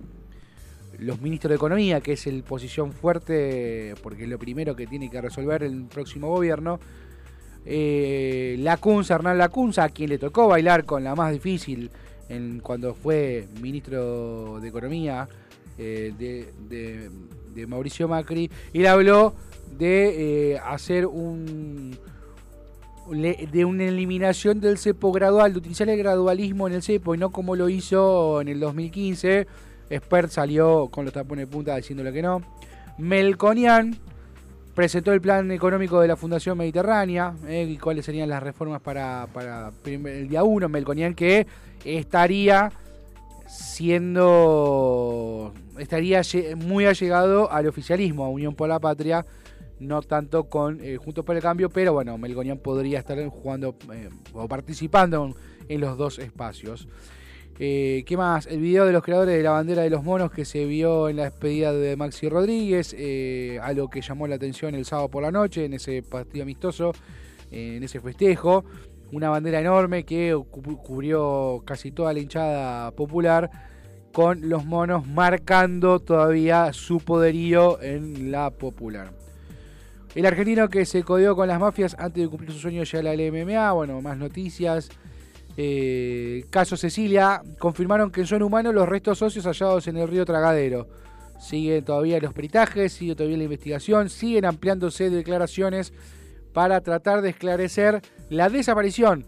los 0.99 1.21
ministros 1.21 1.49
de 1.49 1.55
Economía, 1.55 2.01
que 2.01 2.13
es 2.13 2.27
el 2.27 2.43
posición 2.43 2.91
fuerte, 2.91 3.93
porque 4.03 4.23
es 4.23 4.29
lo 4.29 4.37
primero 4.39 4.75
que 4.75 4.87
tiene 4.87 5.09
que 5.09 5.21
resolver 5.21 5.63
el 5.63 5.85
próximo 5.85 6.29
gobierno. 6.29 6.79
Eh, 7.65 8.55
Lacunza, 8.59 9.15
Hernán 9.15 9.37
Lacunza, 9.37 9.83
a 9.85 9.89
quien 9.89 10.09
le 10.09 10.17
tocó 10.17 10.47
bailar 10.47 10.85
con 10.85 11.03
la 11.03 11.15
más 11.15 11.31
difícil 11.31 11.89
en, 12.29 12.59
cuando 12.59 12.93
fue 12.93 13.47
ministro 13.61 14.59
de 14.61 14.67
Economía 14.67 15.27
eh, 15.77 16.13
de, 16.17 16.51
de- 16.69 17.09
de 17.53 17.67
Mauricio 17.67 18.07
Macri, 18.07 18.51
le 18.73 18.87
habló 18.87 19.33
de 19.77 20.53
eh, 20.53 20.59
hacer 20.59 21.05
un 21.05 21.97
de 23.51 23.65
una 23.65 23.83
eliminación 23.85 24.59
del 24.59 24.77
cepo 24.79 25.11
gradual, 25.11 25.53
de 25.53 25.59
utilizar 25.59 25.87
el 25.89 25.97
gradualismo 25.97 26.67
en 26.67 26.73
el 26.73 26.81
cepo 26.81 27.13
y 27.13 27.19
no 27.19 27.29
como 27.31 27.55
lo 27.55 27.69
hizo 27.69 28.41
en 28.41 28.47
el 28.47 28.59
2015. 28.59 29.45
Expert 29.89 30.29
salió 30.29 30.89
con 30.89 31.05
los 31.05 31.13
tapones 31.13 31.47
de 31.47 31.51
punta 31.51 31.75
diciéndole 31.75 32.11
que 32.11 32.21
no. 32.21 32.41
Melconian 32.97 33.97
presentó 34.73 35.13
el 35.13 35.21
plan 35.21 35.51
económico 35.51 36.01
de 36.01 36.07
la 36.07 36.15
Fundación 36.15 36.57
Mediterránea 36.57 37.33
eh, 37.47 37.67
y 37.69 37.77
cuáles 37.77 38.05
serían 38.05 38.29
las 38.29 38.43
reformas 38.43 38.81
para, 38.81 39.27
el 39.85 40.27
día 40.27 40.43
1. 40.43 40.69
Melconian 40.69 41.13
que 41.13 41.47
estaría 41.83 42.71
siendo 43.47 45.53
estaría 45.77 46.21
muy 46.55 46.85
allegado 46.85 47.51
al 47.51 47.67
oficialismo, 47.67 48.25
a 48.25 48.29
Unión 48.29 48.55
por 48.55 48.69
la 48.69 48.79
Patria, 48.79 49.25
no 49.79 50.01
tanto 50.01 50.45
con 50.45 50.79
eh, 50.81 50.97
Juntos 50.97 51.25
por 51.25 51.35
el 51.35 51.41
Cambio, 51.41 51.69
pero 51.69 51.93
bueno, 51.93 52.17
Melgonian 52.17 52.57
podría 52.57 52.99
estar 52.99 53.23
jugando 53.27 53.75
eh, 53.93 54.09
o 54.33 54.47
participando 54.47 55.35
en 55.67 55.81
los 55.81 55.97
dos 55.97 56.19
espacios. 56.19 56.87
Eh, 57.57 58.03
¿Qué 58.05 58.17
más? 58.17 58.47
El 58.47 58.59
video 58.59 58.85
de 58.85 58.91
los 58.91 59.01
creadores 59.01 59.37
de 59.37 59.41
la 59.43 59.51
bandera 59.51 59.81
de 59.83 59.89
los 59.89 60.03
monos 60.03 60.29
que 60.31 60.43
se 60.43 60.65
vio 60.65 61.07
en 61.07 61.15
la 61.15 61.23
despedida 61.23 61.71
de 61.71 61.95
Maxi 61.95 62.27
Rodríguez, 62.27 62.93
eh, 62.97 63.59
algo 63.63 63.89
que 63.89 64.01
llamó 64.01 64.27
la 64.27 64.35
atención 64.35 64.75
el 64.75 64.83
sábado 64.83 65.07
por 65.09 65.23
la 65.23 65.31
noche 65.31 65.63
en 65.63 65.73
ese 65.73 66.03
partido 66.03 66.43
amistoso, 66.43 66.91
eh, 67.51 67.75
en 67.77 67.83
ese 67.83 68.01
festejo. 68.01 68.65
Una 69.13 69.29
bandera 69.29 69.61
enorme 69.61 70.03
que 70.03 70.37
cu- 70.51 70.77
cubrió 70.83 71.61
casi 71.65 71.91
toda 71.91 72.11
la 72.11 72.19
hinchada 72.19 72.91
popular 72.91 73.49
con 74.11 74.49
los 74.49 74.65
monos 74.65 75.07
marcando 75.07 75.99
todavía 75.99 76.73
su 76.73 76.99
poderío 76.99 77.81
en 77.81 78.31
la 78.31 78.49
popular. 78.49 79.11
El 80.13 80.25
argentino 80.25 80.67
que 80.69 80.85
se 80.85 81.03
codió 81.03 81.35
con 81.35 81.47
las 81.47 81.59
mafias 81.59 81.95
antes 81.99 82.23
de 82.23 82.29
cumplir 82.29 82.51
su 82.51 82.59
sueño 82.59 82.79
de 82.79 82.85
llegar 82.85 83.07
a 83.07 83.15
la 83.15 83.23
MMA, 83.23 83.71
bueno, 83.73 84.01
más 84.01 84.17
noticias. 84.17 84.89
Eh, 85.57 86.45
caso 86.49 86.75
Cecilia, 86.75 87.41
confirmaron 87.59 88.11
que 88.11 88.25
son 88.25 88.43
humanos 88.43 88.73
los 88.73 88.87
restos 88.87 89.21
óseos 89.21 89.45
hallados 89.45 89.87
en 89.87 89.97
el 89.97 90.07
río 90.07 90.25
Tragadero. 90.25 90.87
Siguen 91.39 91.83
todavía 91.83 92.19
los 92.19 92.33
peritajes, 92.33 92.93
sigue 92.93 93.15
todavía 93.15 93.37
la 93.37 93.43
investigación, 93.43 94.09
siguen 94.09 94.45
ampliándose 94.45 95.09
declaraciones 95.09 95.93
para 96.53 96.81
tratar 96.81 97.21
de 97.21 97.29
esclarecer 97.29 98.01
la 98.29 98.49
desaparición 98.49 99.25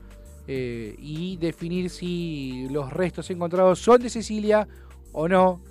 eh, 0.47 0.95
y 0.97 1.35
definir 1.37 1.89
si 1.89 2.67
los 2.71 2.91
restos 2.93 3.29
encontrados 3.29 3.79
son 3.79 4.01
de 4.01 4.09
Cecilia 4.09 4.67
o 5.11 5.27
no, 5.27 5.61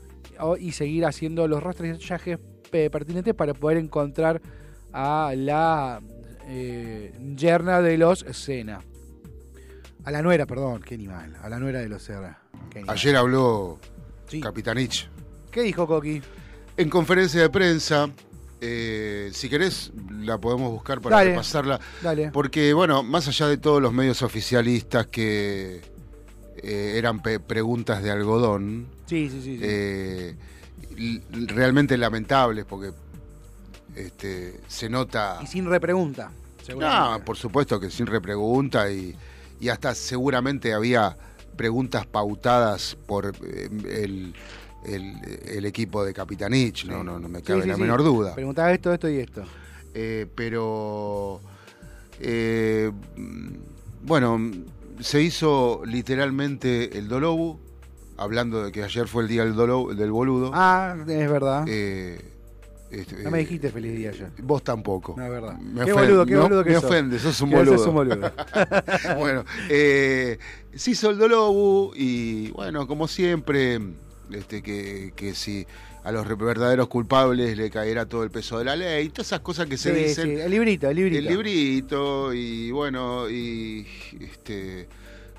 y 0.60 0.72
seguir 0.72 1.06
haciendo 1.06 1.48
los 1.48 1.62
rastrillajes 1.62 2.38
eh, 2.72 2.90
pertinentes 2.90 3.34
para 3.34 3.54
poder 3.54 3.78
encontrar 3.78 4.42
a 4.92 5.32
la 5.34 6.02
eh, 6.46 7.12
yerna 7.36 7.80
de 7.80 7.96
los 7.96 8.20
Sena. 8.32 8.80
A 10.06 10.10
la 10.10 10.22
nuera, 10.22 10.46
perdón, 10.46 10.80
qué 10.82 10.94
animal. 10.94 11.36
A 11.42 11.48
la 11.48 11.58
nuera 11.58 11.80
de 11.80 11.88
los 11.88 12.02
Serra. 12.02 12.38
Ayer 12.88 13.16
habló 13.16 13.78
Sí. 14.28 14.40
Capitanich 14.40 15.08
¿Qué 15.50 15.62
dijo 15.62 15.86
Coqui? 15.86 16.22
en 16.76 16.88
conferencia 16.90 17.40
de 17.42 17.50
prensa. 17.50 18.08
eh, 18.62 19.30
si 19.34 19.50
querés, 19.50 19.92
la 20.10 20.38
podemos 20.38 20.70
buscar 20.70 21.00
para 21.02 21.16
Dale. 21.16 21.30
repasarla. 21.30 21.78
Dale. 22.02 22.30
Porque, 22.32 22.72
bueno, 22.72 23.02
más 23.02 23.28
allá 23.28 23.48
de 23.48 23.58
todos 23.58 23.82
los 23.82 23.92
medios 23.92 24.22
oficialistas 24.22 25.06
que 25.08 25.82
eh, 26.62 26.94
eran 26.96 27.20
pe- 27.22 27.38
preguntas 27.38 28.02
de 28.02 28.10
algodón, 28.10 28.86
Sí, 29.06 29.28
sí, 29.28 29.42
sí. 29.42 29.58
sí. 29.58 29.60
eh, 29.62 30.36
realmente 31.48 31.98
lamentables, 31.98 32.64
porque 32.64 32.92
este, 33.94 34.58
se 34.68 34.88
nota. 34.88 35.38
y 35.42 35.46
sin 35.46 35.66
repregunta. 35.68 36.30
No, 36.78 37.20
por 37.24 37.36
supuesto 37.36 37.78
que 37.78 37.90
sin 37.90 38.06
repregunta 38.06 38.90
y, 38.90 39.14
y 39.60 39.68
hasta 39.68 39.94
seguramente 39.94 40.72
había 40.74 41.16
preguntas 41.56 42.06
pautadas 42.06 42.96
por 43.06 43.26
eh, 43.44 43.68
el, 43.88 44.34
el- 44.84 45.40
el 45.48 45.64
equipo 45.64 46.04
de 46.04 46.12
Capitanich, 46.14 46.84
no, 46.86 47.02
no, 47.02 47.18
no 47.18 47.28
me 47.28 47.42
cabe 47.42 47.62
sí, 47.62 47.68
la 47.68 47.76
menor 47.76 48.02
duda. 48.04 48.34
Preguntaba 48.34 48.72
esto, 48.72 48.92
esto 48.92 49.08
y 49.08 49.16
esto. 49.18 49.44
Eh, 49.94 50.26
pero 50.34 51.40
eh, 52.20 52.90
bueno, 54.02 54.38
se 55.00 55.22
hizo 55.22 55.82
literalmente 55.84 56.98
el 56.98 57.08
Dolobu, 57.08 57.58
hablando 58.16 58.62
de 58.64 58.72
que 58.72 58.82
ayer 58.84 59.08
fue 59.08 59.22
el 59.22 59.28
día 59.28 59.44
del, 59.44 59.54
Dolo- 59.54 59.94
del 59.94 60.10
boludo. 60.12 60.50
Ah, 60.54 60.94
es 60.98 61.30
verdad. 61.30 61.64
Eh, 61.66 62.20
este, 62.90 63.22
no 63.22 63.30
me 63.30 63.38
eh, 63.38 63.40
dijiste 63.42 63.70
feliz 63.70 63.96
día 63.96 64.10
ayer. 64.10 64.30
Vos 64.42 64.62
tampoco. 64.62 65.14
No, 65.16 65.24
es 65.24 65.30
verdad. 65.30 65.58
Me 65.58 65.84
Qué 65.84 65.92
boludo, 65.92 66.24
qué 66.26 66.34
no, 66.34 66.42
boludo 66.42 66.64
que 66.64 66.70
Me 66.70 66.76
sos. 66.76 66.84
ofende, 66.84 67.18
sos 67.18 67.40
un 67.40 67.50
sos 67.50 67.58
boludo. 67.66 67.88
un 67.88 67.94
boludo. 67.94 68.32
bueno, 69.18 69.44
eh, 69.68 70.38
se 70.74 70.90
hizo 70.92 71.10
el 71.10 71.18
Dolobu 71.18 71.92
y 71.96 72.50
bueno, 72.50 72.86
como 72.86 73.08
siempre, 73.08 73.80
este, 74.30 74.62
que, 74.62 75.12
que 75.16 75.34
si 75.34 75.66
a 76.04 76.12
los 76.12 76.26
verdaderos 76.38 76.86
culpables 76.86 77.56
le 77.56 77.68
caerá 77.70 78.06
todo 78.06 78.22
el 78.22 78.30
peso 78.30 78.58
de 78.58 78.64
la 78.64 78.76
ley, 78.76 79.08
todas 79.08 79.26
esas 79.26 79.40
cosas 79.40 79.66
que 79.66 79.76
se 79.76 79.92
Sí, 79.92 80.04
dicen. 80.04 80.36
sí, 80.36 80.40
El 80.40 80.50
librito, 80.52 80.88
el 80.88 80.96
librito. 80.96 81.18
El 81.18 81.24
librito 81.26 82.32
y 82.32 82.70
bueno, 82.70 83.28
y 83.28 83.84
este, 84.20 84.88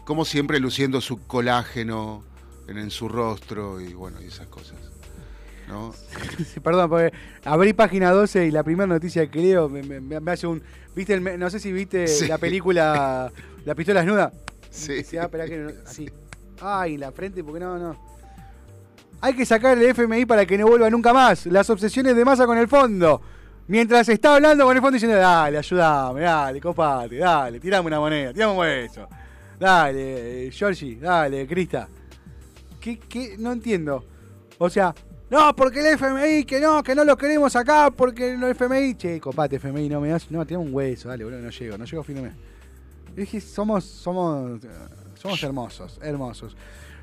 como 0.04 0.26
siempre 0.26 0.60
luciendo 0.60 1.00
su 1.00 1.26
colágeno 1.26 2.24
en, 2.68 2.78
en 2.80 2.92
su 2.92 3.08
rostro 3.08 3.80
y 3.80 3.94
bueno, 3.94 4.22
y 4.22 4.26
esas 4.26 4.48
cosas. 4.48 4.76
¿No? 5.68 5.94
Sí, 5.94 6.60
Perdón, 6.64 6.90
porque 6.90 7.12
abrí 7.46 7.74
página 7.74 8.12
12 8.12 8.48
y 8.48 8.52
la 8.52 8.64
primera 8.64 8.88
noticia 8.88 9.30
que 9.30 9.40
leo 9.40 9.70
me, 9.70 9.84
me- 9.84 10.20
me 10.20 10.32
hace 10.32 10.48
un. 10.48 10.62
¿Viste 10.96 11.14
el 11.14 11.40
no 11.40 11.50
sé 11.50 11.60
si 11.60 11.72
viste 11.72 12.08
Sí. 12.08 12.28
la 12.28 12.38
película 12.38 13.32
La 13.66 13.76
pistola 13.76 14.00
desnuda. 14.02 14.32
Sí. 14.72 15.04
Sí, 15.04 15.18
ah, 15.18 15.30
que 15.30 15.58
no- 15.58 15.72
así. 15.86 16.10
Ay, 16.62 16.96
en 16.96 17.02
la 17.02 17.12
frente, 17.12 17.44
porque 17.44 17.60
no, 17.60 17.78
no. 17.78 17.96
Hay 19.22 19.34
que 19.34 19.46
sacar 19.46 19.78
el 19.78 19.84
FMI 19.84 20.26
para 20.26 20.46
que 20.46 20.58
no 20.58 20.68
vuelva 20.68 20.90
nunca 20.90 21.12
más. 21.14 21.46
Las 21.48 21.70
obsesiones 21.70 22.16
de 22.16 22.24
masa 22.24 22.46
con 22.46 22.58
el 22.58 22.68
fondo. 22.68 23.22
Mientras 23.68 24.08
está 24.10 24.36
hablando 24.36 24.64
con 24.66 24.76
el 24.76 24.82
fondo 24.82 24.94
diciendo, 24.94 25.18
dale, 25.18 25.58
ayúdame, 25.58 26.22
dale, 26.22 26.62
copate, 26.62 27.18
dale, 27.18 27.60
tirame 27.60 27.88
una 27.88 28.00
moneda, 28.00 28.32
tirame 28.32 28.54
un 28.54 28.60
hueso. 28.60 29.08
Dale, 29.60 30.48
eh, 30.48 30.52
Georgie, 30.52 30.98
dale, 31.02 31.46
Crista. 31.46 31.90
¿Qué, 32.80 32.98
qué? 33.00 33.36
No 33.38 33.52
entiendo. 33.52 34.06
O 34.60 34.70
sea, 34.70 34.96
no, 35.30 35.54
porque 35.56 35.82
el 35.82 35.98
FMI, 35.98 36.46
que 36.46 36.60
no, 36.60 36.82
que 36.82 36.96
no 36.96 37.04
lo 37.04 37.18
queremos 37.18 37.56
acá, 37.56 37.92
porque 37.92 38.34
el 38.34 38.44
FMI. 38.44 38.96
Che, 38.96 39.20
copate, 39.20 39.58
FMI, 39.58 39.90
no 39.90 40.00
me 40.00 40.10
das. 40.10 40.32
No, 40.32 40.46
tirame 40.46 40.66
un 40.66 40.74
hueso, 40.74 41.10
dale, 41.10 41.26
boludo, 41.26 41.42
no 41.42 41.50
llego, 41.50 41.78
no 41.78 41.86
llego 41.86 42.02
a 42.02 42.04
fin 42.06 42.16
de 42.16 42.22
mes. 42.22 42.34
Es 43.18 43.30
que 43.30 43.42
somos, 43.42 43.84
somos, 43.84 44.64
eh, 44.64 44.68
somos 45.16 45.42
hermosos, 45.44 46.00
hermosos. 46.02 46.56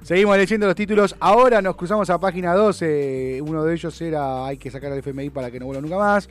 Seguimos 0.02 0.36
leyendo 0.36 0.66
los 0.66 0.76
títulos. 0.76 1.14
Ahora 1.20 1.60
nos 1.60 1.76
cruzamos 1.76 2.08
a 2.08 2.18
página 2.18 2.54
12. 2.54 3.42
Uno 3.42 3.64
de 3.64 3.74
ellos 3.74 4.00
era 4.00 4.46
hay 4.46 4.56
que 4.56 4.70
sacar 4.70 4.92
al 4.92 4.98
FMI 4.98 5.30
para 5.30 5.50
que 5.50 5.58
no 5.58 5.66
vuelva 5.66 5.82
nunca 5.82 5.96
más. 5.96 6.28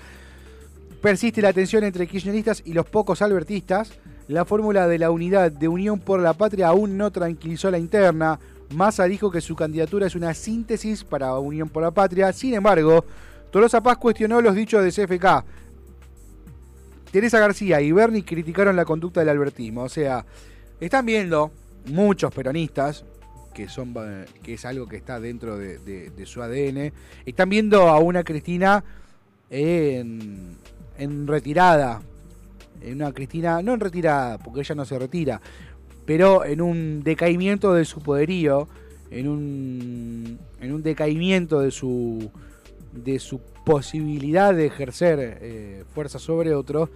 Persiste 1.02 1.42
la 1.42 1.54
tensión 1.54 1.84
entre 1.84 2.08
kirchneristas 2.08 2.64
y 2.66 2.74
los 2.74 2.86
pocos 2.88 3.22
albertistas. 3.22 3.92
La 4.28 4.46
fórmula 4.46 4.88
de 4.88 5.00
la 5.00 5.12
unidad 5.12 5.52
de 5.52 5.68
Unión 5.68 6.00
por 6.00 6.20
la 6.20 6.34
Patria 6.34 6.70
aún 6.70 6.98
no 6.98 7.12
tranquilizó 7.12 7.70
la 7.70 7.78
interna. 7.78 8.40
Massa 8.74 9.06
dijo 9.06 9.32
que 9.32 9.42
su 9.42 9.56
candidatura 9.56 10.08
es 10.08 10.16
una 10.16 10.34
síntesis 10.34 11.04
para 11.04 11.38
Unión 11.38 11.70
por 11.70 11.84
la 11.84 11.92
Patria. 11.92 12.32
Sin 12.34 12.54
embargo, 12.54 13.06
Tolosa 13.52 13.82
Paz 13.82 13.98
cuestionó 13.98 14.42
los 14.42 14.56
dichos 14.56 14.84
de 14.84 14.90
CFK. 14.92 15.46
Teresa 17.12 17.40
García 17.40 17.80
y 17.82 17.92
Bernie 17.92 18.26
criticaron 18.26 18.76
la 18.76 18.86
conducta 18.86 19.20
del 19.20 19.30
albertismo. 19.30 19.84
O 19.84 19.90
sea, 19.90 20.26
están 20.80 21.06
viendo 21.06 21.52
muchos 21.86 22.34
peronistas, 22.34 23.06
que, 23.54 23.70
son, 23.70 23.94
eh, 23.98 24.26
que 24.42 24.56
es 24.56 24.66
algo 24.66 24.88
que 24.88 24.98
está 24.98 25.20
dentro 25.20 25.58
de, 25.58 26.12
su 26.26 26.42
ADN, 26.42 26.92
están 27.26 27.50
viendo 27.50 27.88
a 27.88 28.00
una 28.00 28.24
Cristina 28.24 28.84
en, 29.50 30.58
en 30.98 31.28
retirada. 31.28 32.02
Una 32.86 33.14
Cristina, 33.14 33.62
no 33.62 33.76
en 33.76 33.80
retirada, 33.80 34.40
porque 34.40 34.62
ella 34.62 34.76
no 34.76 34.84
se 34.84 35.00
retira, 35.00 35.40
pero 36.06 36.46
en 36.46 36.62
un 36.62 37.04
decaimiento 37.04 37.74
de 37.74 37.86
su 37.86 38.02
poderío, 38.02 38.68
en 39.12 39.28
un, 39.28 40.40
en 40.60 40.74
un 40.74 40.84
decaimiento 40.84 41.60
de 41.60 41.72
su, 41.72 42.32
de 42.92 43.20
su 43.20 43.40
posibilidad 43.66 44.54
de 44.54 44.66
ejercer 44.66 45.38
eh, 45.42 45.84
fuerza 45.94 46.20
sobre 46.20 46.54
otro, 46.54 46.90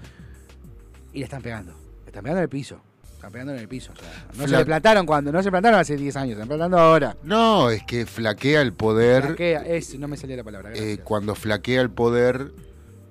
y 1.14 1.20
le 1.20 1.26
están 1.26 1.42
pegando. 1.42 1.74
Le 2.04 2.08
están 2.08 2.24
pegando 2.24 2.40
en 2.40 2.44
el 2.44 2.50
piso. 2.50 2.82
Están 3.16 3.32
pegando 3.32 3.54
en 3.54 3.60
el 3.60 3.68
piso. 3.68 3.92
o 3.94 4.00
sea, 4.00 4.26
no 4.36 4.48
se 4.48 4.58
le 4.58 4.66
plantaron 4.66 5.06
cuando, 5.06 5.32
no 5.32 5.42
se 5.42 5.50
plantaron 5.50 5.80
hace 5.80 5.98
10 5.98 6.16
años, 6.18 6.28
se 6.30 6.34
están 6.34 6.48
plantando 6.48 6.78
ahora. 6.78 7.18
No, 7.24 7.70
es 7.72 7.84
que 7.84 8.06
flaquea 8.06 8.62
el 8.62 8.74
poder. 8.74 9.24
Flaquea, 9.24 9.62
es, 9.62 9.98
no 9.98 10.08
me 10.08 10.18
salía 10.18 10.38
la 10.38 10.44
palabra. 10.44 10.72
eh, 10.76 11.00
cuando 11.04 11.34
flaquea 11.34 11.82
el 11.82 11.90
poder, 11.90 12.52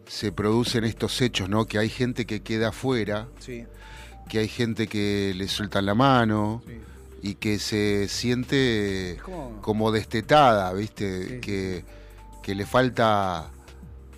se 0.07 0.30
producen 0.30 0.84
estos 0.84 1.20
hechos, 1.20 1.49
¿no? 1.49 1.64
Que 1.66 1.78
hay 1.78 1.88
gente 1.88 2.24
que 2.26 2.40
queda 2.40 2.68
afuera, 2.68 3.26
Sí, 3.40 3.64
que 4.29 4.39
hay 4.41 4.49
gente 4.49 4.87
que 4.87 5.33
le 5.37 5.49
sueltan 5.49 5.87
la 5.87 5.95
mano 5.95 6.62
sí. 6.66 6.81
y 7.22 7.35
que 7.37 7.59
se 7.59 8.09
siente 8.09 9.18
como- 9.22 9.61
como 9.62 9.93
destetada, 9.93 10.72
¿viste? 10.72 11.29
Sí, 11.29 11.41
que, 11.41 11.85
que 12.43 12.55
le 12.55 12.66
falta 12.66 13.51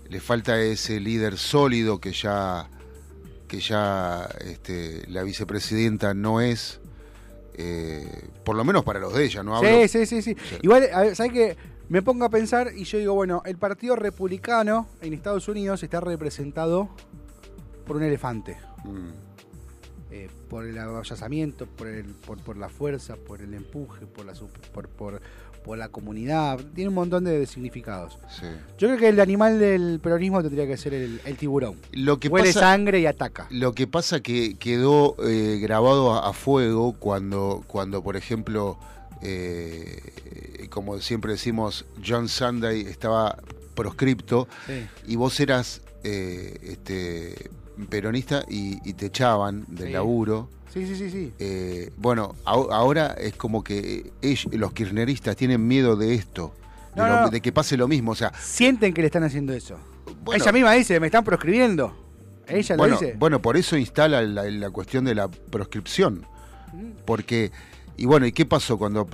le 0.08 0.20
falta 0.20 0.58
ese 0.58 1.00
líder 1.00 1.36
sólido 1.36 2.00
que 2.00 2.12
ya 2.12 2.68
que 3.46 3.60
ya 3.60 4.26
este, 4.40 5.04
la 5.08 5.22
vicepresidenta 5.22 6.14
no 6.14 6.40
es 6.40 6.80
eh, 7.54 8.28
por 8.44 8.56
lo 8.56 8.64
menos 8.64 8.84
para 8.84 9.00
los 9.00 9.12
de 9.14 9.24
ella, 9.24 9.42
no 9.42 9.56
hablo 9.56 9.68
Sí, 9.82 9.88
sí, 9.88 10.06
sí, 10.06 10.22
sí. 10.22 10.36
Igual, 10.62 10.88
a 10.92 11.02
ver, 11.02 11.16
¿sabes 11.16 11.32
qué? 11.32 11.56
Me 11.88 12.02
pongo 12.02 12.24
a 12.24 12.30
pensar 12.30 12.70
y 12.76 12.84
yo 12.84 12.98
digo, 12.98 13.14
bueno, 13.14 13.42
el 13.46 13.56
Partido 13.58 13.96
Republicano 13.96 14.86
en 15.00 15.12
Estados 15.14 15.48
Unidos 15.48 15.82
está 15.82 16.00
representado 16.00 16.88
por 17.86 17.96
un 17.96 18.02
elefante. 18.02 18.58
Mm, 18.84 19.08
Eh, 20.10 20.30
por 20.48 20.64
el 20.66 20.78
avallazamiento, 20.78 21.66
por, 21.66 21.86
el, 21.86 22.06
por, 22.06 22.38
por 22.42 22.56
la 22.56 22.70
fuerza, 22.70 23.16
por 23.16 23.42
el 23.42 23.52
empuje, 23.52 24.06
por 24.06 24.24
la, 24.24 24.32
por, 24.72 24.88
por, 24.88 25.20
por 25.62 25.76
la 25.76 25.88
comunidad. 25.90 26.58
Tiene 26.74 26.88
un 26.88 26.94
montón 26.94 27.24
de 27.24 27.44
significados. 27.46 28.18
sí. 28.30 28.46
Yo 28.78 28.88
creo 28.88 28.96
que 28.98 29.08
el 29.08 29.20
animal 29.20 29.58
del 29.58 30.00
peronismo 30.02 30.40
tendría 30.42 30.66
que 30.66 30.78
ser 30.78 30.94
el, 30.94 31.20
el 31.26 31.36
tiburón. 31.36 31.76
Lo 31.92 32.18
que 32.18 32.28
Huele 32.28 32.48
pasa 32.48 32.60
sangre 32.60 33.00
y 33.00 33.06
ataca. 33.06 33.48
Lo 33.50 33.74
que 33.74 33.86
pasa 33.86 34.20
que 34.20 34.56
quedó 34.56 35.14
eh, 35.26 35.58
grabado 35.60 36.14
a, 36.14 36.30
a 36.30 36.32
fuego 36.32 36.94
cuando, 36.98 37.62
cuando 37.66 38.02
por 38.02 38.16
ejemplo, 38.16 38.78
eh, 39.20 40.66
como 40.70 40.98
siempre 41.00 41.32
decimos, 41.32 41.84
John 42.06 42.28
Sunday 42.28 42.80
estaba 42.82 43.38
proscripto 43.74 44.48
Sí. 44.66 44.86
y 45.06 45.16
vos 45.16 45.38
eras 45.40 45.82
eh, 46.04 46.58
este, 46.62 47.50
peronista 47.86 48.44
y, 48.48 48.78
y 48.88 48.94
te 48.94 49.06
echaban 49.06 49.64
del 49.68 49.88
Sí. 49.88 49.92
laburo. 49.92 50.48
Sí, 50.72 50.86
sí, 50.86 50.96
sí, 50.96 51.10
sí. 51.10 51.32
Eh, 51.38 51.90
bueno, 51.96 52.34
ahora 52.44 53.14
es 53.18 53.34
como 53.34 53.64
que 53.64 54.12
ellos- 54.20 54.52
los 54.52 54.72
kirchneristas 54.72 55.34
tienen 55.36 55.66
miedo 55.66 55.96
de 55.96 56.14
esto, 56.14 56.52
de, 56.94 57.00
No, 57.02 57.08
lo- 57.08 57.20
no. 57.22 57.30
de 57.30 57.40
que 57.40 57.52
pase 57.52 57.76
lo 57.76 57.88
mismo. 57.88 58.12
O 58.12 58.14
sea, 58.14 58.32
Sienten 58.38 58.92
que 58.92 59.00
le 59.00 59.06
están 59.06 59.24
haciendo 59.24 59.52
eso. 59.54 59.78
bueno, 60.24 60.42
Ella 60.42 60.52
misma 60.52 60.72
dice, 60.74 61.00
me 61.00 61.06
están 61.06 61.24
proscribiendo. 61.24 61.96
Ella 62.46 62.76
bueno, 62.76 62.94
lo 62.94 63.00
dice. 63.00 63.14
bueno, 63.18 63.40
por 63.42 63.56
eso 63.56 63.76
instala 63.76 64.20
la, 64.22 64.44
la 64.44 64.70
cuestión 64.70 65.04
de 65.04 65.14
la 65.14 65.28
proscripción. 65.28 66.26
Porque, 67.06 67.50
y 67.98 68.06
bueno, 68.06 68.26
¿y 68.26 68.32
qué 68.32 68.46
pasó 68.46 68.78
cuando 68.78 69.06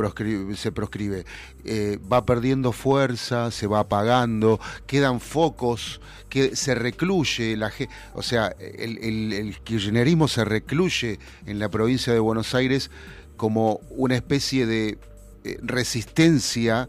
se 0.57 0.71
proscribe? 0.73 1.25
Eh, 1.65 1.99
va 2.13 2.25
perdiendo 2.25 2.71
fuerza, 2.73 3.51
se 3.51 3.67
va 3.67 3.81
apagando, 3.81 4.61
quedan 4.87 5.21
focos, 5.21 6.01
que 6.29 6.55
se 6.55 6.75
recluye 6.75 7.57
la 7.57 7.71
ge- 7.71 7.89
O 8.15 8.23
sea, 8.23 8.49
el, 8.59 8.99
el- 8.99 9.33
el 9.33 9.59
kirchnerismo 9.61 10.29
se 10.29 10.45
recluye 10.45 11.19
en 11.47 11.59
la 11.59 11.69
provincia 11.71 12.13
de 12.13 12.19
Buenos 12.21 12.55
Aires 12.55 12.91
como 13.37 13.81
una 13.91 14.15
especie 14.17 14.67
de 14.67 14.99
eh, 15.45 15.59
resistencia 15.63 16.89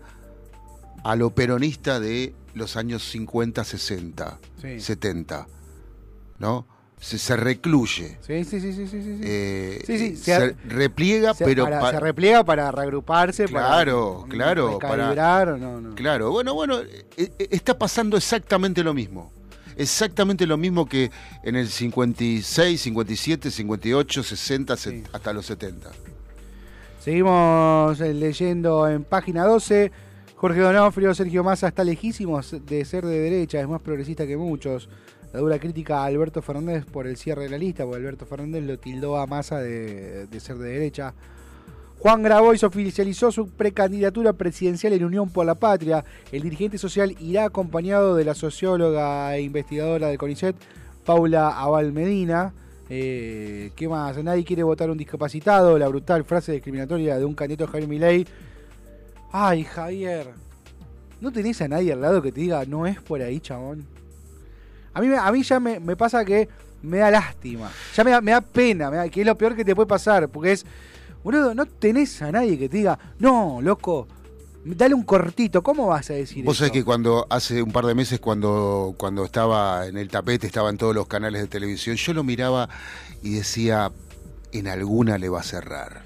a 1.03 1.15
lo 1.15 1.29
peronista 1.35 1.99
de 1.99 2.33
los 2.53 2.75
años 2.77 3.03
50, 3.09 3.63
60, 3.63 4.39
Sí. 4.61 4.79
70. 4.79 5.47
¿No? 6.39 6.67
Se, 6.99 7.17
se 7.19 7.35
recluye. 7.35 8.17
Sí, 8.25 8.43
sí, 8.45 8.59
sí, 8.59 8.73
sí, 8.73 8.87
sí, 8.87 9.01
sí. 9.03 9.17
sí. 9.17 9.21
Eh, 9.23 9.83
Sí, 9.85 9.97
sí, 9.99 10.05
eh, 10.05 10.15
se- 10.15 10.23
se, 10.23 10.55
repliega, 10.67 11.33
se, 11.33 11.45
pero 11.45 11.65
para- 11.65 11.79
pa- 11.79 11.91
se 11.91 11.99
repliega 11.99 12.43
para 12.43 12.71
reagruparse, 12.71 13.45
Claro, 13.45 14.21
para 14.21 14.29
claro, 14.35 14.79
para- 14.79 15.55
no, 15.57 15.81
no. 15.81 15.93
claro, 15.95 16.31
bueno, 16.31 16.53
bueno, 16.55 16.79
eh, 16.79 17.05
eh, 17.17 17.47
está 17.51 17.77
pasando 17.77 18.17
exactamente 18.17 18.83
lo 18.83 18.93
mismo. 18.93 19.31
Exactamente 19.77 20.47
lo 20.47 20.55
mismo 20.57 20.87
que 20.87 21.11
en 21.43 21.57
el 21.57 21.67
56, 21.67 22.79
57, 22.81 23.51
58, 23.51 24.23
60, 24.23 24.77
se- 24.77 24.91
Sí. 24.91 25.03
hasta 25.11 25.33
los 25.33 25.45
70. 25.45 25.91
Seguimos 27.01 27.99
leyendo 27.99 28.87
en 28.87 29.03
página 29.03 29.43
12. 29.45 29.91
Jorge 30.35 30.59
Donofrio, 30.59 31.13
Sergio 31.13 31.43
Massa 31.43 31.67
está 31.67 31.83
lejísimos 31.83 32.55
de 32.65 32.83
ser 32.85 33.05
de 33.05 33.19
derecha, 33.19 33.59
es 33.61 33.67
más 33.67 33.81
progresista 33.81 34.25
que 34.25 34.37
muchos. 34.37 34.89
La 35.35 35.41
dura 35.41 35.59
crítica 35.59 35.97
a 35.97 36.05
Alberto 36.05 36.41
Fernández 36.41 36.85
por 36.85 37.07
el 37.07 37.17
cierre 37.17 37.43
de 37.43 37.49
la 37.49 37.57
lista, 37.57 37.83
porque 37.83 37.97
Alberto 37.97 38.25
Fernández 38.25 38.63
lo 38.63 38.79
tildó 38.79 39.17
a 39.17 39.27
Massa 39.27 39.59
de, 39.59 40.29
ser 40.39 40.57
de 40.57 40.69
derecha. 40.69 41.13
Juan 41.99 42.23
Grabois 42.23 42.63
oficializó 42.63 43.33
su 43.33 43.49
precandidatura 43.49 44.31
presidencial 44.31 44.93
en 44.93 45.03
Unión 45.03 45.29
por 45.29 45.45
la 45.45 45.55
Patria. 45.55 46.05
El 46.31 46.43
dirigente 46.43 46.77
social 46.77 47.17
irá 47.19 47.43
acompañado 47.43 48.15
de 48.15 48.23
la 48.23 48.33
socióloga 48.33 49.35
e 49.35 49.41
investigadora 49.41 50.07
de 50.07 50.17
CONICET, 50.17 50.55
Paula 51.03 51.49
Abal 51.49 51.91
Medina. 51.91 52.53
Eh, 52.89 53.71
¿Qué 53.75 53.89
más? 53.89 54.15
Nadie 54.23 54.45
quiere 54.45 54.63
votar 54.63 54.87
a 54.87 54.93
un 54.93 54.97
discapacitado. 54.97 55.77
La 55.77 55.89
brutal 55.89 56.23
frase 56.23 56.53
discriminatoria 56.53 57.17
de 57.17 57.25
un 57.25 57.35
candidato 57.35 57.69
Javier 57.69 57.89
Milei. 57.89 58.25
Ay, 59.33 59.65
Javier. 59.65 60.27
¿No 61.19 61.29
tenés 61.29 61.61
a 61.61 61.67
nadie 61.67 61.91
al 61.91 61.99
lado 61.99 62.21
que 62.21 62.31
te 62.31 62.39
diga 62.39 62.63
no 62.63 62.87
es 62.87 63.01
por 63.01 63.21
ahí, 63.21 63.41
chabón? 63.41 63.94
A 64.95 65.01
mí, 65.01 65.09
a 65.13 65.31
mí 65.31 65.43
ya 65.43 65.59
me, 65.59 65.79
me 65.79 65.95
pasa 65.95 66.25
que 66.25 66.49
me 66.81 66.97
da 66.97 67.11
lástima. 67.11 67.69
Ya 67.95 68.03
me 68.03 68.11
da, 68.11 68.21
me 68.21 68.31
da 68.31 68.41
pena, 68.41 68.89
me 68.89 68.97
da- 68.97 69.09
que 69.09 69.21
es 69.21 69.27
lo 69.27 69.37
peor 69.37 69.55
que 69.55 69.63
te 69.63 69.75
puede 69.75 69.87
pasar. 69.87 70.27
Porque 70.29 70.53
es, 70.53 70.65
boludo, 71.23 71.53
no 71.53 71.65
tenés 71.67 72.21
a 72.21 72.31
nadie 72.31 72.57
que 72.57 72.67
te 72.69 72.77
diga, 72.77 72.97
no, 73.19 73.59
loco, 73.61 74.07
dale 74.63 74.95
un 74.95 75.03
cortito. 75.03 75.61
¿Cómo 75.61 75.87
vas 75.87 76.09
a 76.09 76.13
decir 76.13 76.43
Vos 76.45 76.55
eso? 76.55 76.59
sabés 76.65 76.71
que 76.71 76.83
cuando 76.83 77.27
hace 77.29 77.61
un 77.61 77.71
par 77.71 77.85
de 77.85 77.93
meses, 77.93 78.19
cuando, 78.19 78.95
cuando 78.97 79.25
estaba 79.25 79.85
en 79.85 79.97
el 79.97 80.07
tapete, 80.09 80.47
estaba 80.47 80.69
en 80.69 80.77
todos 80.77 80.95
los 80.95 81.07
canales 81.07 81.41
de 81.41 81.47
televisión, 81.47 81.95
yo 81.97 82.13
lo 82.13 82.23
miraba 82.23 82.69
y 83.21 83.33
decía, 83.35 83.91
en 84.53 84.67
alguna 84.67 85.17
le 85.17 85.27
va 85.29 85.41
a 85.41 85.43
cerrar. 85.43 86.03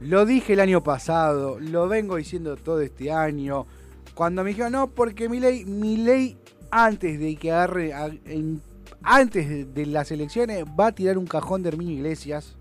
Lo 0.00 0.24
dije 0.26 0.52
el 0.54 0.60
año 0.60 0.82
pasado, 0.82 1.58
lo 1.58 1.88
vengo 1.88 2.16
diciendo 2.16 2.56
todo 2.56 2.80
este 2.80 3.10
año. 3.12 3.66
Cuando 4.14 4.42
me 4.44 4.50
dijeron, 4.50 4.72
no, 4.72 4.88
porque 4.88 5.28
mi 5.28 5.40
ley, 5.40 5.64
mi 5.64 5.96
ley 5.96 6.38
antes 6.70 7.18
de 7.18 7.36
que 7.36 7.52
agarre, 7.52 7.92
en- 8.26 8.60
antes 9.02 9.72
de, 9.74 9.86
las 9.86 10.10
elecciones, 10.10 10.64
va 10.78 10.88
a 10.88 10.92
tirar 10.92 11.18
un 11.18 11.26
cajón 11.26 11.62
de 11.62 11.68
Herminio 11.68 11.94
Iglesias. 11.94 12.56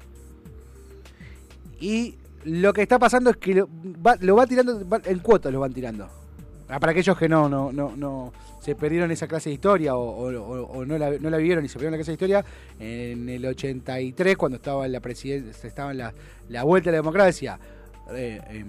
Y 1.80 2.16
lo 2.44 2.74
que 2.74 2.82
está 2.82 3.00
pasando 3.00 3.30
es 3.32 3.38
que 3.38 3.56
lo 3.56 3.68
va, 4.36 4.48
tirando, 4.48 4.88
va- 4.88 5.02
en 5.06 5.20
cuotas 5.20 5.52
lo 5.52 5.60
van 5.60 5.74
tirando. 5.74 6.08
Ah, 6.68 6.80
Para 6.80 6.92
aquellos 6.94 7.18
que 7.18 7.30
no, 7.30 7.48
no, 7.48 7.72
no, 7.72 8.34
se 8.60 8.76
perdieron 8.76 9.12
esa 9.12 9.28
clase 9.28 9.50
de 9.50 9.54
historia 9.56 9.96
o, 9.96 10.86
no, 10.86 10.98
la, 10.98 11.12
no 11.20 11.30
la 11.30 11.38
vivieron 11.38 11.64
y 11.64 11.68
se 11.68 11.74
perdieron 11.76 11.92
la 11.92 11.98
clase 11.98 12.12
de 12.12 12.16
historia, 12.16 12.46
en 12.80 13.30
el 13.30 13.46
83, 13.46 14.36
cuando 14.36 14.56
estaba 14.56 14.88
la 14.88 15.00
presidencia, 15.00 15.68
estaba 15.68 15.92
en 15.92 16.00
la, 16.00 16.14
la 16.50 16.64
vuelta 16.64 16.90
a 16.90 16.94
la 16.94 16.98
democracia, 16.98 17.60
eh, 18.16 18.42
em, 18.50 18.68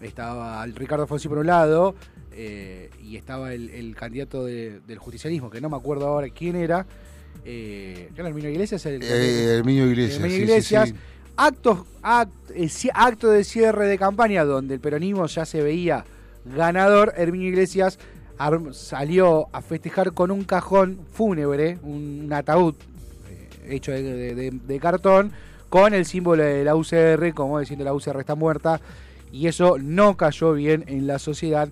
estaba 0.00 0.64
Ricardo 0.66 1.06
Fonsi 1.06 1.28
por 1.28 1.38
un 1.38 1.46
lado 1.48 1.94
eh, 2.40 2.88
y 3.02 3.16
estaba 3.16 3.52
el, 3.52 3.68
el 3.70 3.96
candidato 3.96 4.44
de- 4.44 4.78
del 4.86 4.98
justicialismo, 4.98 5.50
que 5.50 5.60
no 5.60 5.68
me 5.68 5.76
acuerdo 5.76 6.06
ahora 6.06 6.28
quién 6.30 6.54
era, 6.54 6.86
eh, 7.44 8.08
¿qué 8.14 8.20
era 8.20 8.28
Herminio 8.28 8.48
Iglesias? 8.50 8.86
El, 8.86 9.02
Eh, 9.02 9.56
Herminio 9.58 9.86
Iglesias. 9.90 10.16
Herminio 10.20 10.36
sí, 10.36 10.44
sí, 10.44 10.50
Iglesias. 10.52 10.88
sí. 10.90 10.94
actos, 11.36 11.78
act- 12.02 12.30
eh, 12.54 12.90
acto 12.94 13.28
de 13.28 13.42
cierre 13.42 13.86
de 13.88 13.98
campaña 13.98 14.44
donde 14.44 14.74
el 14.74 14.80
peronismo 14.80 15.26
ya 15.26 15.44
se 15.44 15.62
veía 15.62 16.04
ganador, 16.44 17.12
Herminio 17.16 17.48
Iglesias 17.48 17.98
salió 18.72 19.48
a 19.52 19.60
festejar 19.60 20.12
con 20.12 20.30
un 20.30 20.44
cajón 20.44 21.00
fúnebre, 21.12 21.78
un, 21.82 22.28
ataúd 22.32 22.74
eh, 23.30 23.74
hecho 23.74 23.90
de, 23.92 24.02
de- 24.02 24.34
de- 24.36 24.50
de 24.52 24.78
cartón, 24.80 25.32
con 25.68 25.92
el 25.92 26.06
símbolo 26.06 26.44
de 26.44 26.62
la 26.64 26.76
UCR, 26.76 27.34
como 27.34 27.58
diciendo 27.58 27.84
la 27.84 27.92
UCR 27.94 28.20
está 28.20 28.34
muerta, 28.36 28.80
y 29.32 29.48
eso 29.48 29.76
no 29.78 30.16
cayó 30.16 30.52
bien 30.54 30.84
en 30.86 31.06
la 31.06 31.18
sociedad. 31.18 31.68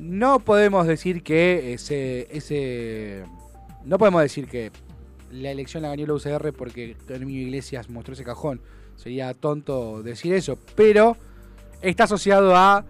No 0.00 0.38
podemos 0.40 0.86
decir 0.86 1.22
que 1.22 1.72
ese, 1.74 2.28
ese 2.30 3.24
no 3.84 3.98
podemos 3.98 4.22
decir 4.22 4.46
que 4.48 4.70
la 5.30 5.50
elección 5.50 5.82
la 5.82 5.90
ganó 5.90 6.06
la 6.06 6.14
UCR 6.14 6.52
porque 6.52 6.96
Herminio 7.08 7.42
Iglesias 7.42 7.90
mostró 7.90 8.14
ese 8.14 8.24
cajón. 8.24 8.60
Sería 8.96 9.32
tonto 9.34 10.02
decir 10.02 10.32
eso, 10.34 10.58
pero 10.74 11.16
está 11.82 12.04
asociado 12.04 12.54
a 12.56 12.84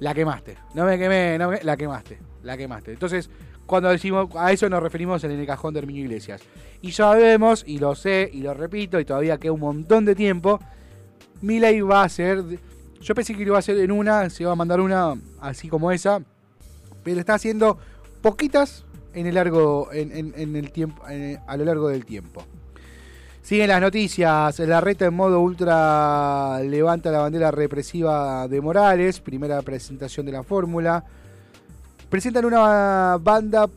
la 0.00 0.14
quemaste. 0.14 0.56
No 0.74 0.84
me 0.84 0.98
quemé, 0.98 1.38
no 1.38 1.50
me- 1.50 1.62
la 1.62 1.76
quemaste, 1.76 2.18
la 2.42 2.56
quemaste. 2.56 2.92
Entonces, 2.92 3.30
cuando 3.66 3.88
decimos 3.88 4.28
a 4.36 4.52
eso 4.52 4.68
nos 4.68 4.82
referimos 4.82 5.24
en 5.24 5.32
el 5.32 5.46
cajón 5.46 5.74
de 5.74 5.80
Herminio 5.80 6.04
Iglesias. 6.04 6.42
Y 6.82 6.92
sabemos, 6.92 7.64
y 7.66 7.78
lo 7.78 7.94
sé, 7.94 8.30
y 8.32 8.40
lo 8.42 8.54
repito, 8.54 9.00
y 9.00 9.04
todavía 9.04 9.38
queda 9.38 9.52
un 9.52 9.60
montón 9.60 10.04
de 10.04 10.14
tiempo, 10.14 10.60
Milei 11.40 11.80
va 11.80 12.02
a 12.02 12.08
ser... 12.08 12.42
Yo 13.00 13.14
pensé 13.14 13.34
que 13.34 13.40
lo 13.40 13.46
iba 13.48 13.56
a 13.56 13.60
hacer 13.60 13.78
en 13.78 13.92
una, 13.92 14.28
se 14.30 14.42
iba 14.42 14.52
a 14.52 14.56
mandar 14.56 14.80
una 14.80 15.14
así 15.40 15.68
como 15.68 15.92
esa, 15.92 16.20
pero 17.06 17.20
está 17.20 17.34
haciendo 17.34 17.78
poquitas 18.20 18.84
en 19.14 19.28
el 19.28 19.36
largo, 19.36 19.90
en, 19.92 20.56
el 20.56 20.72
tiempo, 20.72 21.04
a 21.04 21.56
lo 21.56 21.64
largo 21.64 21.88
del 21.88 22.04
tiempo. 22.04 22.42
Siguen 23.42 23.68
las 23.68 23.80
noticias. 23.80 24.58
La 24.58 24.80
reta 24.80 25.04
en 25.06 25.14
modo 25.14 25.40
ultra 25.40 26.58
levanta 26.64 27.12
la 27.12 27.20
bandera 27.20 27.52
represiva 27.52 28.48
de 28.48 28.60
Morales. 28.60 29.20
Primera 29.20 29.62
presentación 29.62 30.26
de 30.26 30.32
la 30.32 30.42
fórmula. 30.42 31.04
Presentan 32.10 32.44
una 32.44 33.18
banda 33.20 33.68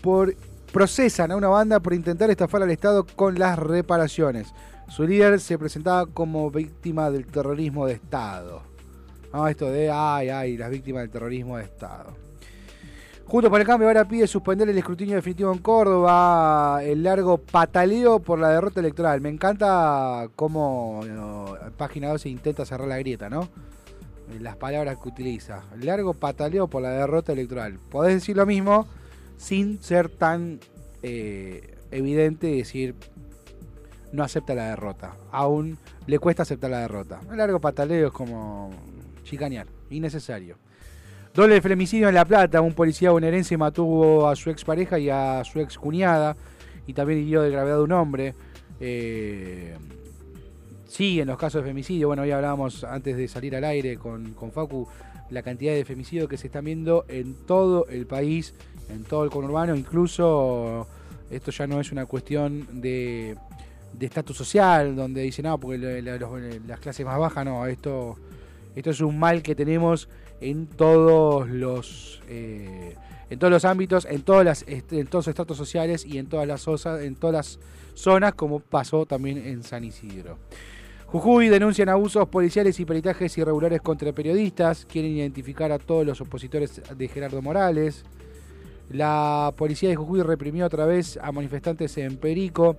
por. 0.00 0.34
Procesan 0.72 1.32
a 1.32 1.36
una 1.36 1.48
banda 1.48 1.80
por 1.80 1.92
intentar 1.92 2.30
estafar 2.30 2.62
al 2.62 2.70
Estado 2.70 3.04
con 3.04 3.38
las 3.38 3.58
reparaciones. 3.58 4.54
Su 4.88 5.06
líder 5.06 5.38
se 5.38 5.58
presentaba 5.58 6.06
como 6.06 6.50
víctima 6.50 7.10
del 7.10 7.26
terrorismo 7.26 7.86
de 7.86 7.92
Estado. 7.92 8.62
Ah, 9.34 9.50
esto 9.50 9.70
de 9.70 9.90
ay, 9.90 10.30
ay, 10.30 10.56
las 10.56 10.70
víctimas 10.70 11.02
del 11.02 11.10
terrorismo 11.10 11.58
de 11.58 11.64
Estado. 11.64 12.23
Junto 13.26 13.50
por 13.50 13.60
el 13.60 13.66
cambio 13.66 13.88
ahora 13.88 14.06
pide 14.06 14.26
suspender 14.26 14.68
el 14.68 14.76
escrutinio 14.76 15.16
definitivo 15.16 15.50
en 15.52 15.58
Córdoba, 15.58 16.80
el 16.82 17.02
largo 17.02 17.38
pataleo 17.38 18.20
por 18.20 18.38
la 18.38 18.50
derrota 18.50 18.80
electoral. 18.80 19.20
Me 19.20 19.30
encanta 19.30 20.28
cómo 20.36 21.00
no, 21.06 21.56
página 21.76 22.10
12 22.10 22.28
intenta 22.28 22.66
cerrar 22.66 22.86
la 22.86 22.98
grieta, 22.98 23.30
¿no? 23.30 23.48
Las 24.40 24.56
palabras 24.56 24.98
que 25.02 25.08
utiliza. 25.08 25.64
Largo 25.80 26.14
pataleo 26.14 26.68
por 26.68 26.82
la 26.82 26.90
derrota 26.90 27.32
electoral. 27.32 27.78
Podés 27.90 28.14
decir 28.14 28.36
lo 28.36 28.46
mismo 28.46 28.86
sin 29.36 29.82
ser 29.82 30.10
tan 30.10 30.60
eh, 31.02 31.76
evidente 31.90 32.50
y 32.50 32.58
decir 32.58 32.94
no 34.12 34.22
acepta 34.22 34.54
la 34.54 34.68
derrota. 34.68 35.16
Aún 35.32 35.78
le 36.06 36.18
cuesta 36.18 36.42
aceptar 36.42 36.70
la 36.70 36.80
derrota. 36.80 37.20
El 37.30 37.38
largo 37.38 37.60
pataleo 37.60 38.08
es 38.08 38.12
como 38.12 38.70
chicanear, 39.24 39.66
innecesario. 39.90 40.56
Doble 41.34 41.60
femicidio 41.60 42.08
en 42.08 42.14
La 42.14 42.24
Plata. 42.24 42.60
Un 42.60 42.74
policía 42.74 43.10
bonaerense 43.10 43.56
mató 43.56 44.28
a 44.28 44.36
su 44.36 44.50
expareja 44.50 44.98
y 44.98 45.10
a 45.10 45.42
su 45.44 45.60
ex 45.60 45.76
cuñada. 45.76 46.36
Y 46.86 46.92
también 46.92 47.20
hirió 47.20 47.42
de 47.42 47.50
gravedad 47.50 47.82
un 47.82 47.92
hombre. 47.92 48.34
Eh, 48.80 49.76
siguen 50.86 51.26
los 51.26 51.36
casos 51.38 51.62
de 51.62 51.68
femicidio. 51.68 52.08
Bueno, 52.08 52.22
hoy 52.22 52.30
hablábamos 52.30 52.84
antes 52.84 53.16
de 53.16 53.26
salir 53.26 53.56
al 53.56 53.64
aire 53.64 53.96
con, 53.96 54.34
con 54.34 54.52
Facu 54.52 54.86
la 55.30 55.42
cantidad 55.42 55.72
de 55.72 55.84
femicidios 55.84 56.28
que 56.28 56.36
se 56.36 56.46
están 56.46 56.66
viendo 56.66 57.04
en 57.08 57.34
todo 57.46 57.86
el 57.88 58.06
país, 58.06 58.54
en 58.90 59.02
todo 59.04 59.24
el 59.24 59.30
conurbano, 59.30 59.74
incluso 59.74 60.86
esto 61.30 61.50
ya 61.50 61.66
no 61.66 61.80
es 61.80 61.90
una 61.90 62.04
cuestión 62.06 62.68
de 62.82 63.34
estatus 63.98 64.36
social, 64.36 64.94
donde 64.94 65.22
dicen, 65.22 65.46
no, 65.46 65.58
porque 65.58 65.78
la- 66.02 66.18
los- 66.18 66.30
las 66.68 66.78
clases 66.78 67.06
más 67.06 67.18
bajas, 67.18 67.44
no, 67.46 67.66
esto, 67.66 68.16
esto 68.76 68.90
es 68.90 69.00
un 69.00 69.18
mal 69.18 69.42
que 69.42 69.54
tenemos 69.54 70.08
en 70.44 70.66
todos 70.66 71.48
los 71.48 72.20
eh, 72.28 72.96
en 73.30 73.38
todos 73.38 73.50
los 73.50 73.64
ámbitos, 73.64 74.06
en 74.08 74.22
todos 74.22 74.44
los 74.44 75.28
estratos 75.28 75.56
sociales 75.56 76.04
y 76.04 76.18
en 76.18 76.26
todas 76.26 76.46
las 76.46 76.86
en 76.86 77.16
todas 77.16 77.34
las 77.34 77.60
zonas, 77.94 78.34
como 78.34 78.60
pasó 78.60 79.06
también 79.06 79.38
en 79.38 79.62
San 79.62 79.84
Isidro. 79.84 80.38
Jujuy 81.06 81.48
denuncian 81.48 81.88
abusos 81.88 82.28
policiales 82.28 82.78
y 82.80 82.84
peritajes 82.84 83.38
irregulares 83.38 83.80
contra 83.80 84.12
periodistas, 84.12 84.84
quieren 84.84 85.12
identificar 85.12 85.70
a 85.72 85.78
todos 85.78 86.04
los 86.04 86.20
opositores 86.20 86.82
de 86.96 87.08
Gerardo 87.08 87.40
Morales. 87.40 88.04
La 88.90 89.52
policía 89.56 89.88
de 89.88 89.96
Jujuy 89.96 90.22
reprimió 90.22 90.66
otra 90.66 90.84
vez 90.84 91.18
a 91.22 91.32
manifestantes 91.32 91.96
en 91.98 92.16
Perico. 92.16 92.76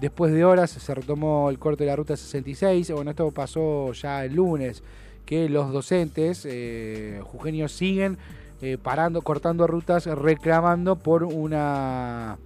Después 0.00 0.32
de 0.32 0.44
horas 0.44 0.70
se 0.70 0.94
retomó 0.94 1.50
el 1.50 1.58
corte 1.58 1.84
de 1.84 1.90
la 1.90 1.96
ruta 1.96 2.16
66. 2.16 2.92
Bueno, 2.92 3.10
esto 3.10 3.30
pasó 3.32 3.92
ya 3.92 4.24
el 4.24 4.34
lunes, 4.34 4.82
que 5.26 5.48
los 5.50 5.72
docentes 5.72 6.46
eh, 6.48 7.20
jujeños 7.24 7.72
siguen 7.72 8.16
eh, 8.62 8.78
parando, 8.82 9.20
cortando 9.20 9.66
rutas, 9.66 10.06
reclamando 10.06 10.96
por 10.96 11.24
una 11.24 12.38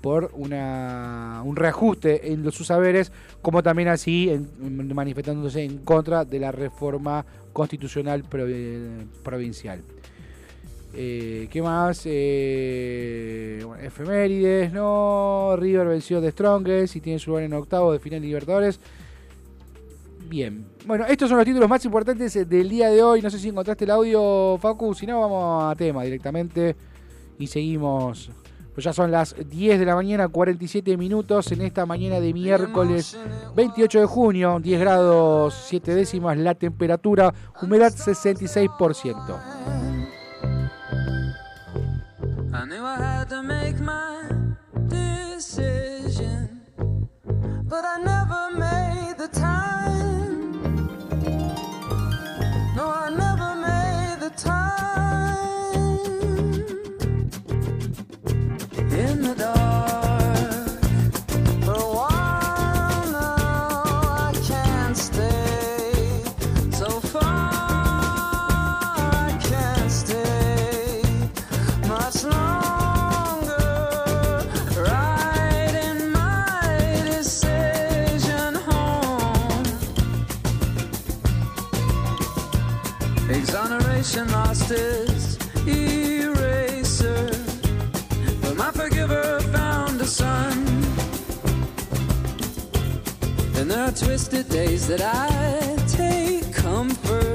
por 0.00 0.30
una, 0.32 1.42
un 1.44 1.56
reajuste 1.56 2.32
en 2.32 2.42
los, 2.42 2.54
sus 2.54 2.68
saberes, 2.68 3.12
como 3.42 3.62
también 3.62 3.88
así 3.88 4.30
en- 4.30 4.94
manifestándose 4.94 5.62
en 5.62 5.76
contra 5.76 6.24
de 6.24 6.40
la 6.40 6.50
reforma 6.52 7.26
constitucional 7.52 8.24
provi- 8.24 9.04
provincial. 9.22 9.82
Eh, 10.94 11.48
¿Qué 11.52 11.60
más? 11.60 12.02
Eh, 12.06 13.62
efemérides, 13.82 14.72
¿no? 14.72 15.54
River 15.58 15.86
venció 15.88 16.20
de 16.22 16.30
Strongest 16.32 16.96
y 16.96 17.00
tiene 17.00 17.18
su 17.18 17.30
lugar 17.30 17.44
en 17.44 17.52
octavo 17.52 17.92
de 17.92 17.98
final 17.98 18.20
de 18.22 18.26
Libertadores. 18.26 18.80
Bien. 20.30 20.64
Bueno, 20.86 21.06
estos 21.06 21.28
son 21.28 21.38
los 21.38 21.44
títulos 21.44 21.68
más 21.68 21.84
importantes 21.84 22.36
eh, 22.36 22.44
del 22.44 22.68
día 22.68 22.88
de 22.88 23.02
hoy. 23.02 23.20
No 23.20 23.28
sé 23.30 23.38
si 23.40 23.48
encontraste 23.48 23.84
el 23.84 23.90
audio, 23.90 24.56
Facu. 24.58 24.94
Si 24.94 25.04
no, 25.04 25.20
vamos 25.20 25.64
a 25.64 25.74
tema 25.74 26.04
directamente. 26.04 26.76
Y 27.36 27.48
seguimos. 27.48 28.30
Pues 28.72 28.84
ya 28.84 28.92
son 28.92 29.10
las 29.10 29.34
10 29.36 29.80
de 29.80 29.84
la 29.84 29.96
mañana, 29.96 30.28
47 30.28 30.96
minutos 30.96 31.50
en 31.50 31.62
esta 31.62 31.84
mañana 31.84 32.20
de 32.20 32.32
miércoles 32.32 33.18
28 33.56 34.00
de 34.02 34.06
junio, 34.06 34.60
10 34.60 34.80
grados 34.80 35.64
7 35.66 35.92
décimas 35.96 36.38
la 36.38 36.54
temperatura, 36.54 37.34
humedad 37.60 37.92
66%. 37.92 39.40
I 42.52 42.64
knew 42.66 42.84
I 42.84 42.96
had 42.96 43.28
to 43.30 43.42
make 43.42 43.80
my 43.80 44.28
decision, 44.86 46.62
but 47.64 47.84
I 47.84 47.98
never 48.04 48.56
made 48.56 49.18
the 49.18 49.28
time. 49.28 49.69
Twisted 93.92 94.48
days 94.48 94.86
that 94.86 95.00
I 95.00 95.76
take 95.88 96.52
comfort, 96.54 97.29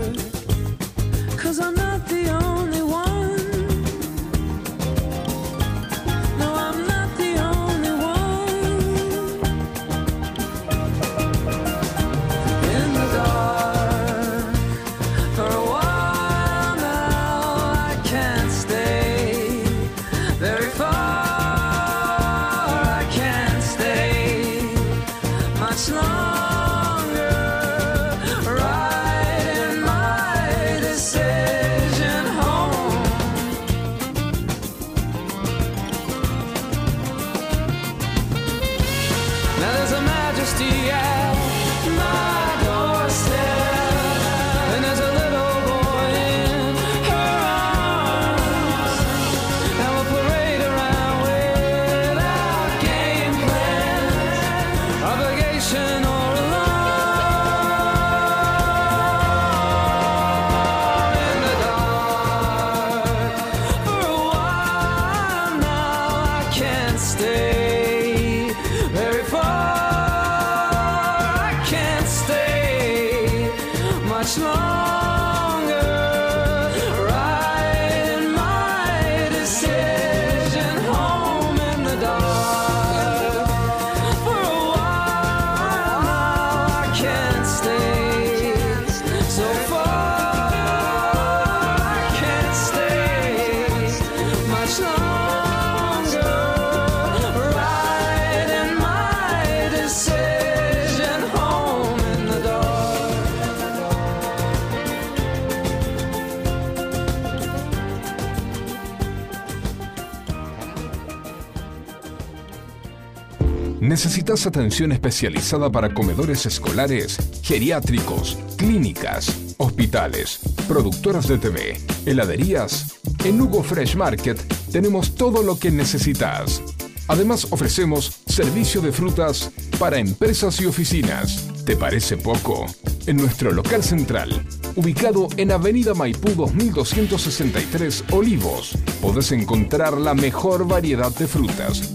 ¿Necesitas 114.25 114.47
atención 114.47 114.91
especializada 114.91 115.71
para 115.71 115.93
comedores 115.93 116.47
escolares, 116.47 117.19
geriátricos, 117.43 118.39
clínicas, 118.57 119.53
hospitales, 119.57 120.39
productoras 120.67 121.27
de 121.27 121.37
TV, 121.37 121.77
heladerías? 122.07 122.95
En 123.23 123.39
Hugo 123.39 123.61
Fresh 123.61 123.95
Market 123.95 124.39
tenemos 124.71 125.13
todo 125.13 125.43
lo 125.43 125.59
que 125.59 125.69
necesitas. 125.69 126.63
Además 127.07 127.45
ofrecemos 127.51 128.21
servicio 128.25 128.81
de 128.81 128.91
frutas 128.91 129.51
para 129.77 129.99
empresas 129.99 130.59
y 130.59 130.65
oficinas. 130.65 131.47
¿Te 131.63 131.75
parece 131.75 132.17
poco? 132.17 132.65
En 133.05 133.17
nuestro 133.17 133.51
local 133.51 133.83
central, 133.83 134.43
ubicado 134.75 135.27
en 135.37 135.51
Avenida 135.51 135.93
Maipú 135.93 136.29
2263 136.31 138.05
Olivos, 138.11 138.75
podés 139.03 139.31
encontrar 139.31 139.93
la 139.93 140.15
mejor 140.15 140.67
variedad 140.67 141.15
de 141.15 141.27
frutas, 141.27 141.94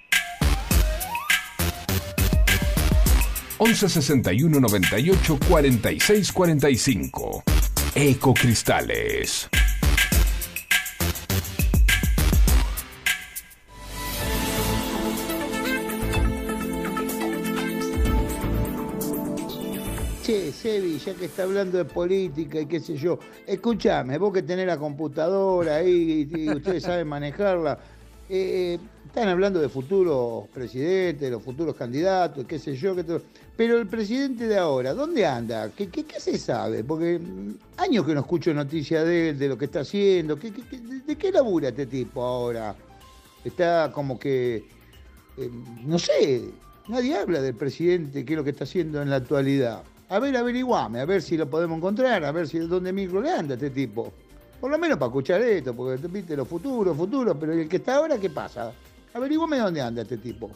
11 3.63 3.89
61 3.89 4.59
98 4.59 5.37
46 5.47 6.31
45. 6.31 7.43
Ecocristales. 7.93 9.49
Che, 20.23 20.51
Sebi, 20.51 20.97
ya 20.97 21.13
que 21.13 21.25
está 21.25 21.43
hablando 21.43 21.77
de 21.77 21.85
política 21.85 22.59
y 22.59 22.65
qué 22.65 22.79
sé 22.79 22.95
yo, 22.95 23.19
escúchame, 23.45 24.17
vos 24.17 24.33
que 24.33 24.41
tenés 24.41 24.65
la 24.65 24.79
computadora 24.79 25.75
ahí 25.75 26.27
y, 26.31 26.49
ustedes 26.49 26.81
saben 26.81 27.07
manejarla, 27.07 27.77
eh, 28.27 28.79
están 29.05 29.27
hablando 29.27 29.59
de 29.59 29.67
futuros 29.67 30.47
presidentes, 30.47 31.19
de 31.19 31.31
los 31.31 31.43
futuros 31.43 31.75
candidatos, 31.75 32.45
qué 32.47 32.57
sé 32.57 32.75
yo, 32.75 32.95
qué 32.95 33.03
todo. 33.03 33.21
Pero 33.61 33.77
el 33.77 33.85
presidente 33.85 34.47
de 34.47 34.57
ahora, 34.57 34.91
¿dónde 34.95 35.23
anda? 35.23 35.69
¿Qué, 35.69 35.87
se 36.17 36.35
sabe? 36.39 36.83
Porque 36.83 37.19
mm, 37.19 37.51
años 37.77 38.07
que 38.07 38.15
no 38.15 38.21
escucho 38.21 38.51
noticias 38.55 39.05
de 39.05 39.29
él, 39.29 39.37
de 39.37 39.47
lo 39.49 39.55
que 39.55 39.65
está 39.65 39.81
haciendo, 39.81 40.39
¿qué, 40.39 40.51
qué- 40.51 40.63
qué- 40.67 40.79
de, 40.79 40.99
de 41.01 41.15
qué 41.15 41.31
labura 41.31 41.67
este 41.69 41.85
tipo 41.85 42.23
ahora? 42.23 42.75
Está 43.45 43.91
como 43.93 44.17
que, 44.17 44.65
eh, 45.37 45.51
no 45.85 45.99
sé, 45.99 46.49
nadie 46.87 47.15
habla 47.15 47.39
del 47.39 47.53
presidente, 47.53 48.25
qué 48.25 48.33
es 48.33 48.37
lo 48.37 48.43
que 48.43 48.49
está 48.49 48.63
haciendo 48.63 48.99
en 48.99 49.11
la 49.11 49.17
actualidad. 49.17 49.83
A 50.09 50.17
ver, 50.17 50.35
averiguame, 50.37 50.99
a 50.99 51.05
ver 51.05 51.21
si 51.21 51.37
lo 51.37 51.47
podemos 51.47 51.77
encontrar, 51.77 52.25
a 52.25 52.31
ver 52.31 52.47
si 52.47 52.57
dónde 52.57 52.91
micro 52.91 53.21
le 53.21 53.29
anda 53.29 53.53
este 53.53 53.69
tipo. 53.69 54.11
Por 54.59 54.71
lo 54.71 54.79
menos 54.79 54.97
para 54.97 55.09
escuchar 55.09 55.39
esto, 55.39 55.75
porque 55.75 56.07
viste 56.07 56.35
los 56.35 56.47
futuros, 56.47 56.97
futuros, 56.97 57.37
pero 57.39 57.53
el 57.53 57.69
que 57.69 57.75
está 57.77 57.97
ahora, 57.97 58.17
¿qué 58.17 58.31
pasa? 58.31 58.73
Averiguame 59.13 59.59
dónde 59.59 59.81
anda 59.81 60.01
este 60.01 60.17
tipo. 60.17 60.49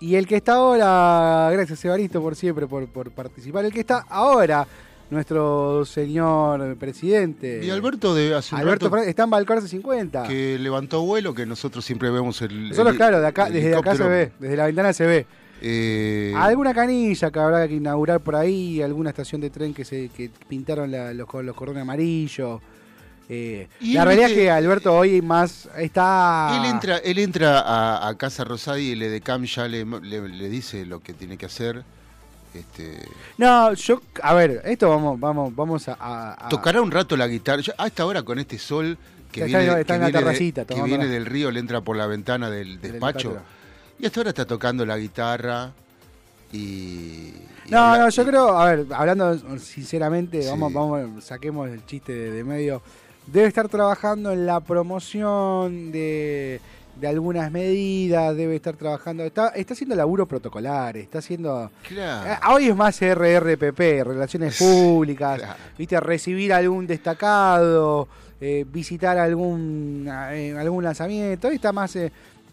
Y 0.00 0.14
el 0.14 0.26
que 0.26 0.36
está 0.36 0.54
ahora, 0.54 1.50
gracias 1.52 1.84
Evaristo 1.84 2.22
por 2.22 2.36
siempre, 2.36 2.66
por, 2.66 2.86
por 2.88 3.10
participar, 3.10 3.64
el 3.64 3.72
que 3.72 3.80
está 3.80 4.04
ahora, 4.08 4.66
nuestro 5.10 5.84
señor 5.84 6.76
presidente. 6.76 7.60
Y 7.64 7.70
Alberto 7.70 8.14
de 8.14 8.34
hace 8.34 8.54
un 8.54 8.60
Alberto 8.60 8.88
rato 8.90 9.08
está 9.08 9.24
en 9.24 9.30
Balcarce 9.30 9.66
50. 9.68 10.24
que 10.28 10.56
levantó 10.58 11.02
vuelo, 11.02 11.34
que 11.34 11.46
nosotros 11.46 11.84
siempre 11.84 12.10
vemos 12.10 12.40
el. 12.42 12.68
Nosotros, 12.68 12.92
el- 12.92 12.96
claro, 12.96 13.20
de 13.20 13.26
acá, 13.26 13.50
desde 13.50 13.74
acá 13.74 13.96
se 13.96 14.04
ve, 14.06 14.32
desde 14.38 14.56
la 14.56 14.66
ventana 14.66 14.92
se 14.92 15.06
ve. 15.06 15.26
Eh, 15.60 16.32
Alguna 16.36 16.72
canilla 16.72 17.32
que 17.32 17.38
habrá 17.40 17.66
que 17.66 17.74
inaugurar 17.74 18.20
por 18.20 18.36
ahí, 18.36 18.80
alguna 18.80 19.10
estación 19.10 19.40
de 19.40 19.50
tren 19.50 19.74
que 19.74 19.84
se 19.84 20.08
que 20.10 20.30
pintaron 20.48 20.92
la- 20.92 21.12
los, 21.12 21.26
los 21.42 21.56
cordones 21.56 21.82
amarillos. 21.82 22.60
Eh, 23.30 23.68
la 23.80 24.04
realidad 24.06 24.30
es 24.30 24.34
que 24.36 24.50
Alberto 24.50 24.94
hoy 24.96 25.20
más 25.20 25.68
está. 25.76 26.56
Él 26.58 26.64
entra, 26.70 26.96
él 26.98 27.18
entra 27.18 27.60
a, 27.60 28.08
a 28.08 28.16
Casa 28.16 28.42
Rosada 28.44 28.78
y 28.78 28.92
el 28.92 29.02
EDECAM 29.02 29.44
ya 29.44 29.68
le, 29.68 29.84
le- 29.84 30.28
le 30.28 30.48
dice 30.48 30.86
lo 30.86 31.00
que 31.00 31.12
tiene 31.12 31.36
que 31.36 31.46
hacer. 31.46 31.84
Este, 32.54 33.06
No, 33.36 33.74
yo, 33.74 34.00
a 34.22 34.32
ver, 34.32 34.62
esto 34.64 34.88
vamos, 34.88 35.20
vamos, 35.20 35.54
vamos 35.54 35.88
a. 35.88 35.96
a- 36.00 36.46
a- 36.46 36.48
Tocará 36.48 36.80
un 36.80 36.90
rato 36.90 37.16
la 37.18 37.26
guitarra. 37.28 37.60
Ya, 37.60 37.74
a 37.76 37.86
esta 37.86 38.06
hora 38.06 38.22
con 38.22 38.38
este 38.38 38.58
sol 38.58 38.96
que 39.30 39.44
Está- 39.44 39.58
viene, 39.58 39.80
está 39.80 39.92
que 39.92 39.94
en 39.96 40.00
la 40.00 40.06
viene 40.06 40.18
de- 40.18 40.24
terracita, 40.24 40.64
que 40.64 40.82
viene 40.82 41.06
del 41.06 41.26
río, 41.26 41.50
le 41.50 41.60
entra 41.60 41.82
por 41.82 41.96
la 41.96 42.06
ventana 42.06 42.48
del 42.48 42.80
despacho. 42.80 43.36
Y 43.98 44.06
hasta 44.06 44.20
ahora 44.20 44.30
está 44.30 44.46
tocando 44.46 44.86
la 44.86 44.96
guitarra 44.96 45.72
y... 46.50 46.56
y 46.56 47.34
No, 47.70 47.78
habla- 47.80 48.04
no, 48.04 48.08
yo 48.08 48.22
y- 48.22 48.24
creo, 48.26 48.58
a 48.58 48.64
ver, 48.74 48.86
hablando 48.94 49.58
sinceramente, 49.58 50.42
Sí. 50.42 50.48
vamos, 50.48 50.72
vamos, 50.72 51.24
saquemos 51.24 51.68
el 51.68 51.84
chiste 51.84 52.12
de, 52.14 52.30
de 52.30 52.44
medio. 52.44 52.80
Debe 53.32 53.46
estar 53.48 53.68
trabajando 53.68 54.32
en 54.32 54.46
la 54.46 54.60
promoción 54.60 55.92
de, 55.92 56.60
de 56.98 57.06
algunas 57.08 57.50
medidas, 57.52 58.34
debe 58.34 58.56
estar 58.56 58.74
trabajando, 58.74 59.22
está, 59.24 59.48
está 59.48 59.74
haciendo 59.74 59.94
laburo 59.94 60.24
protocolar, 60.26 60.96
está 60.96 61.18
haciendo. 61.18 61.70
Claro. 61.86 62.30
Eh, 62.32 62.36
Hoy 62.50 62.68
es 62.68 62.76
más 62.76 62.98
RRPP, 63.02 63.78
Relaciones 64.04 64.56
Públicas, 64.58 65.40
Claro. 65.40 65.54
viste, 65.76 66.00
recibir 66.00 66.54
algún 66.54 66.86
destacado, 66.86 68.08
eh, 68.40 68.64
visitar 68.66 69.18
algún, 69.18 70.08
eh, 70.32 70.56
algún 70.58 70.82
lanzamiento, 70.84 71.48
hoy 71.48 71.56
está 71.56 71.70
más, 71.70 71.94
eh, 71.96 72.10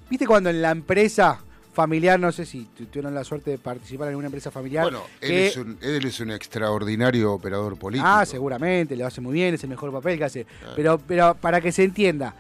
viste 0.10 0.28
cuando 0.28 0.50
en 0.50 0.62
la 0.62 0.72
empresa 0.72 1.40
familiar, 1.80 2.20
no 2.20 2.32
sé 2.32 2.46
si 2.46 2.64
tu- 2.76 2.86
tuvieron 2.86 3.14
la 3.14 3.24
suerte 3.24 3.52
de 3.52 3.58
participar 3.60 4.08
en 4.08 4.12
alguna 4.12 4.28
empresa 4.28 4.50
familiar. 4.50 4.84
Bueno, 4.86 5.04
él, 5.22 5.30
que- 5.30 5.48
es 5.48 5.58
un, 5.58 5.78
él 5.82 6.06
es 6.06 6.20
un 6.22 6.32
extraordinario 6.32 7.34
operador 7.34 7.78
político. 7.78 8.08
Ah, 8.10 8.26
seguramente, 8.26 8.96
lo 8.96 9.06
hace 9.06 9.22
muy 9.22 9.34
bien, 9.34 9.54
es 9.54 9.64
el 9.64 9.70
mejor 9.70 9.92
papel 9.92 10.18
que 10.18 10.24
hace. 10.24 10.48
Pero, 10.76 10.98
pero 11.06 11.36
para 11.36 11.62
que 11.62 11.72
se 11.72 11.84
entienda, 11.84 12.34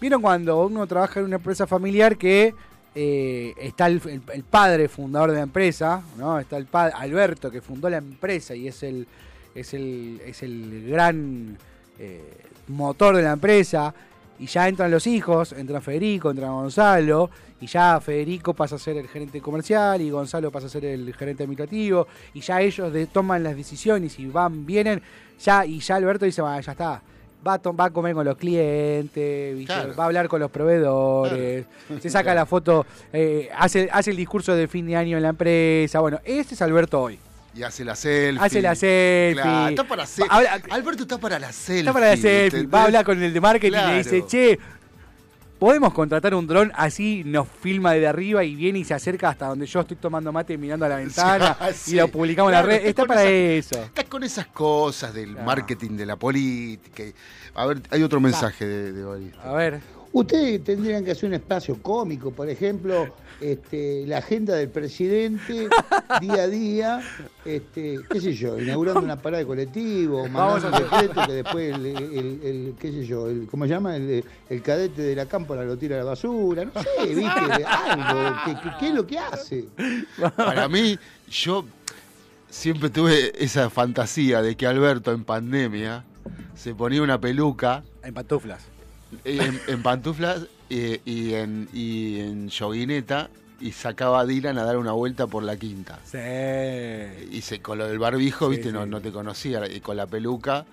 ¿vieron 0.00 0.20
cuando 0.22 0.64
uno 0.66 0.86
trabaja 0.86 1.18
en 1.20 1.26
una 1.26 1.36
empresa 1.36 1.66
familiar 1.66 2.16
que 2.16 2.54
eh, 2.94 3.54
está 3.58 3.86
el, 3.86 4.00
el- 4.04 4.22
el 4.34 4.44
padre 4.44 4.86
fundador 4.88 5.30
de 5.30 5.38
la 5.38 5.42
empresa, 5.44 6.02
¿no? 6.18 6.38
Está 6.38 6.58
el 6.58 6.66
padre, 6.66 6.92
Alberto, 6.98 7.50
que 7.50 7.62
fundó 7.62 7.88
la 7.88 7.96
empresa 7.96 8.54
y 8.54 8.68
es 8.68 8.82
el, 8.82 9.06
es 9.54 9.72
el, 9.72 10.20
es 10.26 10.42
el 10.42 10.84
gran 10.90 11.56
eh, 11.98 12.22
motor 12.68 13.16
de 13.16 13.22
la 13.22 13.32
empresa. 13.32 13.94
Y 14.38 14.46
ya 14.46 14.66
entran 14.68 14.90
los 14.90 15.06
hijos, 15.06 15.52
entra 15.52 15.80
Federico, 15.80 16.30
entra 16.30 16.48
Gonzalo, 16.50 17.30
y 17.60 17.66
ya 17.66 18.00
Federico 18.00 18.54
pasa 18.54 18.74
a 18.74 18.78
ser 18.78 18.96
el 18.96 19.06
gerente 19.08 19.40
comercial 19.40 20.00
y 20.00 20.10
Gonzalo 20.10 20.50
pasa 20.50 20.66
a 20.66 20.70
ser 20.70 20.84
el 20.84 21.14
gerente 21.14 21.44
administrativo, 21.44 22.08
y 22.34 22.40
ya 22.40 22.60
ellos 22.60 22.92
de- 22.92 23.06
toman 23.06 23.42
las 23.44 23.54
decisiones 23.56 24.18
y 24.18 24.26
van, 24.26 24.66
vienen, 24.66 25.00
ya, 25.40 25.64
y 25.64 25.78
ya 25.78 25.94
Alberto 25.96 26.24
dice, 26.24 26.42
"Bueno, 26.42 26.60
ya 26.60 26.72
está, 26.72 27.02
va 27.46 27.54
a, 27.54 27.58
va 27.72 27.84
a 27.84 27.90
comer 27.90 28.14
con 28.14 28.24
los 28.24 28.36
clientes, 28.36 29.54
va 29.96 30.02
a 30.02 30.06
hablar 30.06 30.26
con 30.28 30.40
los 30.40 30.50
proveedores, 30.50 31.66
se 32.00 32.10
saca 32.10 32.34
la 32.34 32.46
foto, 32.46 32.84
eh, 33.12 33.48
hace, 33.56 33.88
hace 33.92 34.10
el 34.10 34.16
discurso 34.16 34.54
de 34.56 34.66
fin 34.66 34.86
de 34.86 34.96
año 34.96 35.16
en 35.16 35.22
la 35.22 35.28
empresa, 35.30 36.00
bueno, 36.00 36.18
este 36.24 36.54
es 36.54 36.62
Alberto 36.62 37.00
hoy. 37.00 37.18
Y 37.54 37.62
hace 37.62 37.84
la 37.84 37.94
selfie. 37.94 38.44
Hace 38.46 38.62
la 38.62 38.74
selfie. 38.74 39.42
Claro, 39.42 39.68
está 39.68 39.84
para. 39.84 40.04
Habla- 40.30 40.62
Alberto 40.70 41.02
está 41.02 41.18
para 41.18 41.38
la 41.38 41.52
selfie. 41.52 41.80
Está 41.80 41.92
para 41.92 42.06
la 42.08 42.16
selfie, 42.16 42.44
¿entendés? 42.46 42.74
va 42.74 42.80
a 42.80 42.84
hablar 42.84 43.04
con 43.04 43.22
el 43.22 43.32
de 43.32 43.40
marketing 43.40 43.68
y 43.68 43.70
Claro. 43.72 43.88
le 43.92 43.98
dice, 43.98 44.24
che, 44.26 44.58
podemos 45.58 45.92
contratar 45.92 46.34
un 46.34 46.46
dron 46.46 46.72
así, 46.74 47.22
nos 47.24 47.46
filma 47.48 47.92
desde 47.92 48.06
arriba 48.08 48.42
y 48.42 48.54
viene 48.56 48.80
y 48.80 48.84
se 48.84 48.94
acerca 48.94 49.28
hasta 49.28 49.46
donde 49.46 49.66
yo 49.66 49.80
estoy 49.80 49.96
tomando 49.96 50.32
mate 50.32 50.54
y 50.54 50.58
mirando 50.58 50.86
a 50.86 50.88
la 50.88 50.96
ventana 51.04 51.56
Sí, 51.74 51.92
y 51.92 51.94
lo 51.96 52.08
publicamos 52.08 52.50
en 52.50 52.54
claro, 52.58 52.68
la 52.68 52.74
red. 52.78 52.86
está 52.86 53.02
con 53.02 53.08
para 53.08 53.24
esa- 53.24 53.74
eso. 53.76 53.84
Está 53.84 54.04
con 54.04 54.24
esas 54.24 54.46
cosas 54.46 55.12
del 55.14 55.30
Claro. 55.32 55.46
marketing, 55.46 55.90
de 55.96 56.06
la 56.06 56.16
política. 56.16 57.02
y- 57.04 57.14
A 57.54 57.66
ver, 57.66 57.82
hay 57.90 58.02
otro 58.02 58.18
mensaje 58.20 58.64
de, 58.66 58.92
de. 58.92 59.30
A 59.44 59.52
ver, 59.52 59.80
Ustedes 60.14 60.62
tendrían 60.62 61.02
que 61.04 61.12
hacer 61.12 61.26
un 61.26 61.34
espacio 61.34 61.80
cómico, 61.82 62.30
por 62.32 62.46
ejemplo, 62.46 63.14
este, 63.42 64.06
la 64.06 64.18
agenda 64.18 64.54
del 64.54 64.68
presidente 64.68 65.68
día 66.20 66.34
a 66.42 66.48
día, 66.48 67.02
este, 67.44 67.98
qué 68.08 68.20
sé 68.20 68.32
yo, 68.34 68.58
inaugurando 68.60 69.00
una 69.00 69.16
parada 69.20 69.40
de 69.40 69.46
colectivo, 69.46 70.22
Vamos 70.30 70.62
mandando 70.62 70.78
un 70.78 70.82
decreto 70.90 71.26
que 71.26 71.32
después 71.32 71.74
el, 71.74 71.86
el- 71.86 72.40
el- 72.42 72.74
qué 72.78 72.92
sé 72.92 73.04
yo, 73.04 73.28
el, 73.28 73.46
¿cómo 73.50 73.64
se 73.64 73.70
llama? 73.70 73.96
El, 73.96 74.24
el 74.48 74.62
cadete 74.62 75.02
de 75.02 75.16
la 75.16 75.26
cámpora 75.26 75.64
lo 75.64 75.76
tira 75.76 75.96
a 75.96 75.98
la 76.00 76.04
basura, 76.04 76.64
no 76.64 76.72
sé, 76.82 77.14
viste, 77.14 77.64
algo, 77.66 78.36
¿qué, 78.44 78.54
qué, 78.54 78.70
qué 78.80 78.88
es 78.88 78.94
lo 78.94 79.06
que 79.06 79.18
hace? 79.18 79.64
Para 80.36 80.68
mí, 80.68 80.98
yo 81.30 81.64
siempre 82.48 82.90
tuve 82.90 83.32
esa 83.42 83.70
fantasía 83.70 84.42
de 84.42 84.56
que 84.56 84.66
Alberto 84.66 85.10
en 85.12 85.24
pandemia 85.24 86.04
se 86.54 86.74
ponía 86.74 87.02
una 87.02 87.20
peluca 87.20 87.82
en 88.04 88.14
pantuflas. 88.14 88.62
en, 89.24 89.60
en 89.66 89.82
pantuflas 89.82 90.46
eh, 90.74 91.00
y, 91.04 91.34
en, 91.34 91.68
y 91.72 92.20
en 92.20 92.50
joguineta 92.50 93.28
y 93.60 93.72
sacaba 93.72 94.20
a 94.20 94.26
Dylan 94.26 94.58
a 94.58 94.64
dar 94.64 94.76
una 94.76 94.92
vuelta 94.92 95.26
por 95.26 95.42
la 95.42 95.56
quinta. 95.56 95.98
Sí. 96.04 96.18
Y 97.30 97.40
se, 97.42 97.60
con 97.60 97.78
lo 97.78 97.86
del 97.86 97.98
barbijo, 97.98 98.46
Sí, 98.46 98.50
viste, 98.56 98.68
sí. 98.70 98.72
No, 98.74 98.86
no 98.86 99.00
te 99.00 99.12
conocía. 99.12 99.66
Y 99.70 99.80
con 99.80 99.96
la 99.96 100.06
peluca. 100.06 100.64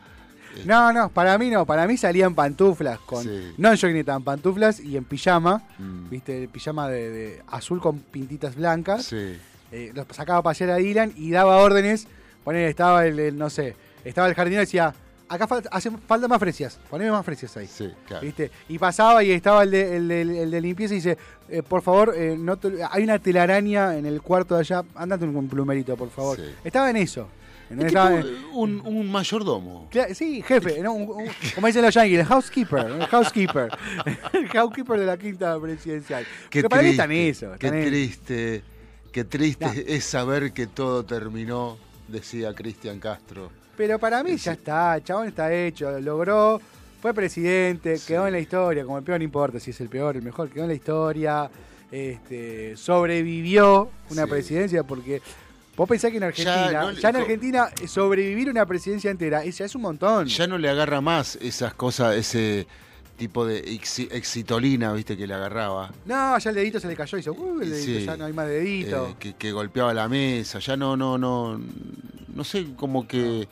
No, 0.66 0.92
no, 0.92 1.10
para 1.10 1.38
mí 1.38 1.50
no, 1.52 1.66
para 1.68 1.86
mí 1.86 1.96
salía 1.98 2.26
en 2.26 2.34
pantuflas, 2.34 2.98
con, 3.00 3.24
Sí. 3.24 3.54
no 3.58 3.72
en 3.72 3.78
joguineta, 3.78 4.16
en 4.16 4.24
pantuflas 4.24 4.80
y 4.80 4.98
en 4.98 5.04
pijama, 5.06 5.62
mm, 5.78 6.10
viste, 6.10 6.42
el 6.44 6.50
pijama 6.50 6.90
de, 6.90 7.10
de 7.12 7.44
azul 7.50 7.80
con 7.80 8.00
pintitas 8.00 8.56
blancas. 8.56 9.06
sí. 9.06 9.38
eh, 9.72 9.92
lo 9.94 10.06
sacaba 10.10 10.40
a 10.40 10.44
pasear 10.44 10.72
a 10.72 10.76
Dylan 10.78 11.14
y 11.16 11.30
daba 11.30 11.58
órdenes. 11.58 12.08
Poner, 12.44 12.68
estaba 12.68 13.06
el, 13.06 13.20
el, 13.20 13.38
no 13.38 13.52
sé, 13.52 13.76
estaba 14.04 14.28
el 14.28 14.34
jardinero 14.34 14.64
y 14.64 14.66
decía, 14.66 14.96
acá 15.30 15.48
falta, 15.48 15.70
hace 15.72 15.92
falta 15.92 16.28
más 16.28 16.40
fresias, 16.40 16.80
poneme 16.90 17.12
más 17.12 17.26
fresias 17.26 17.56
ahí. 17.58 17.68
Sí, 17.68 17.90
claro. 18.08 18.26
¿Viste? 18.26 18.52
Y 18.68 18.78
pasaba 18.80 19.24
y 19.24 19.32
estaba 19.32 19.64
el 19.64 19.72
de, 19.72 19.96
el 19.98 20.08
de- 20.08 20.44
el 20.44 20.52
de 20.52 20.62
limpieza 20.62 20.94
y 20.94 20.98
dice, 20.98 21.18
eh, 21.50 21.64
por 21.64 21.82
favor, 21.82 22.14
eh, 22.18 22.36
no 22.38 22.58
te- 22.58 22.74
hay 22.90 23.04
una 23.04 23.20
telaraña 23.20 23.96
en 23.98 24.06
el 24.06 24.22
cuarto 24.22 24.56
de 24.56 24.62
allá, 24.62 24.84
andate 24.96 25.26
un 25.26 25.48
plumerito, 25.48 25.96
por 25.96 26.10
favor. 26.10 26.38
Sí. 26.38 26.44
Estaba 26.64 26.90
en 26.90 26.98
eso. 26.98 27.28
Es 27.70 27.78
Estaba 27.86 28.20
en- 28.20 28.26
un, 28.54 28.82
un 28.84 29.12
mayordomo. 29.12 29.88
Sí, 30.16 30.42
jefe, 30.42 30.82
¿no? 30.82 30.94
Un- 30.94 31.10
un- 31.10 31.30
como 31.54 31.68
dicen 31.68 31.84
los 31.84 31.94
yankees, 31.94 32.20
el 32.22 32.26
housekeeper, 32.26 32.80
el 32.88 33.06
housekeeper, 33.06 33.70
el 34.34 34.48
housekeeper 34.50 35.00
de 35.00 35.06
la 35.06 35.18
quinta 35.18 35.60
presidencial. 35.60 36.26
Qué 36.50 36.60
Pero 36.62 36.70
para 36.70 36.82
mí 36.82 36.88
triste, 36.90 37.04
están 37.04 37.12
eso. 37.52 37.60
qué 37.60 37.68
en- 37.68 37.88
triste, 37.88 38.64
qué 39.12 39.24
triste 39.24 39.96
es 39.96 40.04
saber 40.04 40.52
que 40.52 40.66
todo 40.66 41.06
terminó, 41.06 41.78
decía 42.08 42.56
Cristian 42.56 43.00
Castro. 43.00 43.52
Pero 43.80 43.98
para 43.98 44.22
mí 44.26 44.36
ya 44.36 44.52
está, 44.52 44.98
el 44.98 45.06
chabón 45.06 45.30
está 45.30 45.54
hecho, 45.54 45.98
logró, 46.02 46.60
fue 47.02 47.14
presidente, 47.14 47.98
quedó 48.06 48.28
en 48.28 48.34
la 48.34 48.40
historia, 48.42 48.84
como 48.84 48.98
el 48.98 49.06
peor 49.06 49.20
no 49.20 49.24
importa 49.24 49.58
si 49.58 49.72
es 49.72 49.80
el 49.80 49.88
peor, 49.88 50.18
el 50.18 50.22
mejor, 50.22 50.50
quedó 50.50 50.64
en 50.64 50.68
la 50.72 50.74
historia, 50.76 51.50
este, 51.90 52.76
sobrevivió 52.76 53.90
una 54.10 54.26
Sí. 54.26 54.30
presidencia 54.30 54.84
porque 54.84 55.22
vos 55.78 55.88
pensás 55.88 56.12
que 56.12 56.18
en 56.18 56.24
Argentina, 56.26 56.72
ya, 56.74 56.82
no 56.82 56.92
le- 56.92 57.00
en 57.00 57.16
Argentina 57.16 57.70
sobrevivir 57.88 58.50
una 58.50 58.66
presidencia 58.66 59.12
entera, 59.12 59.46
es- 59.46 59.58
ya 59.60 59.64
es 59.64 59.74
un 59.76 59.84
montón. 59.84 60.26
Ya 60.28 60.46
no 60.46 60.58
le 60.58 60.68
agarra 60.70 61.00
más 61.00 61.38
esas 61.38 61.74
cosas, 61.74 62.18
ese 62.18 62.68
tipo 63.16 63.46
de 63.46 63.64
exi- 63.64 64.10
exitolina, 64.12 64.92
viste, 64.92 65.16
que 65.16 65.26
le 65.26 65.36
agarraba. 65.36 65.94
No, 66.06 66.38
ya 66.38 66.50
el 66.50 66.56
dedito 66.58 66.82
se 66.82 66.88
le 66.90 66.98
cayó 66.98 67.18
y 67.18 67.22
hizo, 67.22 67.32
"Uh, 67.32 67.62
el 67.62 67.70
dedito, 67.70 68.00
Sí. 68.02 68.06
ya 68.06 68.18
no 68.18 68.26
hay 68.26 68.34
más 68.34 68.48
dedito. 68.50 69.08
eh, 69.08 69.16
que, 69.18 69.34
que 69.36 69.54
golpeaba 69.54 69.94
la 69.94 70.10
mesa, 70.10 70.60
ya 70.60 70.76
no, 70.76 70.98
no, 70.98 71.18
no, 71.18 71.62
no 72.36 72.44
sé, 72.44 72.68
como 72.76 73.08
que, 73.08 73.48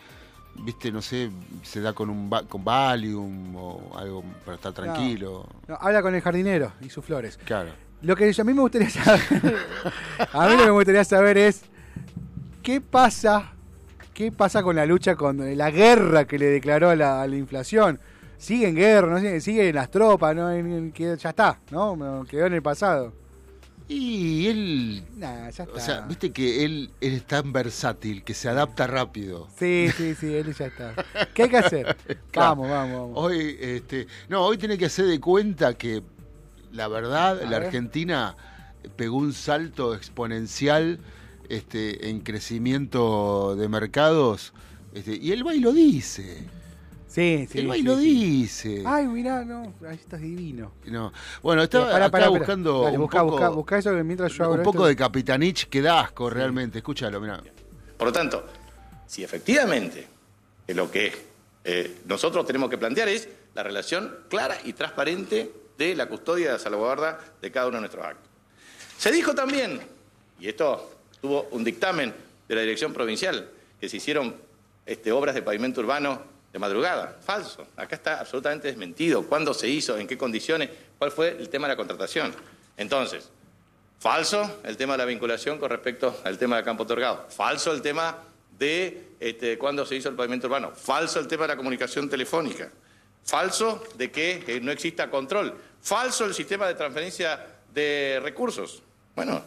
viste, 0.60 0.92
no 0.92 1.02
sé, 1.02 1.30
se 1.64 1.82
da 1.82 1.94
con 1.94 2.10
un 2.10 2.30
con 2.50 2.64
Valium 2.64 3.56
o 3.56 3.98
algo 3.98 4.24
para 4.46 4.56
estar 4.56 4.74
tranquilo. 4.74 5.48
No, 5.68 5.76
habla 5.80 6.02
con 6.02 6.14
el 6.16 6.22
jardinero 6.22 6.72
y 6.82 6.90
sus 6.90 7.04
flores. 7.06 7.38
Claro. 7.46 7.72
Lo 8.02 8.16
que 8.16 8.32
a 8.38 8.44
mí 8.44 8.54
me 8.54 8.62
gustaría 8.62 8.90
saber, 8.90 9.22
a 10.34 10.46
mí 10.48 10.52
lo 10.54 10.60
que 10.60 10.66
me 10.66 10.72
gustaría 10.72 11.04
saber 11.04 11.38
es 11.38 11.64
qué 12.62 12.80
pasa, 12.82 13.54
qué 14.14 14.32
pasa 14.32 14.62
con 14.62 14.76
la 14.76 14.86
lucha 14.86 15.16
con 15.16 15.58
la 15.58 15.72
guerra 15.72 16.26
que 16.26 16.38
le 16.38 16.46
declaró 16.46 16.90
a 16.90 16.96
la, 16.96 17.22
a 17.22 17.28
la 17.28 17.36
inflación. 17.36 18.00
Sigue 18.38 18.68
en 18.68 18.76
guerra, 18.76 19.08
no 19.14 19.18
sigue, 19.20 19.42
sigue 19.42 19.70
en 19.70 19.76
las 19.76 19.90
tropas, 19.90 20.36
no, 20.36 20.52
En- 20.52 20.92
en- 20.94 20.94
ya 21.18 21.30
está, 21.30 21.60
No, 21.72 22.24
quedó 22.30 22.46
en 22.46 22.54
el 22.54 22.62
pasado. 22.62 23.14
Y 23.90 24.48
él, 24.48 25.04
Nah, 25.16 25.50
ya 25.50 25.64
está. 25.64 25.74
o 25.74 25.80
sea, 25.80 26.02
viste 26.02 26.32
que 26.32 26.66
él, 26.66 26.92
él 27.00 27.14
es 27.14 27.26
tan 27.26 27.54
versátil 27.54 28.24
que 28.24 28.34
se 28.34 28.50
adapta 28.50 28.86
rápido. 28.86 29.48
Sí, 29.58 29.88
sí, 29.96 30.14
sí, 30.14 30.34
él 30.34 30.54
ya 30.54 30.66
está. 30.66 30.94
¿Qué 31.34 31.44
hay 31.44 31.50
que 31.50 31.58
hacer? 31.58 31.96
Claro. 32.32 32.50
Vamos, 32.58 32.70
vamos, 32.70 33.00
vamos. 33.00 33.12
Hoy, 33.16 33.58
este, 33.60 34.08
no, 34.28 34.44
hoy 34.46 34.58
tiene 34.58 34.78
que 34.78 34.86
hacer 34.86 35.06
de 35.06 35.20
cuenta 35.22 35.74
que 35.76 36.04
la 36.74 36.88
verdad, 36.90 37.40
A 37.40 37.46
la 37.46 37.60
ver. 37.60 37.68
Argentina 37.68 38.36
pegó 38.98 39.18
un 39.18 39.32
salto 39.34 39.96
exponencial 39.96 41.00
este, 41.50 42.10
en 42.10 42.20
crecimiento 42.20 43.56
de 43.56 43.70
mercados. 43.70 44.54
Este, 44.94 45.16
y 45.16 45.32
él 45.32 45.48
va 45.48 45.56
y 45.56 45.60
lo 45.62 45.72
dice. 45.72 46.44
Sí, 47.08 47.48
sí. 47.50 47.62
lo 47.62 47.74
sí. 47.74 47.84
dice. 47.96 48.84
Ay, 48.86 49.08
mirá, 49.08 49.44
no, 49.46 49.74
ahí 49.88 49.96
estás 49.96 50.20
divino. 50.22 50.74
No. 50.86 51.12
Bueno, 51.42 51.64
estaba, 51.64 51.86
Pará, 51.86 52.06
acá 52.06 52.12
pará, 52.12 52.28
buscando 52.30 52.84
Dale, 52.84 52.98
un, 52.98 53.04
busca, 53.04 53.20
poco, 53.22 53.32
busca, 53.32 53.50
busca 53.50 53.78
eso 53.78 53.92
que 53.96 54.04
mientras 54.04 54.34
yo 54.34 54.52
un 54.52 54.58
poco 54.64 54.80
esto- 54.80 54.86
de 54.88 54.96
Capitanich, 54.96 55.68
que 55.70 55.82
da 55.82 56.02
asco 56.02 56.30
realmente. 56.30 56.80
Escúchalo, 56.80 57.20
mirá. 57.22 57.42
Por 57.98 58.08
lo 58.08 58.12
tanto, 58.12 58.46
si 59.08 59.24
efectivamente 59.24 60.06
eh, 60.68 60.74
lo 60.74 60.92
que 60.92 61.14
eh, 61.64 61.98
nosotros 62.06 62.46
tenemos 62.46 62.70
que 62.70 62.78
plantear 62.78 63.08
es 63.08 63.28
la 63.56 63.64
relación 63.64 64.14
clara 64.30 64.58
y 64.64 64.74
transparente 64.74 65.52
de 65.78 65.96
la 65.96 66.08
custodia 66.08 66.46
y 66.46 66.50
la 66.50 66.60
salvaguarda 66.60 67.20
de 67.42 67.52
cada 67.52 67.68
uno 67.68 67.78
de 67.78 67.82
nuestros 67.82 68.06
actos. 68.06 68.30
Se 68.98 69.12
dijo 69.12 69.34
también, 69.34 69.80
y 70.40 70.48
esto 70.50 70.92
tuvo 71.22 71.48
un 71.52 71.64
dictamen 71.64 72.14
de 72.48 72.56
la 72.56 72.62
Dirección 72.62 72.94
Provincial, 72.94 73.50
que 73.80 73.88
se 73.90 73.98
hicieron 73.98 74.36
este, 74.86 75.12
obras 75.12 75.36
de 75.36 75.42
pavimento 75.42 75.82
urbano 75.82 76.22
de 76.58 76.60
madrugada. 76.60 77.18
Falso. 77.24 77.68
Acá 77.76 77.96
está 77.96 78.20
absolutamente 78.20 78.68
desmentido. 78.68 79.24
¿Cuándo 79.24 79.54
se 79.54 79.68
hizo? 79.68 79.98
¿En 79.98 80.08
qué 80.08 80.18
condiciones? 80.18 80.70
¿Cuál 80.98 81.12
fue 81.12 81.30
el 81.30 81.50
tema 81.50 81.68
de 81.68 81.74
la 81.74 81.78
contratación? 81.78 82.34
Entonces, 82.76 83.30
Falso 84.00 84.60
el 84.64 84.78
tema 84.78 84.94
de 84.94 85.00
la 85.00 85.06
vinculación 85.06 85.58
con 85.58 85.70
respecto 85.72 86.22
al 86.24 86.38
tema 86.38 86.56
del 86.58 86.66
campo 86.66 86.84
otorgado. 86.84 87.26
Falso 87.30 87.72
el 87.72 87.82
tema 87.82 88.16
de 88.58 89.16
este, 89.20 89.58
cuándo 89.58 89.86
se 89.86 89.96
hizo 89.96 90.10
el 90.10 90.16
pavimento 90.16 90.48
urbano. 90.48 90.72
Falso 90.72 91.20
el 91.20 91.28
tema 91.28 91.44
de 91.44 91.50
la 91.50 91.58
comunicación 91.58 92.08
telefónica. 92.08 92.70
Falso 93.24 93.84
de 93.96 94.12
que 94.12 94.44
eh, 94.48 94.60
no 94.62 94.72
exista 94.72 95.10
control. 95.10 95.56
Falso 95.82 96.26
el 96.26 96.36
sistema 96.36 96.68
de 96.68 96.76
transferencia 96.76 97.44
de 97.74 98.20
recursos. 98.22 98.84
Bueno, 99.16 99.44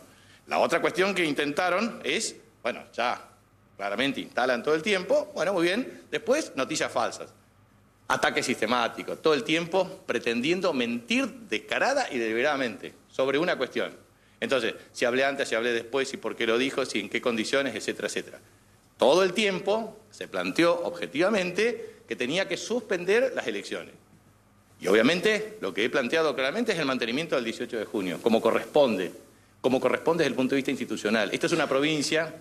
la 0.48 0.58
otra 0.58 0.80
cuestión 0.80 1.14
que 1.14 1.24
intentaron 1.24 2.00
es, 2.02 2.34
bueno, 2.60 2.82
ya 2.92 3.29
claramente 3.80 4.20
instalan 4.20 4.62
todo 4.62 4.74
el 4.74 4.82
tiempo. 4.82 5.32
Bueno, 5.34 5.54
muy 5.54 5.62
bien. 5.62 6.02
Después, 6.10 6.52
noticias 6.54 6.92
falsas. 6.92 7.32
Ataque 8.08 8.42
sistemático, 8.42 9.16
todo 9.16 9.32
el 9.32 9.42
tiempo 9.42 10.02
pretendiendo 10.04 10.74
mentir 10.74 11.26
descarada 11.48 12.06
y 12.12 12.18
deliberadamente 12.18 12.92
sobre 13.08 13.38
una 13.38 13.56
cuestión. 13.56 13.96
Entonces, 14.38 14.74
si 14.92 15.06
hablé 15.06 15.24
antes, 15.24 15.48
si 15.48 15.54
hablé 15.54 15.72
después, 15.72 16.10
si 16.10 16.18
por 16.18 16.36
qué 16.36 16.46
lo 16.46 16.58
dijo, 16.58 16.84
si 16.84 17.00
en 17.00 17.08
qué 17.08 17.22
condiciones, 17.22 17.74
etcétera, 17.74 18.08
etcétera. 18.08 18.40
Todo 18.98 19.22
el 19.22 19.32
tiempo 19.32 19.98
se 20.10 20.28
planteó 20.28 20.78
objetivamente 20.82 22.02
que 22.06 22.16
tenía 22.16 22.46
que 22.46 22.58
suspender 22.58 23.32
las 23.34 23.46
elecciones. 23.46 23.94
Y 24.78 24.88
obviamente 24.88 25.56
lo 25.62 25.72
que 25.72 25.84
he 25.84 25.88
planteado 25.88 26.34
claramente 26.34 26.72
es 26.72 26.78
el 26.78 26.84
mantenimiento 26.84 27.34
del 27.34 27.44
18 27.44 27.78
de 27.78 27.84
junio, 27.86 28.18
como 28.20 28.42
corresponde, 28.42 29.10
como 29.62 29.80
corresponde 29.80 30.24
desde 30.24 30.32
el 30.32 30.36
punto 30.36 30.54
de 30.54 30.56
vista 30.56 30.70
institucional. 30.70 31.30
Esta 31.32 31.46
es 31.46 31.52
una 31.52 31.66
provincia 31.66 32.34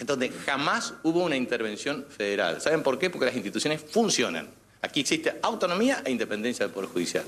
en 0.00 0.06
donde 0.06 0.30
jamás 0.30 0.94
hubo 1.02 1.22
una 1.22 1.36
intervención 1.36 2.06
federal. 2.08 2.60
¿Saben 2.60 2.82
por 2.82 2.98
qué? 2.98 3.10
Porque 3.10 3.26
las 3.26 3.34
instituciones 3.34 3.82
funcionan. 3.82 4.48
Aquí 4.80 5.00
existe 5.00 5.38
autonomía 5.42 6.02
e 6.04 6.10
independencia 6.10 6.64
del 6.64 6.74
Poder 6.74 6.88
Judicial. 6.88 7.24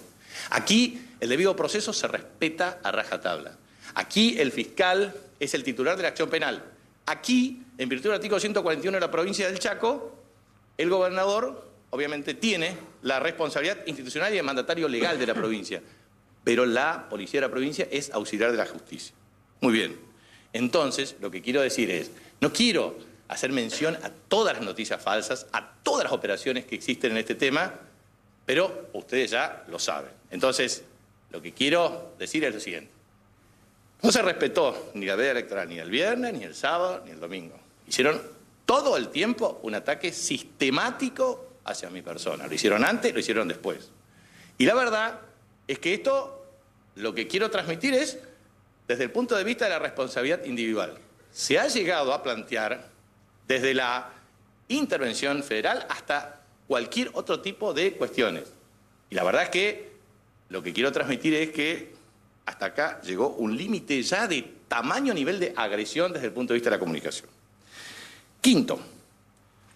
Aquí 0.50 1.00
el 1.20 1.28
debido 1.28 1.54
proceso 1.54 1.92
se 1.92 2.08
respeta 2.08 2.80
a 2.82 2.90
rajatabla. 2.90 3.58
Aquí 3.94 4.40
el 4.40 4.50
fiscal 4.52 5.14
es 5.38 5.52
el 5.52 5.62
titular 5.62 5.96
de 5.96 6.02
la 6.02 6.08
acción 6.08 6.30
penal. 6.30 6.64
Aquí, 7.04 7.62
en 7.76 7.88
virtud 7.90 8.04
del 8.04 8.14
artículo 8.14 8.40
141 8.40 8.96
de 8.96 9.00
la 9.00 9.10
provincia 9.10 9.46
del 9.46 9.58
Chaco, 9.58 10.16
el 10.78 10.88
gobernador 10.88 11.70
obviamente 11.90 12.32
tiene 12.32 12.74
la 13.02 13.20
responsabilidad 13.20 13.86
institucional 13.86 14.32
y 14.32 14.36
de 14.36 14.42
mandatario 14.42 14.88
legal 14.88 15.18
de 15.18 15.26
la 15.26 15.34
provincia, 15.34 15.82
pero 16.42 16.64
la 16.64 17.06
policía 17.10 17.40
de 17.40 17.48
la 17.48 17.50
provincia 17.50 17.86
es 17.90 18.10
auxiliar 18.12 18.50
de 18.50 18.56
la 18.56 18.66
justicia. 18.66 19.14
Muy 19.60 19.74
bien. 19.74 20.00
Entonces, 20.54 21.16
lo 21.20 21.30
que 21.30 21.42
quiero 21.42 21.60
decir 21.60 21.90
es, 21.90 22.10
no 22.42 22.52
quiero 22.52 22.98
hacer 23.28 23.52
mención 23.52 23.96
a 24.02 24.10
todas 24.10 24.56
las 24.56 24.64
noticias 24.64 25.00
falsas, 25.00 25.46
a 25.52 25.74
todas 25.84 26.02
las 26.02 26.12
operaciones 26.12 26.66
que 26.66 26.74
existen 26.74 27.12
en 27.12 27.18
este 27.18 27.36
tema, 27.36 27.72
pero 28.44 28.88
ustedes 28.94 29.30
ya 29.30 29.64
lo 29.68 29.78
saben. 29.78 30.10
Entonces, 30.28 30.82
lo 31.30 31.40
que 31.40 31.52
quiero 31.52 32.14
decir 32.18 32.44
es 32.44 32.52
lo 32.52 32.58
siguiente. 32.58 32.90
No 34.02 34.10
se 34.10 34.22
respetó 34.22 34.90
ni 34.94 35.06
la 35.06 35.14
veda 35.14 35.30
electoral 35.30 35.68
ni 35.68 35.78
el 35.78 35.88
viernes, 35.88 36.34
ni 36.34 36.42
el 36.42 36.56
sábado, 36.56 37.02
ni 37.04 37.12
el 37.12 37.20
domingo. 37.20 37.56
Hicieron 37.86 38.20
todo 38.66 38.96
el 38.96 39.10
tiempo 39.10 39.60
un 39.62 39.76
ataque 39.76 40.12
sistemático 40.12 41.58
hacia 41.62 41.90
mi 41.90 42.02
persona. 42.02 42.48
Lo 42.48 42.54
hicieron 42.54 42.84
antes, 42.84 43.14
lo 43.14 43.20
hicieron 43.20 43.46
después. 43.46 43.92
Y 44.58 44.66
la 44.66 44.74
verdad 44.74 45.20
es 45.68 45.78
que 45.78 45.94
esto 45.94 46.44
lo 46.96 47.14
que 47.14 47.28
quiero 47.28 47.52
transmitir 47.52 47.94
es 47.94 48.18
desde 48.88 49.04
el 49.04 49.12
punto 49.12 49.36
de 49.36 49.44
vista 49.44 49.66
de 49.66 49.70
la 49.70 49.78
responsabilidad 49.78 50.44
individual. 50.44 50.98
Se 51.32 51.58
ha 51.58 51.66
llegado 51.68 52.12
a 52.12 52.22
plantear 52.22 52.88
desde 53.48 53.74
la 53.74 54.10
intervención 54.68 55.42
federal 55.42 55.86
hasta 55.88 56.40
cualquier 56.66 57.10
otro 57.14 57.40
tipo 57.40 57.74
de 57.74 57.92
cuestiones. 57.94 58.44
Y 59.10 59.14
la 59.14 59.24
verdad 59.24 59.44
es 59.44 59.48
que 59.50 59.92
lo 60.48 60.62
que 60.62 60.72
quiero 60.72 60.92
transmitir 60.92 61.34
es 61.34 61.50
que 61.50 61.94
hasta 62.46 62.66
acá 62.66 63.00
llegó 63.02 63.30
un 63.30 63.56
límite 63.56 64.02
ya 64.02 64.26
de 64.26 64.42
tamaño 64.68 65.14
nivel 65.14 65.38
de 65.38 65.52
agresión 65.56 66.12
desde 66.12 66.26
el 66.26 66.32
punto 66.32 66.52
de 66.52 66.58
vista 66.58 66.70
de 66.70 66.76
la 66.76 66.80
comunicación. 66.80 67.28
Quinto, 68.40 68.80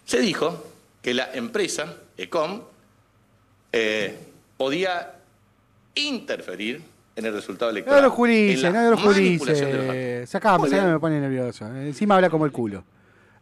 se 0.05 0.19
dijo 0.19 0.71
que 1.01 1.13
la 1.13 1.33
empresa, 1.33 1.95
ECOM, 2.17 2.61
eh, 3.71 4.17
podía 4.57 5.19
interferir 5.95 6.81
en 7.17 7.25
el 7.25 7.33
resultado 7.33 7.71
No 7.71 7.77
electoral. 7.77 8.03
lo 8.03 8.09
no 8.71 8.79
lo 8.79 8.85
de 8.85 8.91
los 8.91 8.99
datos. 8.99 9.15
julice. 9.15 10.27
Sacame, 10.27 10.69
sacame, 10.69 10.93
me 10.93 10.99
pone 10.99 11.19
nervioso. 11.19 11.65
Encima 11.75 12.15
habla 12.15 12.29
como 12.29 12.45
el 12.45 12.51
culo. 12.51 12.83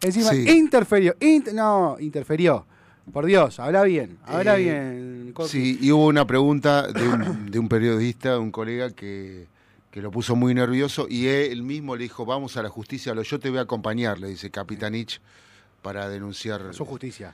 Encima, 0.02 0.32
Sí. 0.32 0.50
interferió. 0.50 1.14
int- 1.20 1.52
no, 1.54 1.98
interferió. 2.00 2.66
Por 3.12 3.26
Dios, 3.26 3.60
habla 3.60 3.84
bien. 3.84 4.18
Habla 4.26 4.58
Eh, 4.58 4.64
bien. 4.64 5.34
Sí, 5.48 5.78
y 5.82 5.92
hubo 5.92 6.08
una 6.08 6.26
pregunta 6.26 6.88
de 6.88 7.08
un, 7.08 7.52
de 7.52 7.60
un 7.60 7.68
periodista, 7.70 8.40
un 8.40 8.50
colega 8.52 8.90
que, 8.92 9.46
que 9.92 10.02
lo 10.02 10.10
puso 10.10 10.36
muy 10.36 10.54
nervioso 10.56 11.06
y 11.10 11.28
él 11.28 11.62
mismo 11.62 11.96
le 11.96 12.04
dijo, 12.04 12.26
vamos 12.26 12.58
a 12.58 12.64
la 12.64 12.70
justicia, 12.70 13.14
lo 13.14 13.22
yo 13.22 13.40
te 13.40 13.50
voy 13.50 13.60
a 13.60 13.62
acompañar, 13.62 14.20
le 14.20 14.28
dice 14.30 14.50
Capitanich, 14.50 15.22
para 15.84 16.10
denunciar. 16.10 16.74
Su 16.74 16.84
justicia. 16.86 17.34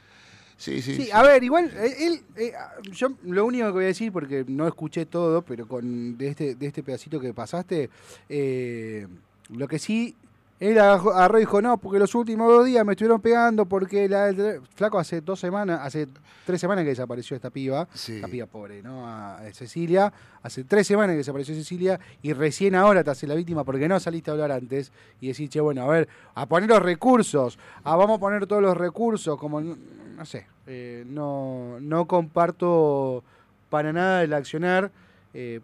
Sí, 0.62 0.80
sí. 0.80 0.94
Sí, 0.96 1.04
sí. 1.06 1.12
a 1.12 1.24
ver, 1.24 1.44
igual, 1.44 1.72
eh, 1.76 1.96
él, 2.06 2.22
eh, 2.36 2.54
yo 2.92 3.08
lo 3.24 3.48
único 3.48 3.66
que 3.66 3.72
voy 3.72 3.84
a 3.86 3.88
decir, 3.88 4.12
porque 4.12 4.46
no 4.48 4.68
escuché 4.68 5.08
todo, 5.08 5.42
pero 5.42 5.68
con 5.68 6.20
de 6.20 6.28
este, 6.28 6.54
de 6.54 6.68
este 6.68 6.84
pedacito 6.84 7.20
que 7.20 7.34
pasaste, 7.34 7.90
eh, 8.30 9.08
lo 9.50 9.68
que 9.68 9.80
sí 9.80 10.16
Él 10.62 10.78
agarró 10.80 11.40
y 11.40 11.42
dijo, 11.42 11.60
no, 11.60 11.80
porque 11.80 11.98
los 11.98 12.14
últimos 12.14 12.48
dos 12.48 12.64
días 12.68 12.86
me 12.86 12.92
estuvieron 12.94 13.20
pegando 13.20 13.66
porque 13.66 14.08
la, 14.08 14.32
flaco 14.76 15.00
hace 15.00 15.20
dos 15.20 15.40
semanas, 15.40 15.80
hace 15.84 16.08
tres 16.46 16.62
semanas 16.62 16.84
que 16.84 16.90
desapareció 16.90 17.36
esta 17.36 17.50
piba, 17.50 17.88
Sí. 17.96 18.18
esta 18.18 18.28
piba 18.28 18.46
pobre, 18.46 18.84
¿no? 18.84 19.08
A, 19.08 19.40
a 19.40 19.54
Cecilia, 19.54 20.14
hace 20.44 20.64
tres 20.64 20.86
semanas 20.86 21.16
que 21.16 21.18
desapareció 21.18 21.56
Cecilia 21.56 22.00
y 22.22 22.34
recién 22.34 22.76
ahora 22.76 23.04
te 23.04 23.10
hace 23.10 23.26
la 23.26 23.34
víctima 23.34 23.64
porque 23.64 23.88
no 23.88 24.00
saliste 24.00 24.30
a 24.30 24.34
hablar 24.34 24.52
antes 24.52 24.92
y 25.20 25.30
decís, 25.30 25.50
che, 25.50 25.60
bueno, 25.60 25.82
a 25.82 25.88
ver, 25.88 26.08
a 26.36 26.46
poner 26.46 26.70
los 26.70 26.80
recursos, 26.80 27.58
a 27.84 27.96
vamos 27.96 28.18
a 28.18 28.20
poner 28.20 28.46
todos 28.46 28.62
los 28.62 28.78
recursos, 28.78 29.40
como, 29.40 29.62
no 29.62 30.26
sé, 30.26 30.46
eh, 30.68 31.04
no, 31.08 31.80
no 31.82 32.06
comparto 32.06 33.24
para 33.72 33.92
nada 33.92 34.22
el 34.22 34.32
accionar, 34.32 34.92
eh, 35.34 35.60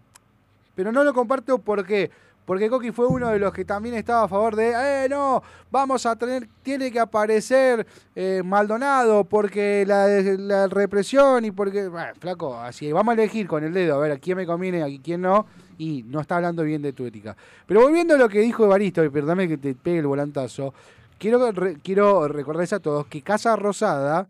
pero 0.73 0.91
no 0.91 1.03
lo 1.03 1.13
comparto 1.13 1.59
porque 1.59 2.09
porque 2.47 2.69
Coqui 2.69 2.93
fue 2.93 3.07
uno 3.07 3.27
de 3.27 3.39
los 3.39 3.51
que 3.51 3.65
también 3.65 3.95
estaba 3.95 4.23
a 4.23 4.27
favor 4.29 4.55
de, 4.55 4.69
eh, 4.69 5.09
no, 5.09 5.43
vamos 5.69 6.05
a 6.05 6.15
tener, 6.15 6.47
tiene 6.63 6.89
que 6.89 6.99
aparecer 7.01 7.85
eh, 8.15 8.41
Maldonado 8.41 9.25
porque 9.25 9.83
la, 9.85 10.67
represión 10.67 11.43
y 11.43 11.51
porque, 11.51 11.89
bueno, 11.89 12.13
flaco, 12.17 12.57
así, 12.57 12.89
vamos 12.93 13.11
a 13.11 13.21
elegir 13.21 13.49
con 13.49 13.65
el 13.65 13.73
dedo, 13.73 13.95
a 13.95 13.97
ver 13.97 14.13
a 14.13 14.17
quién 14.17 14.37
me 14.37 14.45
conviene, 14.45 14.81
a 14.81 14.87
quién 15.03 15.23
no, 15.23 15.45
y 15.77 16.03
no 16.03 16.21
está 16.21 16.37
hablando 16.37 16.63
bien 16.63 16.81
de 16.81 16.93
tu 16.93 17.05
ética. 17.05 17.35
Pero 17.65 17.81
volviendo 17.81 18.15
a 18.15 18.17
lo 18.17 18.29
que 18.29 18.39
dijo 18.39 18.63
Evaristo, 18.63 19.03
y 19.03 19.09
perdóname 19.09 19.49
que 19.49 19.57
te 19.57 19.75
pegue 19.75 19.99
el 19.99 20.07
volantazo, 20.07 20.73
quiero, 21.19 21.51
quiero 21.83 22.29
recordarles 22.29 22.71
a 22.71 22.79
todos 22.79 23.07
que 23.07 23.23
Casa 23.23 23.57
Rosada, 23.57 24.29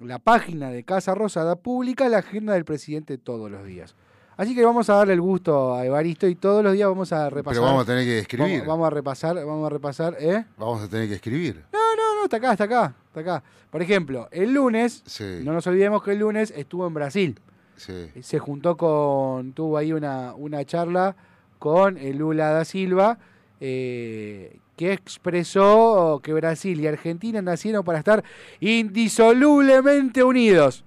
la 0.00 0.18
página 0.18 0.70
de 0.70 0.84
Casa 0.84 1.14
Rosada, 1.14 1.56
publica 1.56 2.08
la 2.08 2.20
agenda 2.20 2.54
del 2.54 2.64
presidente 2.64 3.18
todos 3.18 3.50
los 3.50 3.62
días. 3.66 3.94
Así 4.38 4.54
que 4.54 4.64
vamos 4.64 4.88
a 4.88 4.94
darle 4.94 5.12
el 5.14 5.20
gusto 5.20 5.74
a 5.74 5.84
Evaristo 5.84 6.26
y 6.28 6.36
todos 6.36 6.62
los 6.62 6.72
días 6.72 6.88
vamos 6.88 7.12
a 7.12 7.28
repasar. 7.28 7.54
Pero 7.54 7.66
vamos 7.66 7.82
a 7.82 7.86
tener 7.86 8.04
que 8.04 8.18
escribir. 8.20 8.60
Vamos, 8.60 8.66
vamos 8.68 8.86
a 8.86 8.90
repasar, 8.90 9.34
vamos 9.44 9.66
a 9.66 9.68
repasar, 9.68 10.16
¿eh? 10.20 10.44
Vamos 10.56 10.80
a 10.82 10.88
tener 10.88 11.08
que 11.08 11.14
escribir. 11.16 11.64
No, 11.72 11.78
no, 11.96 12.14
no, 12.20 12.24
está 12.24 12.36
acá, 12.36 12.52
está 12.52 12.64
acá, 12.64 12.94
está 13.08 13.20
acá. 13.20 13.42
Por 13.68 13.82
ejemplo, 13.82 14.28
el 14.30 14.54
lunes, 14.54 15.02
Sí, 15.04 15.40
no 15.42 15.52
nos 15.52 15.66
olvidemos 15.66 16.02
que 16.04 16.12
el 16.12 16.18
lunes 16.20 16.52
estuvo 16.56 16.86
en 16.86 16.94
Brasil. 16.94 17.38
sí. 17.76 18.10
Se 18.22 18.38
juntó 18.38 18.76
con, 18.76 19.52
tuvo 19.52 19.76
ahí 19.76 19.92
una, 19.92 20.34
una 20.34 20.64
charla 20.64 21.16
con 21.58 21.98
el 21.98 22.18
Lula 22.18 22.50
da 22.50 22.64
Silva, 22.64 23.18
eh, 23.60 24.60
que 24.76 24.92
expresó 24.92 26.20
que 26.22 26.32
Brasil 26.32 26.80
y 26.80 26.86
Argentina 26.86 27.42
nacieron 27.42 27.82
para 27.84 27.98
estar 27.98 28.22
indisolublemente 28.60 30.22
unidos. 30.22 30.84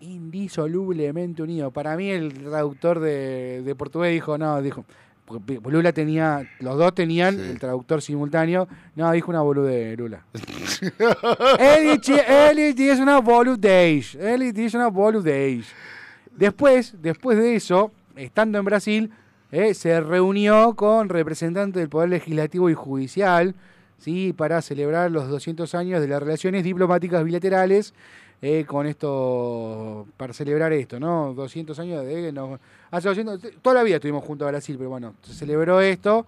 Indisolublemente 0.00 1.42
unidos. 1.42 1.72
Para 1.72 1.96
mí 1.96 2.10
el 2.10 2.32
traductor 2.34 3.00
de, 3.00 3.62
de 3.62 3.74
portugués 3.74 4.12
dijo, 4.12 4.38
no, 4.38 4.60
dijo, 4.62 4.84
Lula 5.64 5.92
tenía, 5.92 6.48
los 6.58 6.76
dos 6.76 6.94
tenían 6.94 7.36
Sí. 7.36 7.42
el 7.50 7.58
traductor 7.58 8.02
simultáneo, 8.02 8.66
no, 8.96 9.10
dijo 9.12 9.30
una 9.30 9.42
boludez, 9.42 9.96
Lula. 9.96 10.24
Él, 11.58 12.00
dice 12.74 13.02
una 13.02 13.20
boludez, 13.20 14.14
él 14.16 14.52
dice 14.52 14.76
una 14.76 14.88
boludez. 14.88 15.66
Después, 16.34 16.94
después 17.00 17.38
de 17.38 17.54
eso, 17.54 17.92
estando 18.16 18.58
en 18.58 18.64
Brasil, 18.64 19.10
eh, 19.52 19.74
se 19.74 20.00
reunió 20.00 20.74
con 20.74 21.08
representantes 21.08 21.80
del 21.80 21.88
Poder 21.88 22.08
Legislativo 22.08 22.70
y 22.70 22.74
Judicial, 22.74 23.54
¿sí? 23.98 24.32
para 24.32 24.62
celebrar 24.62 25.10
los 25.10 25.28
200 25.28 25.74
años 25.74 26.00
de 26.00 26.08
las 26.08 26.22
relaciones 26.22 26.64
diplomáticas 26.64 27.22
bilaterales, 27.24 27.94
eh, 28.42 28.64
con 28.66 28.86
esto, 28.86 30.06
para 30.16 30.32
celebrar 30.32 30.72
esto, 30.72 30.98
¿no? 30.98 31.34
200 31.34 31.78
años 31.78 32.04
de... 32.04 32.32
no, 32.32 32.58
hace 32.90 33.08
200, 33.08 33.40
toda 33.62 33.74
la 33.76 33.82
vida 33.82 33.96
estuvimos 33.96 34.24
juntos 34.24 34.46
a 34.46 34.50
Brasil, 34.50 34.76
pero 34.78 34.90
bueno, 34.90 35.14
se 35.22 35.34
celebró 35.34 35.80
esto. 35.80 36.26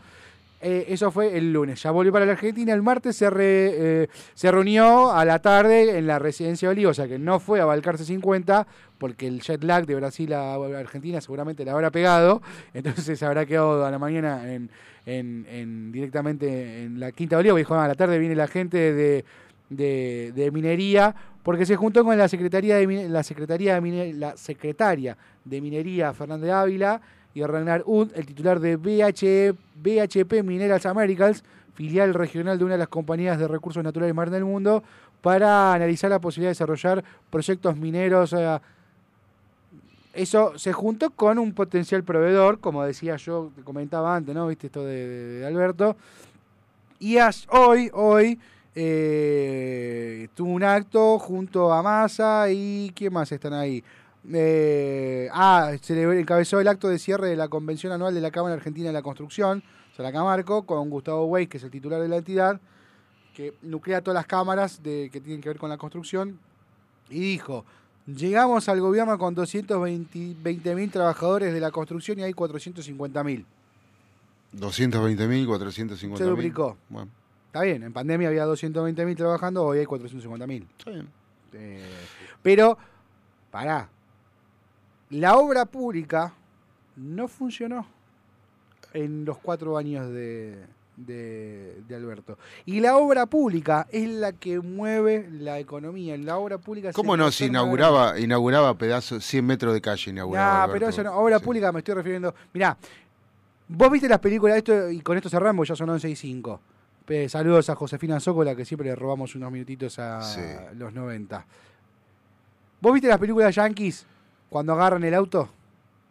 Eh, 0.65 0.87
eso 0.95 1.11
fue 1.11 1.37
el 1.37 1.53
lunes. 1.53 1.83
Ya 1.83 1.91
volvió 1.91 2.13
para 2.13 2.25
la 2.25 2.33
Argentina. 2.33 2.73
El 2.73 2.83
martes 2.83 3.17
se, 3.17 3.29
re- 3.29 4.03
eh, 4.05 4.09
se 4.35 4.49
reunió 4.53 5.11
a 5.11 5.25
la 5.25 5.41
tarde 5.41 5.99
en 5.99 6.07
la 6.07 6.21
residencia 6.21 6.69
de 6.69 6.73
Olivo, 6.73 6.91
o 6.93 6.95
sea 6.95 7.09
que 7.09 7.19
no 7.19 7.41
fue 7.41 7.61
a 7.61 7.65
Balcarce 7.65 8.05
50, 8.05 8.65
porque 8.97 9.27
el 9.27 9.41
jet 9.43 9.65
lag 9.65 9.87
de 9.87 9.97
Brasil 9.97 10.33
a 10.33 10.55
Argentina 10.55 11.21
seguramente 11.21 11.65
le 11.65 11.73
habrá 11.73 11.91
pegado. 11.91 12.43
Entonces 12.75 13.19
se 13.19 13.27
habrá 13.27 13.45
quedado 13.45 13.85
a 13.85 13.91
la 13.91 13.99
mañana 13.99 14.53
en, 14.55 14.71
en- 15.05 15.47
en- 15.51 15.91
directamente 15.91 16.85
en 16.85 17.01
la 17.01 17.11
Quinta 17.11 17.35
de 17.35 17.41
Olivo. 17.41 17.57
Dijo, 17.57 17.75
"Ah, 17.75 17.87
a 17.87 17.89
la 17.89 17.97
tarde 17.97 18.21
viene 18.21 18.37
la 18.37 18.47
gente 18.47 18.93
de, 18.93 19.25
de, 19.77 20.51
minería, 20.53 21.15
porque 21.43 21.67
se 21.67 21.77
juntó 21.77 22.05
con 22.05 22.17
la 22.17 22.29
Secretaría 22.29 22.77
de, 22.77 23.09
la 23.09 23.23
Secretaría 23.23 23.81
de 23.81 24.13
la 24.15 24.37
Secretaria 24.37 25.17
de 25.45 25.61
Minería, 25.61 26.13
Fernández 26.13 26.51
Ávila, 26.51 27.01
y 27.35 27.43
Ragnar 27.43 27.83
Ud, 27.87 28.11
el 28.15 28.27
titular 28.27 28.61
de 28.61 28.77
BH, 28.77 29.57
BHP 29.83 30.43
Minerals 30.45 30.87
Americas, 30.87 31.43
filial 31.75 32.13
regional 32.15 32.59
de 32.59 32.65
una 32.65 32.75
de 32.75 32.79
las 32.79 32.89
compañías 32.89 33.39
de 33.39 33.49
recursos 33.49 33.83
naturales 33.83 34.15
más 34.15 34.31
del 34.31 34.45
mundo, 34.45 34.83
para 35.23 35.73
analizar 35.73 36.11
la 36.11 36.21
posibilidad 36.21 36.49
de 36.51 36.55
desarrollar 36.55 37.03
proyectos 37.31 37.77
mineros. 37.77 38.35
eso 40.13 40.59
se 40.59 40.73
juntó 40.73 41.11
con 41.11 41.39
un 41.39 41.55
potencial 41.55 42.05
proveedor, 42.05 42.59
como 42.61 42.85
decía 42.85 43.17
yo, 43.17 43.51
te 43.57 43.63
comentaba 43.63 44.15
antes, 44.15 44.35
¿no? 44.35 44.47
Viste 44.49 44.67
esto 44.67 44.85
de, 44.85 45.07
de- 45.07 45.47
Alberto. 45.47 45.97
Y 46.99 47.17
hoy, 47.49 47.91
hoy, 47.95 48.39
eh, 48.75 50.29
tuvo 50.35 50.51
un 50.53 50.63
acto 50.65 51.19
junto 51.19 51.73
a 51.73 51.83
Massa 51.83 52.47
y 52.51 52.93
¿quién 52.95 53.13
más 53.13 53.31
están 53.33 53.53
ahí? 53.55 53.83
Eh, 54.33 55.29
ah, 55.33 55.73
celebró- 55.83 56.13
encabezó 56.19 56.61
el 56.61 56.69
acto 56.69 56.89
de 56.89 56.99
cierre 56.99 57.29
de 57.29 57.37
la 57.37 57.49
convención 57.49 57.93
anual 57.93 58.15
de 58.15 58.21
la 58.21 58.31
Cámara 58.31 58.55
Argentina 58.55 58.87
de 58.89 58.93
la 58.93 59.03
Construcción, 59.03 59.63
o 59.93 59.97
sea, 59.97 60.05
la 60.05 60.13
Camarco, 60.13 60.63
con 60.65 60.89
Gustavo 60.91 61.25
Weiss, 61.27 61.49
que 61.49 61.57
es 61.59 61.65
el 61.65 61.71
titular 61.71 62.01
de 62.01 62.09
la 62.09 62.19
entidad, 62.19 62.61
que 63.35 63.55
nuclea 63.63 64.01
todas 64.01 64.15
las 64.15 64.27
cámaras 64.27 64.83
de, 64.83 65.11
que 65.13 65.21
tienen 65.21 65.41
que 65.41 65.49
ver 65.49 65.59
con 65.59 65.69
la 65.71 65.77
construcción, 65.77 66.39
y 67.11 67.19
dijo, 67.21 67.65
llegamos 68.07 68.69
al 68.69 68.81
gobierno 68.81 69.19
con 69.19 69.35
220 69.35 70.75
mil 70.75 70.91
trabajadores 70.91 71.53
de 71.53 71.61
la 71.61 71.71
construcción 71.71 72.19
y 72.21 72.23
hay 72.23 72.33
450 72.33 73.25
mil. 73.25 73.45
220.000, 74.55 75.47
450.000. 75.47 76.17
Se 76.17 76.25
duplicó. 76.25 76.77
Bueno, 76.91 77.11
Está 77.53 77.61
bien, 77.65 77.83
en 77.83 77.93
pandemia 77.93 78.29
había 78.29 78.45
220 78.47 79.05
mil 79.05 79.15
trabajando, 79.15 79.63
hoy 79.65 79.81
hay 79.81 79.85
450 79.85 80.47
mil. 80.47 80.67
está 80.79 80.91
bien. 80.91 81.07
Eh, 81.53 81.85
pero, 82.43 82.79
pará. 83.51 83.91
La 85.11 85.37
obra 85.37 85.67
pública 85.67 86.33
no 86.97 87.29
funcionó 87.29 87.87
en 88.95 89.27
los 89.27 89.37
cuatro 89.37 89.77
años 89.77 90.09
de, 90.11 90.65
de- 90.97 91.83
de 91.87 91.95
Alberto. 91.95 92.39
Y 92.65 92.81
la 92.81 92.97
obra 92.97 93.27
pública 93.27 93.87
es 93.93 94.09
la 94.09 94.33
que 94.33 94.59
mueve 94.61 95.29
la 95.31 95.59
economía. 95.59 96.17
La 96.17 96.39
obra 96.39 96.57
pública 96.57 96.91
¿Cómo 96.95 97.19
no? 97.19 97.31
Si 97.31 97.45
inauguraba, 97.45 98.19
inauguraba 98.19 98.73
pedazos, 98.79 99.23
100 99.27 99.45
metros 99.45 99.75
de 99.75 99.83
calle 99.83 100.11
inauguraba. 100.11 100.53
No, 100.55 100.63
Alberto. 100.63 100.73
pero 100.73 100.89
eso 100.89 101.03
no. 101.03 101.15
Obra 101.19 101.39
Sí. 101.39 101.45
pública 101.45 101.71
me 101.71 101.81
estoy 101.81 101.95
refiriendo. 101.97 102.35
Mirá, 102.55 102.79
vos 103.69 103.91
viste 103.91 104.09
las 104.09 104.21
películas, 104.21 104.57
esto 104.57 104.89
y 104.91 105.01
con 105.03 105.19
esto 105.19 105.29
cerramos, 105.29 105.69
ya 105.69 105.77
son 105.77 105.91
11 105.91 106.09
y 106.09 106.17
5. 106.17 106.61
Pe- 107.05 107.29
Saludos 107.29 107.69
a 107.71 107.75
Josefina 107.75 108.21
Zócola, 108.21 108.55
que 108.55 108.65
siempre 108.65 108.89
le 108.89 108.95
robamos 108.97 109.35
unos 109.35 109.51
minutitos 109.51 109.99
a 109.99 110.23
Sí. 110.23 110.41
los 110.77 110.93
90. 110.93 111.45
¿Vos 112.81 112.93
viste 112.93 113.09
las 113.09 113.19
películas 113.19 113.55
yankees 113.55 114.07
cuando 114.49 114.73
agarran 114.73 115.03
el 115.05 115.15
auto 115.15 115.49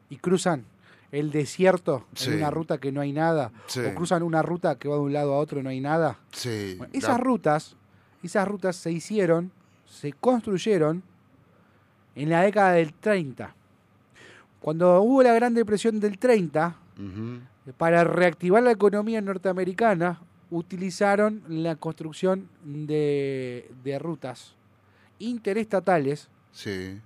y 0.09 0.17
cruzan 0.17 0.65
el 1.11 1.31
desierto 1.31 2.05
Sí. 2.13 2.29
en 2.31 2.37
una 2.37 2.51
ruta 2.51 2.77
que 2.77 2.91
no 2.91 3.01
hay 3.01 3.13
nada? 3.13 3.51
Sí. 3.67 3.79
O 3.81 3.93
cruzan 3.95 4.23
una 4.23 4.41
ruta 4.41 4.75
que 4.77 4.87
va 4.87 4.95
de 4.95 5.01
un 5.01 5.13
lado 5.13 5.33
a 5.33 5.37
otro 5.37 5.59
y 5.59 5.63
no 5.63 5.69
hay 5.69 5.79
nada. 5.81 6.17
Sí. 6.31 6.75
Bueno, 6.77 6.91
la- 6.93 6.99
esas 6.99 7.19
rutas, 7.19 7.75
esas 8.23 8.47
rutas 8.47 8.75
se 8.75 8.91
hicieron, 8.91 9.51
se 9.85 10.13
construyeron 10.13 11.03
en 12.15 12.29
la 12.29 12.41
década 12.41 12.73
del 12.73 12.93
30. 12.93 13.55
Cuando 14.59 15.01
hubo 15.01 15.23
la 15.23 15.33
Gran 15.33 15.53
Depresión 15.53 15.99
del 15.99 16.17
30, 16.19 16.75
Ujú. 16.97 17.39
para 17.77 18.03
reactivar 18.03 18.61
la 18.61 18.71
economía 18.71 19.19
norteamericana, 19.21 20.19
utilizaron 20.51 21.41
la 21.47 21.75
construcción 21.77 22.47
de, 22.63 23.71
de 23.83 23.97
rutas 23.99 24.53
interestatales, 25.19 26.29
Sí. 26.51 26.99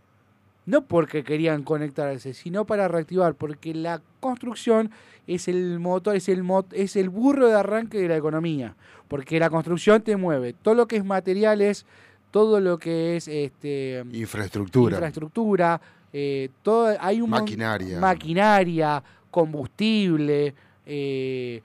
no 0.65 0.81
porque 0.85 1.23
querían 1.23 1.63
conectarse, 1.63 2.33
sino 2.33 2.65
para 2.65 2.87
reactivar, 2.87 3.35
porque 3.35 3.73
la 3.75 4.01
construcción 4.19 4.89
es 5.27 5.47
el 5.47 5.79
motor, 5.79 6.15
es 6.15 6.27
el, 6.27 6.43
mo- 6.43 6.65
es 6.71 6.95
el 6.95 7.09
burro 7.09 7.47
de 7.47 7.53
arranque 7.53 7.99
de 7.99 8.07
la 8.07 8.17
economía, 8.17 8.75
porque 9.07 9.39
la 9.39 9.49
construcción 9.51 10.01
te 10.01 10.17
mueve, 10.17 10.53
todo 10.53 10.73
lo 10.73 10.87
que 10.87 10.97
es 10.97 11.05
materiales, 11.05 11.85
todo 12.31 12.59
lo 12.59 12.79
que 12.79 13.15
es 13.17 13.27
este, 13.27 14.03
Infraestructura. 14.11 14.95
infraestructura, 14.95 15.79
eh, 16.11 16.49
todo, 16.63 16.95
hay 16.99 17.21
un 17.21 17.29
Maquinaria. 17.29 17.99
maquinaria, 17.99 19.03
combustible, 19.29 20.55
eh, 20.85 21.61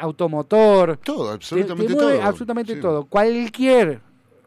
automotor, 0.00 0.96
todo, 0.98 1.28
te- 1.28 1.34
absolutamente 1.34 1.94
te 1.94 2.00
mueve 2.02 2.18
todo. 2.18 2.26
absolutamente 2.28 2.74
Sí. 2.74 2.80
todo. 2.80 3.04
Cualquier 3.04 4.00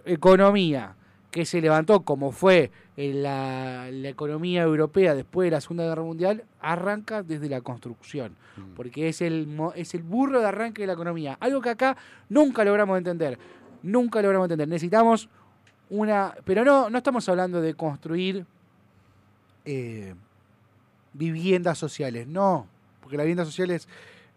economía 0.05 0.95
que 1.31 1.45
se 1.45 1.59
levantó, 1.61 2.01
como 2.01 2.31
fue 2.31 2.71
en 2.95 3.21
la, 3.23 3.89
la 3.91 4.09
economía 4.09 4.61
europea 4.63 5.13
después 5.13 5.45
de 5.47 5.51
la 5.51 5.61
Segunda 5.61 5.83
Guerra 5.85 6.03
Mundial, 6.03 6.43
arranca 6.61 7.21
desde 7.23 7.49
la 7.49 7.61
construcción, 7.61 8.35
porque 8.75 9.07
es 9.09 9.21
el, 9.21 9.47
es 9.75 9.93
el 9.93 10.01
burro 10.03 10.39
de 10.39 10.47
arranque 10.47 10.81
de 10.83 10.87
la 10.87 10.93
economía. 10.93 11.37
Algo 11.39 11.61
que 11.61 11.69
acá 11.69 11.95
nunca 12.29 12.63
logramos 12.63 12.97
entender, 12.97 13.37
nunca 13.83 14.21
logramos 14.21 14.45
entender. 14.45 14.67
Necesitamos 14.67 15.29
una... 15.89 16.33
Pero 16.43 16.63
no, 16.65 16.89
no 16.89 16.97
estamos 16.97 17.27
hablando 17.29 17.61
de 17.61 17.73
construir 17.75 18.45
eh, 19.65 20.15
viviendas 21.13 21.77
sociales, 21.77 22.25
no, 22.27 22.67
porque 23.01 23.17
las 23.17 23.25
viviendas 23.25 23.47
sociales 23.47 23.87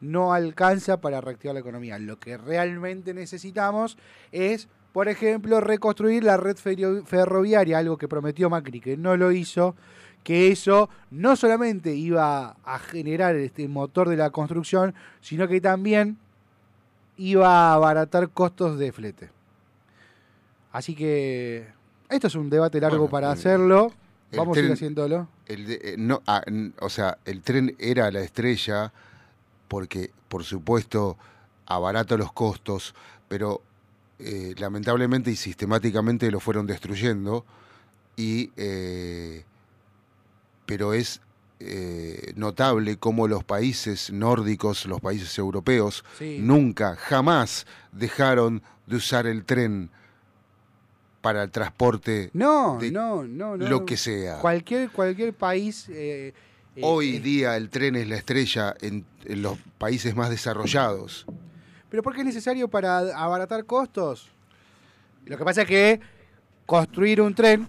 no 0.01 0.33
alcanza 0.33 1.01
para 1.01 1.21
reactivar 1.21 1.55
la 1.55 1.61
economía. 1.61 1.99
Lo 1.99 2.19
que 2.19 2.37
realmente 2.39 3.13
necesitamos 3.15 3.99
es, 4.33 4.69
por 4.93 5.09
ejemplo, 5.09 5.61
reconstruir 5.61 6.25
la 6.25 6.37
red 6.37 6.57
ferroviaria, 7.05 7.79
algo 7.79 7.97
que 7.99 8.09
prometió 8.09 8.49
Macri, 8.51 8.81
que 8.81 8.97
no 8.97 9.17
lo 9.17 9.31
hizo, 9.33 9.77
que 10.25 10.51
eso 10.51 10.89
no 11.11 11.37
solamente 11.37 11.95
iba 11.95 12.57
a 12.65 12.79
generar 12.79 13.37
este 13.37 13.69
motor 13.69 14.09
de 14.09 14.17
la 14.17 14.31
construcción, 14.31 14.95
sino 15.21 15.49
que 15.49 15.61
también 15.61 16.19
iba 17.17 17.49
a 17.49 17.75
abaratar 17.75 18.31
costos 18.31 18.79
de 18.79 18.93
flete. 18.93 19.31
Así 20.73 20.95
que 20.95 21.67
esto 22.09 22.27
es 22.29 22.35
un 22.35 22.49
debate 22.51 22.81
largo 22.81 22.99
Bueno, 22.99 23.11
para 23.11 23.31
hacerlo. 23.33 23.93
Vamos 24.33 24.57
a 24.57 24.61
ir 24.61 24.73
haciéndolo. 24.73 25.29
El 25.47 25.67
de- 25.67 25.81
eh, 25.83 25.95
no, 25.99 26.23
ah, 26.27 26.43
o 26.81 26.89
sea, 26.89 27.19
el 27.25 27.43
tren 27.43 27.75
era 27.79 28.11
la 28.13 28.21
estrella 28.21 28.93
porque, 29.71 30.11
por 30.29 30.43
supuesto, 30.43 31.17
abarata 31.65 32.17
los 32.17 32.33
costos, 32.33 32.93
pero 33.29 33.63
eh, 34.19 34.53
lamentablemente 34.59 35.31
y 35.31 35.37
sistemáticamente 35.37 36.29
lo 36.33 36.41
fueron 36.41 36.67
destruyendo. 36.67 37.47
Y, 38.17 38.51
eh, 38.57 39.45
pero 40.67 40.93
es 40.93 41.21
eh, 41.61 42.33
notable 42.35 42.97
cómo 42.97 43.29
los 43.29 43.45
países 43.45 44.11
nórdicos, 44.13 44.87
los 44.87 45.01
países 45.01 45.39
europeos, 45.39 46.05
Sí. 46.19 46.39
nunca, 46.41 46.97
jamás 46.97 47.65
dejaron 47.93 48.63
de 48.89 48.97
usar 48.97 49.29
el 49.29 49.45
tren 49.45 49.89
para 51.21 51.45
el 51.45 51.51
transporte 51.53 52.31
No, 52.33 52.79
de 52.81 52.91
no, 52.91 53.23
no, 53.23 53.57
no. 53.57 53.69
lo 53.69 53.87
que 53.87 53.97
sea. 53.97 54.39
Cualquier, 54.41 54.91
cualquier 54.91 55.33
país. 55.33 55.87
eh, 55.91 56.35
Hoy 56.83 57.17
eh, 57.17 57.21
día 57.21 57.57
el 57.57 57.71
tren 57.71 57.97
es 57.97 58.09
la 58.09 58.17
estrella 58.17 58.75
en, 58.81 59.05
en 59.25 59.43
los 59.43 59.59
países 59.79 60.15
más 60.15 60.31
desarrollados. 60.31 61.27
¿Pero 61.89 62.03
por 62.03 62.15
qué 62.15 62.21
es 62.21 62.27
necesario 62.27 62.69
para 62.69 62.99
abaratar 63.17 63.65
costos? 63.65 64.29
Lo 65.27 65.37
que 65.37 65.45
pasa 65.45 65.63
es 65.63 65.69
que 65.69 66.01
construir 66.67 67.21
un 67.21 67.35
tren 67.35 67.69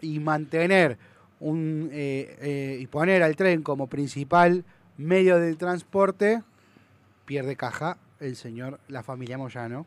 y 0.00 0.18
mantener 0.20 0.98
un 1.40 1.90
eh, 1.92 2.36
eh, 2.40 2.78
y 2.80 2.86
poner 2.86 3.22
al 3.22 3.36
tren 3.36 3.62
como 3.62 3.88
principal 3.88 4.64
medio 4.96 5.38
del 5.38 5.56
transporte 5.58 6.42
pierde 7.24 7.56
caja 7.56 7.98
el 8.20 8.36
señor, 8.36 8.80
la 8.88 9.02
familia 9.02 9.36
Moyano 9.36 9.86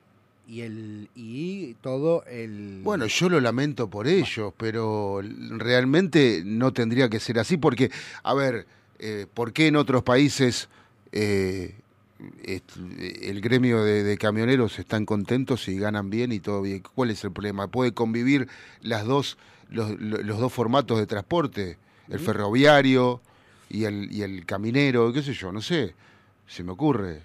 y 0.50 0.62
el 0.62 1.10
y 1.16 1.76
todo 1.76 2.24
el 2.26 2.82
Bueno, 2.84 3.06
yo 3.06 3.30
lo 3.30 3.40
lamento 3.40 3.88
por 3.90 4.08
ellos, 4.08 4.52
pero 4.58 5.22
realmente 5.58 6.42
no 6.44 6.74
tendría 6.74 7.08
que 7.10 7.20
ser 7.20 7.38
así 7.38 7.58
porque, 7.58 7.92
a 8.24 8.34
ver, 8.34 8.66
eh, 8.98 9.28
¿por 9.32 9.54
qué 9.54 9.68
en 9.68 9.76
otros 9.76 10.02
países 10.02 10.68
eh, 11.12 11.76
el 12.46 13.42
gremio 13.42 13.84
de, 13.84 14.04
de 14.04 14.18
camioneros 14.18 14.80
están 14.80 15.06
contentos 15.06 15.68
y 15.68 15.78
ganan 15.78 16.10
bien 16.10 16.32
y 16.32 16.40
todo 16.40 16.62
bien? 16.64 16.82
¿Cuál 16.96 17.12
es 17.12 17.24
el 17.24 17.32
problema? 17.32 17.68
¿Puede 17.68 17.94
convivir 17.94 18.48
las 18.82 19.06
dos, 19.06 19.38
los, 19.70 20.00
lo- 20.02 20.18
los 20.24 20.40
dos 20.40 20.52
formatos 20.52 20.98
de 21.00 21.06
transporte? 21.06 21.78
El 22.10 22.18
ferroviario 22.20 23.22
y 23.70 23.84
el, 23.84 24.12
y 24.12 24.24
el 24.24 24.48
caminero, 24.48 25.14
qué 25.14 25.22
sé 25.22 25.34
yo, 25.34 25.52
no 25.52 25.62
sé, 25.62 25.94
se 26.48 26.64
me 26.64 26.72
ocurre. 26.72 27.22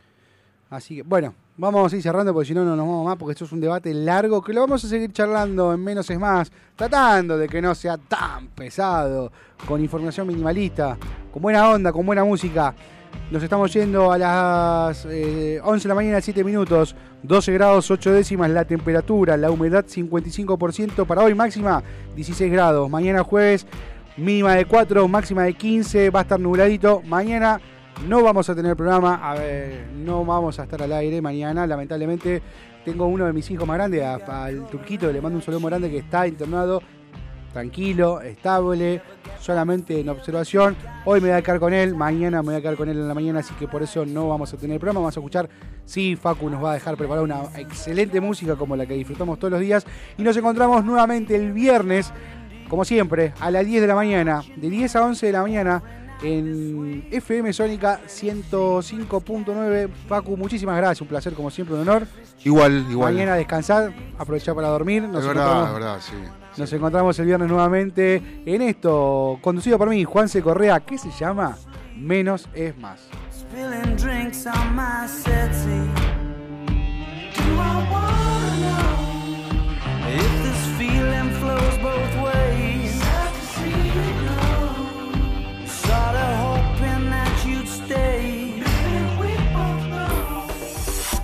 Así 0.69 0.97
que, 0.97 1.03
bueno, 1.03 1.35
vamos 1.57 1.93
a 1.93 1.97
ir 1.97 2.03
cerrando 2.03 2.33
porque 2.33 2.49
si 2.49 2.55
no, 2.55 2.65
no 2.65 2.77
nos 2.77 2.87
vamos 2.87 3.07
más, 3.07 3.17
porque 3.17 3.33
esto 3.33 3.45
es 3.45 3.53
un 3.53 3.61
debate 3.61 3.95
largo 3.95 4.43
que 4.43 4.53
lo 4.53 4.63
vamos 4.63 4.85
a 4.85 4.89
seguir 4.89 5.13
charlando 5.13 5.73
en 5.73 5.83
menos 5.83 6.09
es 6.11 6.19
más, 6.19 6.51
tratando 6.75 7.39
de 7.39 7.49
que 7.49 7.63
no 7.63 7.75
sea 7.75 7.97
tan 7.97 8.49
pesado, 8.49 9.31
con 9.67 9.81
información 9.81 10.27
minimalista, 10.27 10.97
con 11.33 11.43
buena 11.43 11.69
onda, 11.71 11.93
con 11.93 12.05
buena 12.05 12.25
música. 12.25 12.75
Nos 13.31 13.43
estamos 13.43 13.73
yendo 13.73 14.11
a 14.11 14.19
las 14.19 15.07
eh, 15.07 15.61
11 15.63 15.83
de 15.85 15.89
la 15.89 15.95
mañana, 15.95 16.21
7 16.21 16.43
minutos, 16.43 16.97
12 17.23 17.53
grados 17.53 17.91
8 17.91 18.13
décimas 18.13 18.51
la 18.51 18.65
temperatura, 18.65 19.37
la 19.37 19.51
humedad 19.51 19.85
55% 19.85 21.07
para 21.07 21.23
hoy, 21.23 21.35
máxima 21.35 21.83
16 22.17 22.53
grados. 22.53 22.91
Mañana 22.91 23.23
jueves, 23.23 23.67
mínima 24.17 24.55
de 24.55 24.67
4, 24.67 25.07
máxima 25.09 25.45
de 25.45 25.55
15, 25.55 26.11
va 26.11 26.21
a 26.21 26.23
estar 26.23 26.41
nubladito. 26.41 27.03
Mañana 27.07 27.61
no 28.07 28.23
vamos 28.23 28.49
a 28.51 28.55
tener 28.55 28.77
programa, 28.77 29.35
no 29.97 30.25
vamos 30.25 30.59
a 30.59 30.65
estar 30.65 30.83
al 30.83 30.93
aire 30.93 31.23
mañana, 31.23 31.67
lamentablemente. 31.67 32.43
Tengo 32.85 33.07
uno 33.07 33.25
de 33.25 33.33
mis 33.33 33.51
hijos 33.51 33.67
más 33.67 33.79
grandes, 33.79 34.03
al 34.05 34.67
Turquito, 34.67 35.11
le 35.11 35.21
mando 35.21 35.39
un 35.39 35.43
saludo 35.43 35.67
grande 35.67 35.91
que 35.91 35.99
está 35.99 36.27
internado, 36.27 36.83
tranquilo, 37.51 38.21
estable, 38.21 39.01
solamente 39.41 40.01
en 40.01 40.11
observación. 40.11 40.77
Hoy 41.07 41.23
me 41.23 41.29
voy 41.29 41.39
a 41.39 41.43
quedar 41.43 41.61
con 41.61 41.73
él, 41.73 41.95
mañana 41.95 42.43
me 42.43 42.49
voy 42.49 42.57
a 42.57 42.61
quedar 42.61 42.77
con 42.77 42.91
él 42.91 42.99
en 42.99 43.09
la 43.09 43.15
mañana, 43.15 43.39
así 43.39 43.55
que 43.55 43.67
por 43.69 43.83
eso 43.83 44.05
no 44.05 44.29
vamos 44.29 44.53
a 44.53 44.59
tener 44.59 44.79
programa. 44.79 45.01
Vamos 45.01 45.17
a 45.17 45.21
escuchar, 45.21 45.49
sí, 45.87 46.15
Facu 46.15 46.51
nos 46.51 46.63
va 46.63 46.73
a 46.73 46.75
dejar 46.75 46.97
preparar 46.99 47.25
una 47.25 47.45
excelente 47.57 48.21
música 48.21 48.55
como 48.57 48.77
la 48.77 48.85
que 48.85 48.95
disfrutamos 48.95 49.39
todos 49.39 49.53
los 49.53 49.61
días. 49.61 49.87
Y 50.19 50.23
nos 50.23 50.37
encontramos 50.37 50.85
nuevamente 50.85 51.35
el 51.37 51.55
viernes, 51.55 52.13
como 52.69 52.85
siempre, 52.85 53.33
a 53.41 53.51
las 53.51 53.65
10 53.65 53.81
de 53.81 53.87
la 53.87 53.95
mañana, 53.95 54.43
de 54.57 54.69
10 54.69 54.97
a 54.97 55.05
11 55.07 55.25
de 55.25 55.33
la 55.33 55.41
mañana. 55.41 56.04
En 56.23 57.07
FM 57.11 57.53
Sónica 57.53 58.01
105.9. 58.07 59.91
Facu, 60.09 60.37
muchísimas 60.37 60.77
gracias. 60.77 61.01
Un 61.03 61.09
placer, 61.09 61.35
como 61.35 61.51
siempre, 61.51 61.75
un 61.75 61.83
honor. 61.83 62.07
Igual, 62.45 62.87
igual. 62.91 63.15
Mañana 63.15 63.35
descansar, 63.37 63.93
aprovechar 64.19 64.55
para 64.55 64.69
dormir. 64.69 65.03
Nos 65.03 65.23
es 65.23 65.27
verdad, 65.29 65.47
encontramos- 65.47 65.69
es 65.69 65.75
verdad, 65.75 66.01
sí. 66.01 66.61
nos 66.61 66.73
encontramos 66.73 67.19
el 67.19 67.27
viernes 67.27 67.49
nuevamente 67.49 68.43
en 68.47 68.63
esto, 68.63 69.39
conducido 69.43 69.77
por 69.79 69.89
mí, 69.91 70.05
Juanse 70.05 70.41
Correa, 70.43 70.81
que 70.81 70.99
se 70.99 71.11
llama 71.11 71.57
Menos 71.97 72.49
es 72.55 72.77
Más. 72.79 73.01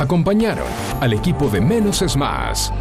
Acompañaron 0.01 0.67
al 1.03 1.13
equipo 1.13 1.51
de 1.51 1.61
Menos 1.61 2.01
es 2.01 2.17
Más. 2.17 2.73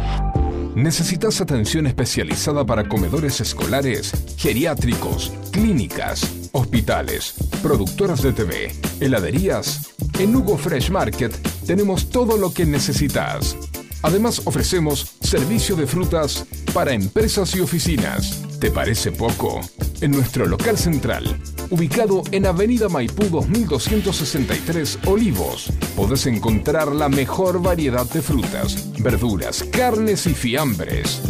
¿Necesitas 0.74 1.42
atención 1.42 1.86
especializada 1.86 2.64
para 2.64 2.88
comedores 2.88 3.42
escolares, 3.42 4.14
geriátricos, 4.38 5.30
clínicas, 5.52 6.48
hospitales, 6.52 7.34
productoras 7.62 8.22
de 8.22 8.32
TV, 8.32 8.74
heladerías? 9.00 9.92
En 10.18 10.34
Hugo 10.34 10.56
Fresh 10.56 10.90
Market 10.90 11.36
tenemos 11.66 12.08
todo 12.08 12.38
lo 12.38 12.54
que 12.54 12.64
necesitas. 12.64 13.54
Además 14.02 14.42
ofrecemos 14.46 15.16
servicio 15.20 15.76
de 15.76 15.86
frutas 15.86 16.46
para 16.72 16.92
empresas 16.92 17.54
y 17.54 17.60
oficinas. 17.60 18.42
¿Te 18.58 18.70
parece 18.70 19.12
poco? 19.12 19.60
En 20.00 20.12
nuestro 20.12 20.46
local 20.46 20.78
central, 20.78 21.38
ubicado 21.68 22.22
en 22.32 22.46
Avenida 22.46 22.88
Maipú 22.88 23.24
2263 23.24 25.00
Olivos, 25.06 25.70
podés 25.94 26.26
encontrar 26.26 26.88
la 26.88 27.08
mejor 27.10 27.62
variedad 27.62 28.06
de 28.06 28.22
frutas, 28.22 28.90
verduras, 28.98 29.62
carnes 29.64 30.26
y 30.26 30.34
fiambres. 30.34 31.20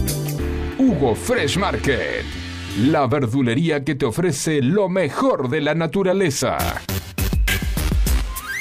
Hugo 0.78 1.16
Fresh 1.16 1.59
Market, 1.59 2.24
la 2.78 3.06
verdulería 3.09 3.84
que 3.84 3.97
te 3.97 4.06
ofrece 4.06 4.62
lo 4.62 4.88
mejor 4.88 5.48
de 5.48 5.60
la 5.60 5.74
naturaleza. 5.74 6.59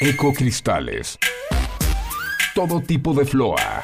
Ecocristales. 0.01 1.19
Todo 2.55 2.81
tipo 2.81 3.13
de 3.13 3.25
floa. 3.25 3.83